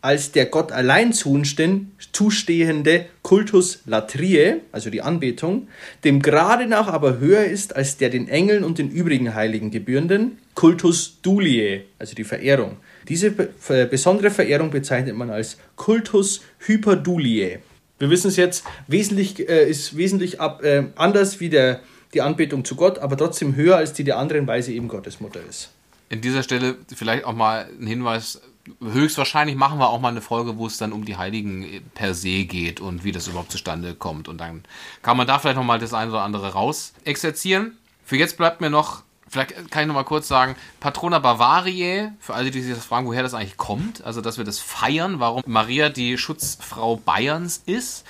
als 0.00 0.32
der 0.32 0.46
Gott 0.46 0.70
allein 0.70 1.12
zustehende 1.12 3.06
Kultus 3.22 3.80
Latrie, 3.84 4.56
also 4.70 4.90
die 4.90 5.02
Anbetung, 5.02 5.68
dem 6.04 6.22
gerade 6.22 6.66
nach 6.66 6.86
aber 6.86 7.18
höher 7.18 7.44
ist 7.44 7.74
als 7.74 7.96
der 7.96 8.08
den 8.08 8.28
Engeln 8.28 8.62
und 8.62 8.78
den 8.78 8.90
übrigen 8.90 9.34
Heiligen 9.34 9.70
gebührenden 9.70 10.38
Kultus 10.54 11.18
Dulie, 11.22 11.84
also 11.98 12.14
die 12.14 12.24
Verehrung. 12.24 12.76
Diese 13.08 13.30
besondere 13.30 14.30
Verehrung 14.30 14.70
bezeichnet 14.70 15.16
man 15.16 15.30
als 15.30 15.56
Kultus 15.76 16.42
Hyperdulie. 16.58 17.60
Wir 17.98 18.10
wissen 18.10 18.28
es 18.28 18.36
jetzt, 18.36 18.64
wesentlich, 18.86 19.48
äh, 19.48 19.68
ist 19.68 19.96
wesentlich 19.96 20.40
ab, 20.40 20.62
äh, 20.62 20.84
anders 20.94 21.40
wie 21.40 21.48
der, 21.48 21.80
die 22.14 22.22
Anbetung 22.22 22.64
zu 22.64 22.76
Gott, 22.76 22.98
aber 22.98 23.16
trotzdem 23.16 23.56
höher 23.56 23.76
als 23.76 23.92
die 23.92 24.04
der 24.04 24.18
anderen, 24.18 24.46
weil 24.46 24.62
sie 24.62 24.76
eben 24.76 24.88
Gottes 24.88 25.20
Mutter 25.20 25.40
ist. 25.48 25.70
In 26.08 26.20
dieser 26.20 26.42
Stelle 26.42 26.76
vielleicht 26.94 27.24
auch 27.24 27.34
mal 27.34 27.68
ein 27.80 27.86
Hinweis 27.86 28.40
höchstwahrscheinlich 28.80 29.56
machen 29.56 29.78
wir 29.78 29.88
auch 29.88 30.00
mal 30.00 30.08
eine 30.08 30.20
Folge, 30.20 30.56
wo 30.56 30.66
es 30.66 30.78
dann 30.78 30.92
um 30.92 31.04
die 31.04 31.16
Heiligen 31.16 31.82
per 31.94 32.14
se 32.14 32.44
geht 32.44 32.80
und 32.80 33.04
wie 33.04 33.12
das 33.12 33.28
überhaupt 33.28 33.52
zustande 33.52 33.94
kommt. 33.94 34.28
Und 34.28 34.38
dann 34.38 34.64
kann 35.02 35.16
man 35.16 35.26
da 35.26 35.38
vielleicht 35.38 35.56
nochmal 35.56 35.78
das 35.78 35.94
eine 35.94 36.10
oder 36.10 36.22
andere 36.22 36.52
raus 36.52 36.92
exerzieren. 37.04 37.76
Für 38.04 38.16
jetzt 38.16 38.36
bleibt 38.36 38.60
mir 38.60 38.70
noch, 38.70 39.02
vielleicht 39.28 39.70
kann 39.70 39.82
ich 39.82 39.86
nochmal 39.86 40.04
kurz 40.04 40.28
sagen, 40.28 40.56
Patrona 40.80 41.18
Bavariae, 41.18 42.12
für 42.20 42.34
alle, 42.34 42.50
die 42.50 42.62
sich 42.62 42.74
das 42.74 42.84
fragen, 42.84 43.06
woher 43.06 43.22
das 43.22 43.34
eigentlich 43.34 43.56
kommt, 43.56 44.02
also 44.04 44.20
dass 44.20 44.38
wir 44.38 44.44
das 44.44 44.58
feiern, 44.58 45.20
warum 45.20 45.42
Maria 45.46 45.90
die 45.90 46.16
Schutzfrau 46.16 46.96
Bayerns 46.96 47.62
ist. 47.66 48.04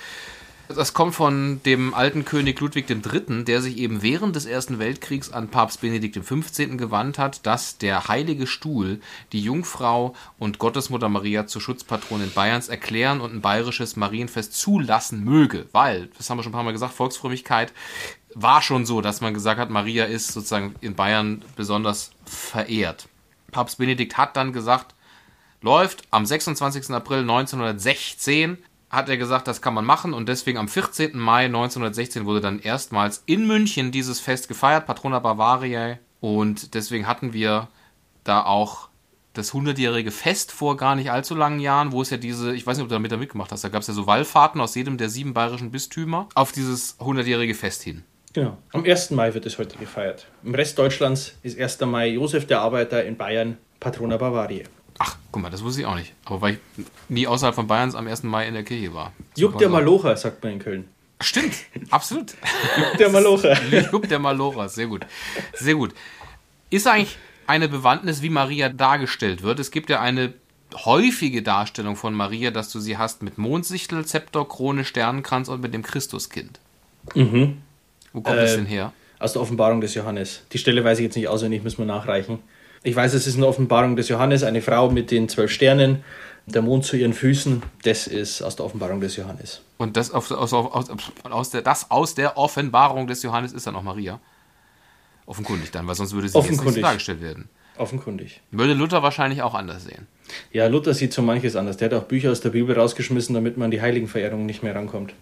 Das 0.75 0.93
kommt 0.93 1.15
von 1.15 1.63
dem 1.63 1.95
alten 1.95 2.25
König 2.25 2.59
Ludwig 2.59 2.87
III., 2.87 3.43
der 3.43 3.59
sich 3.59 3.77
eben 3.77 4.03
während 4.03 4.35
des 4.35 4.45
Ersten 4.45 4.77
Weltkriegs 4.77 5.31
an 5.31 5.47
Papst 5.47 5.81
Benedikt 5.81 6.15
XV. 6.23 6.77
gewandt 6.77 7.17
hat, 7.17 7.43
dass 7.47 7.79
der 7.79 8.07
Heilige 8.07 8.45
Stuhl 8.45 9.01
die 9.31 9.41
Jungfrau 9.41 10.13
und 10.37 10.59
Gottesmutter 10.59 11.09
Maria 11.09 11.47
zur 11.47 11.63
Schutzpatronin 11.63 12.31
Bayerns 12.35 12.69
erklären 12.69 13.19
und 13.19 13.33
ein 13.33 13.41
bayerisches 13.41 13.95
Marienfest 13.95 14.53
zulassen 14.53 15.23
möge. 15.23 15.65
Weil, 15.71 16.09
das 16.19 16.29
haben 16.29 16.37
wir 16.37 16.43
schon 16.43 16.51
ein 16.51 16.53
paar 16.53 16.63
Mal 16.63 16.71
gesagt, 16.71 16.93
Volksfrömmigkeit 16.93 17.73
war 18.35 18.61
schon 18.61 18.85
so, 18.85 19.01
dass 19.01 19.21
man 19.21 19.33
gesagt 19.33 19.59
hat, 19.59 19.71
Maria 19.71 20.05
ist 20.05 20.27
sozusagen 20.27 20.75
in 20.81 20.93
Bayern 20.93 21.43
besonders 21.55 22.11
verehrt. 22.25 23.09
Papst 23.51 23.79
Benedikt 23.79 24.17
hat 24.17 24.37
dann 24.37 24.53
gesagt, 24.53 24.93
läuft 25.61 26.03
am 26.11 26.27
26. 26.27 26.91
April 26.91 27.21
1916 27.21 28.59
hat 28.89 29.09
er 29.09 29.17
gesagt, 29.17 29.47
das 29.47 29.61
kann 29.61 29.73
man 29.73 29.85
machen 29.85 30.13
und 30.13 30.29
deswegen 30.29 30.57
am 30.57 30.67
14. 30.67 31.17
Mai 31.17 31.45
1916 31.45 32.25
wurde 32.25 32.41
dann 32.41 32.59
erstmals 32.59 33.23
in 33.25 33.45
München 33.45 33.91
dieses 33.91 34.19
Fest 34.19 34.47
gefeiert, 34.47 34.85
Patrona 34.85 35.19
Bavariae 35.19 35.99
und 36.19 36.73
deswegen 36.73 37.07
hatten 37.07 37.33
wir 37.33 37.67
da 38.23 38.43
auch 38.43 38.89
das 39.33 39.53
100-jährige 39.53 40.11
Fest 40.11 40.51
vor 40.51 40.75
gar 40.75 40.95
nicht 40.95 41.11
allzu 41.11 41.35
langen 41.35 41.59
Jahren, 41.59 41.91
wo 41.91 42.01
es 42.01 42.09
ja 42.09 42.17
diese, 42.17 42.53
ich 42.53 42.65
weiß 42.65 42.77
nicht, 42.77 42.83
ob 42.83 42.89
du 42.89 42.95
damit 42.95 43.11
da 43.11 43.17
mitgemacht 43.17 43.51
hast, 43.51 43.63
da 43.63 43.69
gab 43.69 43.81
es 43.81 43.87
ja 43.87 43.93
so 43.93 44.07
Wallfahrten 44.07 44.59
aus 44.59 44.75
jedem 44.75 44.97
der 44.97 45.09
sieben 45.09 45.33
bayerischen 45.33 45.71
Bistümer 45.71 46.27
auf 46.35 46.51
dieses 46.51 46.99
100-jährige 46.99 47.53
Fest 47.53 47.83
hin. 47.83 48.03
Genau. 48.33 48.57
Am 48.73 48.83
1. 48.83 49.11
Mai 49.11 49.33
wird 49.33 49.45
es 49.45 49.57
heute 49.57 49.77
gefeiert. 49.77 50.27
Im 50.43 50.53
Rest 50.53 50.77
Deutschlands 50.77 51.35
ist 51.41 51.59
1. 51.59 51.79
Mai 51.81 52.09
Josef 52.09 52.45
der 52.45 52.61
Arbeiter 52.61 53.03
in 53.03 53.17
Bayern 53.17 53.57
Patrona 53.79 54.17
Bavariae. 54.17 54.65
Ach, 54.99 55.15
guck 55.31 55.41
mal, 55.41 55.49
das 55.49 55.63
wusste 55.63 55.81
ich 55.81 55.87
auch 55.87 55.95
nicht. 55.95 56.13
Aber 56.25 56.41
weil 56.41 56.59
ich 56.77 56.85
nie 57.07 57.25
außerhalb 57.25 57.55
von 57.55 57.67
Bayerns 57.67 57.95
am 57.95 58.07
1. 58.07 58.23
Mai 58.23 58.47
in 58.47 58.53
der 58.53 58.63
Kirche 58.63 58.93
war. 58.93 59.13
Jupp 59.35 59.57
der 59.57 59.69
Malocher, 59.69 60.15
sagt 60.15 60.43
man 60.43 60.53
in 60.53 60.59
Köln. 60.59 60.87
Stimmt, 61.21 61.55
absolut. 61.89 62.31
Jupp 62.77 62.97
der 62.97 63.09
Malocher. 63.09 63.57
Jupp 63.91 64.07
der 64.07 64.19
Malocher, 64.19 64.69
sehr 64.69 64.87
gut. 64.87 65.05
Sehr 65.53 65.75
gut. 65.75 65.93
Ist 66.69 66.85
eigentlich 66.85 67.17
eine 67.47 67.67
Bewandtnis, 67.67 68.21
wie 68.21 68.29
Maria 68.29 68.69
dargestellt 68.69 69.41
wird? 69.41 69.59
Es 69.59 69.71
gibt 69.71 69.89
ja 69.89 70.01
eine 70.01 70.33
häufige 70.75 71.41
Darstellung 71.41 71.95
von 71.95 72.13
Maria, 72.13 72.51
dass 72.51 72.71
du 72.71 72.79
sie 72.79 72.97
hast 72.97 73.23
mit 73.23 73.37
Mondsichtel, 73.37 74.05
Zepter, 74.05 74.45
Krone, 74.45 74.85
Sternenkranz 74.85 75.47
und 75.49 75.61
mit 75.61 75.73
dem 75.73 75.81
Christuskind. 75.81 76.59
Mhm. 77.15 77.57
Wo 78.13 78.21
kommt 78.21 78.37
äh, 78.37 78.41
das 78.41 78.55
denn 78.55 78.65
her? 78.65 78.93
Aus 79.17 79.33
der 79.33 79.41
Offenbarung 79.41 79.81
des 79.81 79.95
Johannes. 79.95 80.43
Die 80.51 80.57
Stelle 80.57 80.83
weiß 80.83 80.99
ich 80.99 81.05
jetzt 81.05 81.15
nicht 81.15 81.27
auswendig, 81.27 81.63
müssen 81.63 81.79
wir 81.79 81.85
nachreichen. 81.85 82.39
Ich 82.83 82.95
weiß, 82.95 83.13
es 83.13 83.27
ist 83.27 83.35
eine 83.35 83.47
Offenbarung 83.47 83.95
des 83.95 84.09
Johannes, 84.09 84.43
eine 84.43 84.61
Frau 84.61 84.89
mit 84.89 85.11
den 85.11 85.27
zwölf 85.27 85.51
Sternen, 85.51 86.03
der 86.45 86.61
Mond 86.61 86.85
zu 86.85 86.95
ihren 86.95 87.13
Füßen. 87.13 87.61
Das 87.83 88.07
ist 88.07 88.41
aus 88.41 88.55
der 88.55 88.65
Offenbarung 88.65 89.01
des 89.01 89.15
Johannes. 89.15 89.61
Und 89.77 89.97
das, 89.97 90.11
aus, 90.11 90.31
aus, 90.31 90.53
aus, 90.53 91.49
der, 91.49 91.61
das 91.61 91.91
aus 91.91 92.15
der 92.15 92.37
Offenbarung 92.37 93.07
des 93.07 93.23
Johannes 93.23 93.51
ist 93.51 93.67
dann 93.67 93.75
auch 93.75 93.83
Maria. 93.83 94.19
Offenkundig 95.25 95.71
dann, 95.71 95.85
weil 95.87 95.95
sonst 95.95 96.13
würde 96.13 96.29
sie 96.29 96.37
jetzt 96.37 96.49
nicht 96.49 96.61
so 96.61 96.81
dargestellt 96.81 97.21
werden. 97.21 97.49
Offenkundig. 97.77 98.41
Würde 98.51 98.73
Luther 98.73 99.03
wahrscheinlich 99.03 99.41
auch 99.41 99.53
anders 99.53 99.85
sehen. 99.85 100.07
Ja, 100.51 100.67
Luther 100.67 100.93
sieht 100.93 101.13
so 101.13 101.21
manches 101.21 101.55
anders. 101.55 101.77
Der 101.77 101.89
hat 101.89 101.93
auch 101.93 102.03
Bücher 102.03 102.31
aus 102.31 102.41
der 102.41 102.49
Bibel 102.49 102.77
rausgeschmissen, 102.77 103.33
damit 103.35 103.57
man 103.57 103.71
die 103.71 103.81
Heiligenverehrung 103.81 104.45
nicht 104.45 104.63
mehr 104.63 104.75
rankommt. 104.75 105.13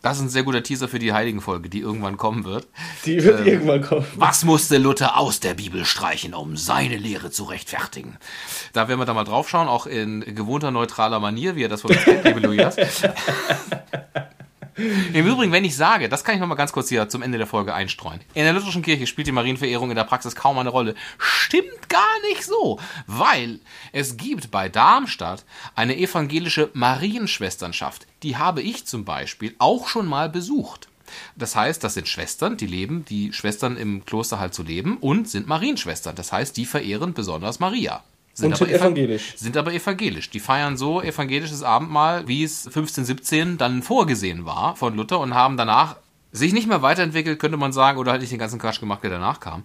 Das 0.00 0.18
ist 0.18 0.22
ein 0.22 0.28
sehr 0.28 0.44
guter 0.44 0.62
Teaser 0.62 0.88
für 0.88 0.98
die 0.98 1.12
Heiligenfolge, 1.12 1.68
die 1.68 1.80
irgendwann 1.80 2.16
kommen 2.16 2.44
wird. 2.44 2.68
Die 3.04 3.22
wird 3.22 3.40
ähm, 3.40 3.46
irgendwann 3.46 3.82
kommen. 3.82 4.06
Was 4.14 4.44
musste 4.44 4.78
Luther 4.78 5.16
aus 5.16 5.40
der 5.40 5.54
Bibel 5.54 5.84
streichen, 5.84 6.34
um 6.34 6.56
seine 6.56 6.96
Lehre 6.96 7.30
zu 7.30 7.44
rechtfertigen? 7.44 8.16
Da 8.72 8.88
werden 8.88 9.00
wir 9.00 9.06
da 9.06 9.14
mal 9.14 9.24
draufschauen, 9.24 9.66
auch 9.66 9.86
in 9.86 10.20
gewohnter 10.34 10.70
neutraler 10.70 11.18
Manier, 11.18 11.56
wie 11.56 11.64
er 11.64 11.68
das 11.68 11.80
von 11.80 11.90
uns 11.90 12.04
kennt, 12.04 12.24
liebe 12.24 12.40
Lujas. 12.40 12.76
Im 15.12 15.26
Übrigen, 15.26 15.50
wenn 15.50 15.64
ich 15.64 15.76
sage, 15.76 16.08
das 16.08 16.22
kann 16.22 16.36
ich 16.36 16.40
noch 16.40 16.46
mal 16.46 16.54
ganz 16.54 16.70
kurz 16.70 16.88
hier 16.88 17.08
zum 17.08 17.22
Ende 17.22 17.36
der 17.36 17.48
Folge 17.48 17.74
einstreuen. 17.74 18.20
In 18.34 18.44
der 18.44 18.52
lutherischen 18.52 18.82
Kirche 18.82 19.08
spielt 19.08 19.26
die 19.26 19.32
Marienverehrung 19.32 19.90
in 19.90 19.96
der 19.96 20.04
Praxis 20.04 20.36
kaum 20.36 20.58
eine 20.58 20.68
Rolle. 20.68 20.94
Stimmt 21.18 21.88
gar 21.88 22.20
nicht 22.28 22.44
so, 22.44 22.78
weil 23.06 23.58
es 23.92 24.16
gibt 24.16 24.52
bei 24.52 24.68
Darmstadt 24.68 25.44
eine 25.74 25.96
evangelische 25.96 26.70
Marienschwesternschaft. 26.74 28.06
Die 28.22 28.36
habe 28.36 28.62
ich 28.62 28.86
zum 28.86 29.04
Beispiel 29.04 29.54
auch 29.58 29.88
schon 29.88 30.06
mal 30.06 30.28
besucht. 30.28 30.88
Das 31.36 31.56
heißt, 31.56 31.82
das 31.82 31.94
sind 31.94 32.06
Schwestern, 32.06 32.56
die 32.56 32.66
leben, 32.66 33.04
die 33.04 33.32
Schwestern 33.32 33.76
im 33.76 34.04
Kloster 34.04 34.38
halt 34.38 34.54
zu 34.54 34.62
leben 34.62 34.98
und 34.98 35.28
sind 35.28 35.48
Marienschwestern. 35.48 36.14
Das 36.14 36.32
heißt, 36.32 36.56
die 36.56 36.66
verehren 36.66 37.14
besonders 37.14 37.58
Maria. 37.58 38.04
Sind, 38.38 38.52
und 38.52 38.56
sind 38.58 38.70
evangelisch. 38.70 39.34
Sind 39.36 39.56
aber 39.56 39.72
evangelisch. 39.72 40.30
Die 40.30 40.38
feiern 40.38 40.76
so 40.76 41.02
evangelisches 41.02 41.64
Abendmahl, 41.64 42.28
wie 42.28 42.44
es 42.44 42.66
1517 42.68 43.58
dann 43.58 43.82
vorgesehen 43.82 44.46
war 44.46 44.76
von 44.76 44.94
Luther 44.94 45.18
und 45.18 45.34
haben 45.34 45.56
danach 45.56 45.96
sich 46.30 46.52
nicht 46.52 46.68
mehr 46.68 46.80
weiterentwickelt, 46.80 47.40
könnte 47.40 47.56
man 47.56 47.72
sagen, 47.72 47.98
oder 47.98 48.12
halt 48.12 48.20
nicht 48.20 48.30
den 48.30 48.38
ganzen 48.38 48.60
Quatsch 48.60 48.78
gemacht, 48.78 49.02
der 49.02 49.10
danach 49.10 49.40
kam. 49.40 49.64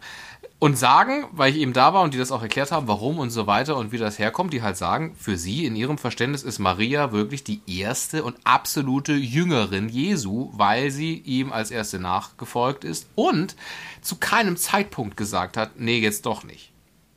Und 0.58 0.76
sagen, 0.76 1.26
weil 1.34 1.52
ich 1.52 1.60
eben 1.60 1.74
da 1.74 1.94
war 1.94 2.02
und 2.02 2.16
die 2.16 2.18
das 2.18 2.32
auch 2.32 2.42
erklärt 2.42 2.72
haben, 2.72 2.88
warum 2.88 3.20
und 3.20 3.30
so 3.30 3.46
weiter 3.46 3.78
und 3.78 3.92
wie 3.92 4.00
das 4.00 4.18
herkommt, 4.18 4.54
die 4.54 4.64
halt 4.64 4.78
sagen, 4.78 5.14
für 5.20 5.38
sie 5.38 5.66
in 5.66 5.76
ihrem 5.76 6.00
Verständnis 6.00 6.42
ist 6.42 6.58
Maria 6.58 7.12
wirklich 7.12 7.44
die 7.44 7.62
erste 7.68 8.24
und 8.24 8.38
absolute 8.44 9.14
Jüngerin 9.14 9.88
Jesu, 9.88 10.50
weil 10.54 10.90
sie 10.90 11.20
ihm 11.20 11.52
als 11.52 11.70
erste 11.70 12.00
nachgefolgt 12.00 12.86
ist 12.86 13.08
und 13.14 13.56
zu 14.02 14.16
keinem 14.16 14.58
Zeitpunkt 14.58 15.16
gesagt 15.16 15.58
hat, 15.58 15.80
nee, 15.80 16.00
jetzt 16.00 16.26
doch 16.26 16.44
nicht. 16.44 16.73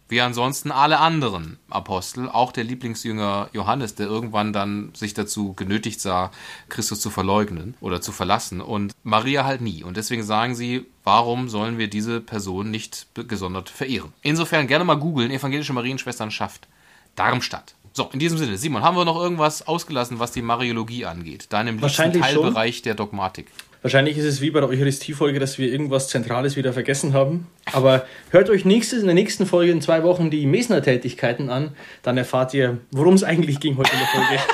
Wie 0.09 0.21
ansonsten 0.21 0.71
alle 0.71 0.99
anderen 0.99 1.59
Apostel, 1.69 2.29
auch 2.29 2.53
der 2.53 2.63
Lieblingsjünger 2.63 3.51
Johannes, 3.53 3.97
der 3.97 4.07
irgendwann 4.07 4.53
dann 4.53 4.91
sich 4.95 5.15
dazu 5.15 5.53
genötigt 5.55 6.01
sah, 6.01 6.31
Christus 6.69 7.01
zu 7.01 7.11
verleugnen 7.11 7.75
oder 7.81 8.01
zu 8.01 8.13
verlassen 8.13 8.61
und 8.61 8.95
Maria 9.03 9.45
halt 9.45 9.63
nie. 9.63 9.83
Und 9.83 9.97
deswegen 9.97 10.23
sagen 10.23 10.55
sie, 10.55 10.87
warum 11.03 11.49
sollen 11.49 11.77
wir 11.77 11.89
diese 11.89 12.21
Person 12.21 12.71
nicht 12.71 13.09
gesondert 13.15 13.69
verehren? 13.69 14.13
Insofern 14.23 14.69
gerne 14.69 14.85
mal 14.85 14.95
googeln, 14.95 15.33
evangelische 15.33 15.73
Marienschwesternschaft 15.73 16.69
Darmstadt. 17.17 17.75
So, 17.97 18.11
in 18.13 18.19
diesem 18.19 18.37
Sinne, 18.37 18.59
Simon, 18.59 18.83
haben 18.83 18.95
wir 18.95 19.07
noch 19.07 19.17
irgendwas 19.17 19.67
ausgelassen, 19.67 20.19
was 20.19 20.31
die 20.31 20.43
Mariologie 20.43 21.07
angeht? 21.07 21.51
Deinem 21.51 21.79
liebsten 21.79 22.13
Teilbereich 22.13 22.77
schon. 22.77 22.85
der 22.85 22.95
Dogmatik. 22.95 23.47
Wahrscheinlich 23.83 24.19
ist 24.19 24.25
es 24.25 24.41
wie 24.41 24.51
bei 24.51 24.59
der 24.61 24.69
Eucharistie-Folge, 24.69 25.39
dass 25.39 25.59
wir 25.59 25.71
irgendwas 25.71 26.09
Zentrales 26.09 26.57
wieder 26.57 26.73
vergessen 26.73 27.13
haben. 27.13 27.47
Aber 27.73 28.05
hört 28.31 28.51
euch 28.51 28.65
nächstes, 28.65 28.99
in 29.01 29.07
der 29.07 29.15
nächsten 29.15 29.47
Folge 29.47 29.71
in 29.71 29.81
zwei 29.81 30.03
Wochen 30.03 30.29
die 30.31 30.45
Mesner-Tätigkeiten 30.47 31.51
an. 31.51 31.71
Dann 32.03 32.17
erfahrt 32.19 32.53
ihr, 32.55 32.79
worum 32.91 33.15
es 33.15 33.23
eigentlich 33.23 33.61
ging 33.61 33.77
heute 33.77 33.93
in 33.93 33.99
der 33.99 34.09
Folge. 34.09 34.43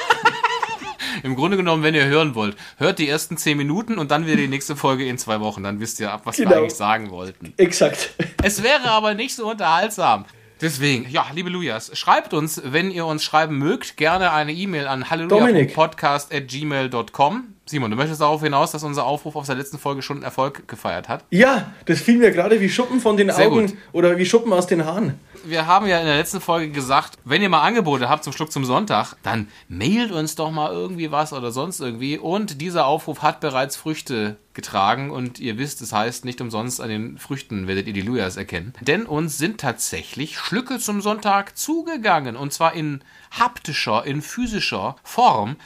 Im 1.24 1.36
Grunde 1.36 1.56
genommen, 1.56 1.82
wenn 1.84 1.94
ihr 1.94 2.06
hören 2.06 2.34
wollt, 2.34 2.56
hört 2.78 2.98
die 2.98 3.08
ersten 3.08 3.36
zehn 3.36 3.56
Minuten 3.56 3.96
und 3.96 4.10
dann 4.10 4.26
wieder 4.26 4.34
die 4.36 4.48
nächste 4.48 4.74
Folge 4.76 5.04
in 5.06 5.18
zwei 5.18 5.38
Wochen. 5.40 5.62
Dann 5.62 5.78
wisst 5.78 6.00
ihr 6.00 6.10
ab, 6.10 6.22
was 6.24 6.36
wir 6.38 6.46
Genau. 6.46 6.56
eigentlich 6.58 6.74
sagen 6.74 7.10
wollten. 7.10 7.54
Exakt. 7.58 8.10
Es 8.42 8.62
wäre 8.62 8.90
aber 8.90 9.14
nicht 9.14 9.34
so 9.36 9.48
unterhaltsam. 9.48 10.24
Deswegen, 10.60 11.06
ja, 11.10 11.26
liebe 11.34 11.48
Lujas, 11.50 11.96
schreibt 11.96 12.34
uns, 12.34 12.60
wenn 12.64 12.90
ihr 12.90 13.06
uns 13.06 13.22
schreiben 13.24 13.58
mögt, 13.58 13.96
gerne 13.96 14.32
eine 14.32 14.52
E-Mail 14.52 14.86
an 14.88 15.10
halleluja.podcast.gmail.com. 15.10 17.44
Simon, 17.64 17.90
du 17.92 17.96
möchtest 17.96 18.20
darauf 18.20 18.42
hinaus, 18.42 18.72
dass 18.72 18.82
unser 18.82 19.04
Aufruf 19.04 19.36
aus 19.36 19.46
der 19.46 19.54
letzten 19.54 19.78
Folge 19.78 20.02
schon 20.02 20.22
Erfolg 20.22 20.66
gefeiert 20.66 21.08
hat. 21.08 21.24
Ja, 21.30 21.72
das 21.86 22.00
fiel 22.00 22.18
mir 22.18 22.32
gerade 22.32 22.60
wie 22.60 22.68
Schuppen 22.68 23.00
von 23.00 23.16
den 23.16 23.30
Sehr 23.30 23.46
Augen 23.46 23.66
gut. 23.68 23.76
oder 23.92 24.18
wie 24.18 24.26
Schuppen 24.26 24.52
aus 24.52 24.66
den 24.66 24.84
Haaren. 24.84 25.18
Wir 25.44 25.66
haben 25.66 25.86
ja 25.86 25.98
in 26.00 26.06
der 26.06 26.16
letzten 26.16 26.40
Folge 26.40 26.70
gesagt, 26.70 27.18
wenn 27.24 27.40
ihr 27.40 27.48
mal 27.48 27.62
Angebote 27.62 28.08
habt 28.08 28.24
zum 28.24 28.32
Schluck 28.32 28.50
zum 28.50 28.64
Sonntag, 28.64 29.14
dann 29.22 29.48
mailt 29.68 30.10
uns 30.10 30.34
doch 30.34 30.50
mal 30.50 30.72
irgendwie 30.72 31.12
was 31.12 31.32
oder 31.32 31.52
sonst 31.52 31.80
irgendwie. 31.80 32.18
Und 32.18 32.60
dieser 32.60 32.86
Aufruf 32.86 33.22
hat 33.22 33.40
bereits 33.40 33.76
Früchte 33.76 34.36
getragen 34.54 35.10
und 35.10 35.38
ihr 35.38 35.56
wisst, 35.56 35.80
es 35.82 35.92
heißt 35.92 36.24
nicht 36.24 36.40
umsonst 36.40 36.80
an 36.80 36.88
den 36.88 37.16
Früchten 37.16 37.68
werdet 37.68 37.86
ihr 37.86 37.92
die 37.92 38.02
Lujas 38.02 38.36
erkennen. 38.36 38.74
Denn 38.80 39.06
uns 39.06 39.38
sind 39.38 39.60
tatsächlich 39.60 40.38
Schlücke 40.38 40.78
zum 40.78 41.00
Sonntag 41.00 41.56
zugegangen 41.56 42.36
und 42.36 42.52
zwar 42.52 42.74
in 42.74 43.02
haptischer, 43.30 44.04
in 44.04 44.20
physischer 44.20 44.96
Form, 45.04 45.56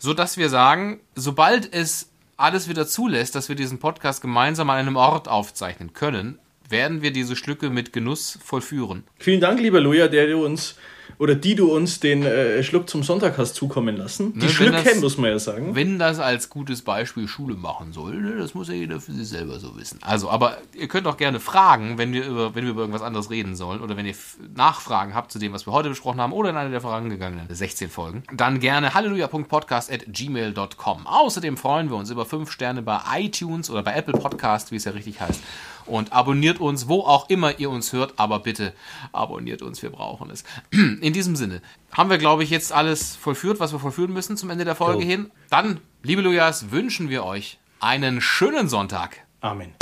so 0.00 0.14
dass 0.14 0.38
wir 0.38 0.48
sagen, 0.48 1.00
sobald 1.14 1.72
es 1.72 2.10
alles 2.36 2.68
wieder 2.68 2.86
zulässt, 2.86 3.34
dass 3.34 3.48
wir 3.48 3.54
diesen 3.54 3.78
Podcast 3.78 4.22
gemeinsam 4.22 4.70
an 4.70 4.78
einem 4.78 4.96
Ort 4.96 5.28
aufzeichnen 5.28 5.92
können, 5.92 6.38
werden 6.68 7.02
wir 7.02 7.12
diese 7.12 7.36
Schlücke 7.36 7.68
mit 7.68 7.92
Genuss 7.92 8.38
vollführen. 8.42 9.04
Vielen 9.18 9.40
Dank, 9.40 9.60
lieber 9.60 9.80
Luja, 9.80 10.08
der 10.08 10.26
du 10.26 10.44
uns 10.44 10.76
oder 11.20 11.36
die 11.36 11.54
du 11.54 11.72
uns 11.72 12.00
den 12.00 12.24
äh, 12.24 12.64
Schluck 12.64 12.88
zum 12.90 13.04
Sonntag 13.04 13.38
hast 13.38 13.54
zukommen 13.54 13.96
lassen. 13.96 14.32
Die 14.34 14.40
Ne, 14.46 14.48
Schlücke, 14.48 14.82
das- 14.82 14.96
muss 15.00 15.18
man 15.18 15.30
ja 15.30 15.38
sagen. 15.38 15.76
Wenn 15.76 15.98
das 16.00 16.18
als 16.18 16.48
gutes 16.50 16.82
Beispiel 16.82 17.28
Schule 17.28 17.54
machen 17.54 17.92
soll, 17.92 18.16
ne, 18.16 18.36
das 18.38 18.54
muss 18.54 18.66
ja 18.68 18.74
jeder 18.74 18.98
für 19.00 19.12
sich 19.12 19.28
selber 19.28 19.60
so 19.60 19.76
wissen. 19.76 20.00
Also, 20.02 20.30
aber 20.30 20.56
ihr 20.74 20.88
könnt 20.88 21.06
auch 21.06 21.16
gerne 21.18 21.38
fragen, 21.38 21.98
wenn 21.98 22.12
wir 22.12 22.26
über, 22.26 22.54
wenn 22.54 22.64
wir 22.64 22.70
über 22.70 22.80
irgendwas 22.80 23.02
anderes 23.02 23.30
reden 23.30 23.54
sollen 23.54 23.80
oder 23.82 23.96
wenn 23.96 24.06
ihr 24.06 24.14
Nachfragen 24.56 25.14
habt 25.14 25.30
zu 25.30 25.38
dem, 25.38 25.52
was 25.52 25.66
wir 25.66 25.72
heute 25.74 25.90
besprochen 25.90 26.20
haben 26.20 26.32
oder 26.32 26.50
in 26.50 26.56
einer 26.56 26.70
der 26.70 26.80
vorangegangenen 26.80 27.46
16 27.54 27.90
Folgen, 27.90 28.24
dann 28.34 28.58
gerne 28.58 28.94
halleluja.podcast.gmail.com. 28.94 31.06
Außerdem 31.06 31.56
freuen 31.56 31.90
wir 31.90 31.96
uns 31.96 32.10
über 32.10 32.24
5 32.24 32.50
Sterne 32.50 32.82
bei 32.82 33.00
iTunes 33.16 33.70
oder 33.70 33.82
bei 33.82 33.94
Apple 33.94 34.18
Podcast, 34.18 34.72
wie 34.72 34.76
es 34.76 34.84
ja 34.84 34.92
richtig 34.92 35.20
heißt. 35.20 35.40
Und 35.86 36.12
abonniert 36.12 36.60
uns, 36.60 36.88
wo 36.88 37.00
auch 37.00 37.28
immer 37.28 37.58
ihr 37.58 37.70
uns 37.70 37.92
hört, 37.92 38.14
aber 38.16 38.40
bitte 38.40 38.72
abonniert 39.12 39.62
uns, 39.62 39.82
wir 39.82 39.90
brauchen 39.90 40.30
es. 40.30 40.44
In 40.70 41.12
diesem 41.12 41.36
Sinne 41.36 41.62
haben 41.92 42.10
wir, 42.10 42.18
glaube 42.18 42.44
ich, 42.44 42.50
jetzt 42.50 42.72
alles 42.72 43.16
vollführt, 43.16 43.60
was 43.60 43.72
wir 43.72 43.78
vollführen 43.78 44.12
müssen 44.12 44.36
zum 44.36 44.50
Ende 44.50 44.64
der 44.64 44.74
Folge 44.74 45.02
Jo. 45.02 45.08
hin. 45.08 45.30
Dann, 45.50 45.80
liebe 46.02 46.22
Lujas, 46.22 46.70
wünschen 46.70 47.08
wir 47.08 47.24
euch 47.24 47.58
einen 47.80 48.20
schönen 48.20 48.68
Sonntag. 48.68 49.24
Amen. 49.40 49.72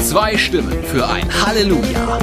Zwei 0.00 0.38
Stimmen 0.38 0.82
für 0.84 1.06
ein 1.06 1.28
Halleluja. 1.44 2.18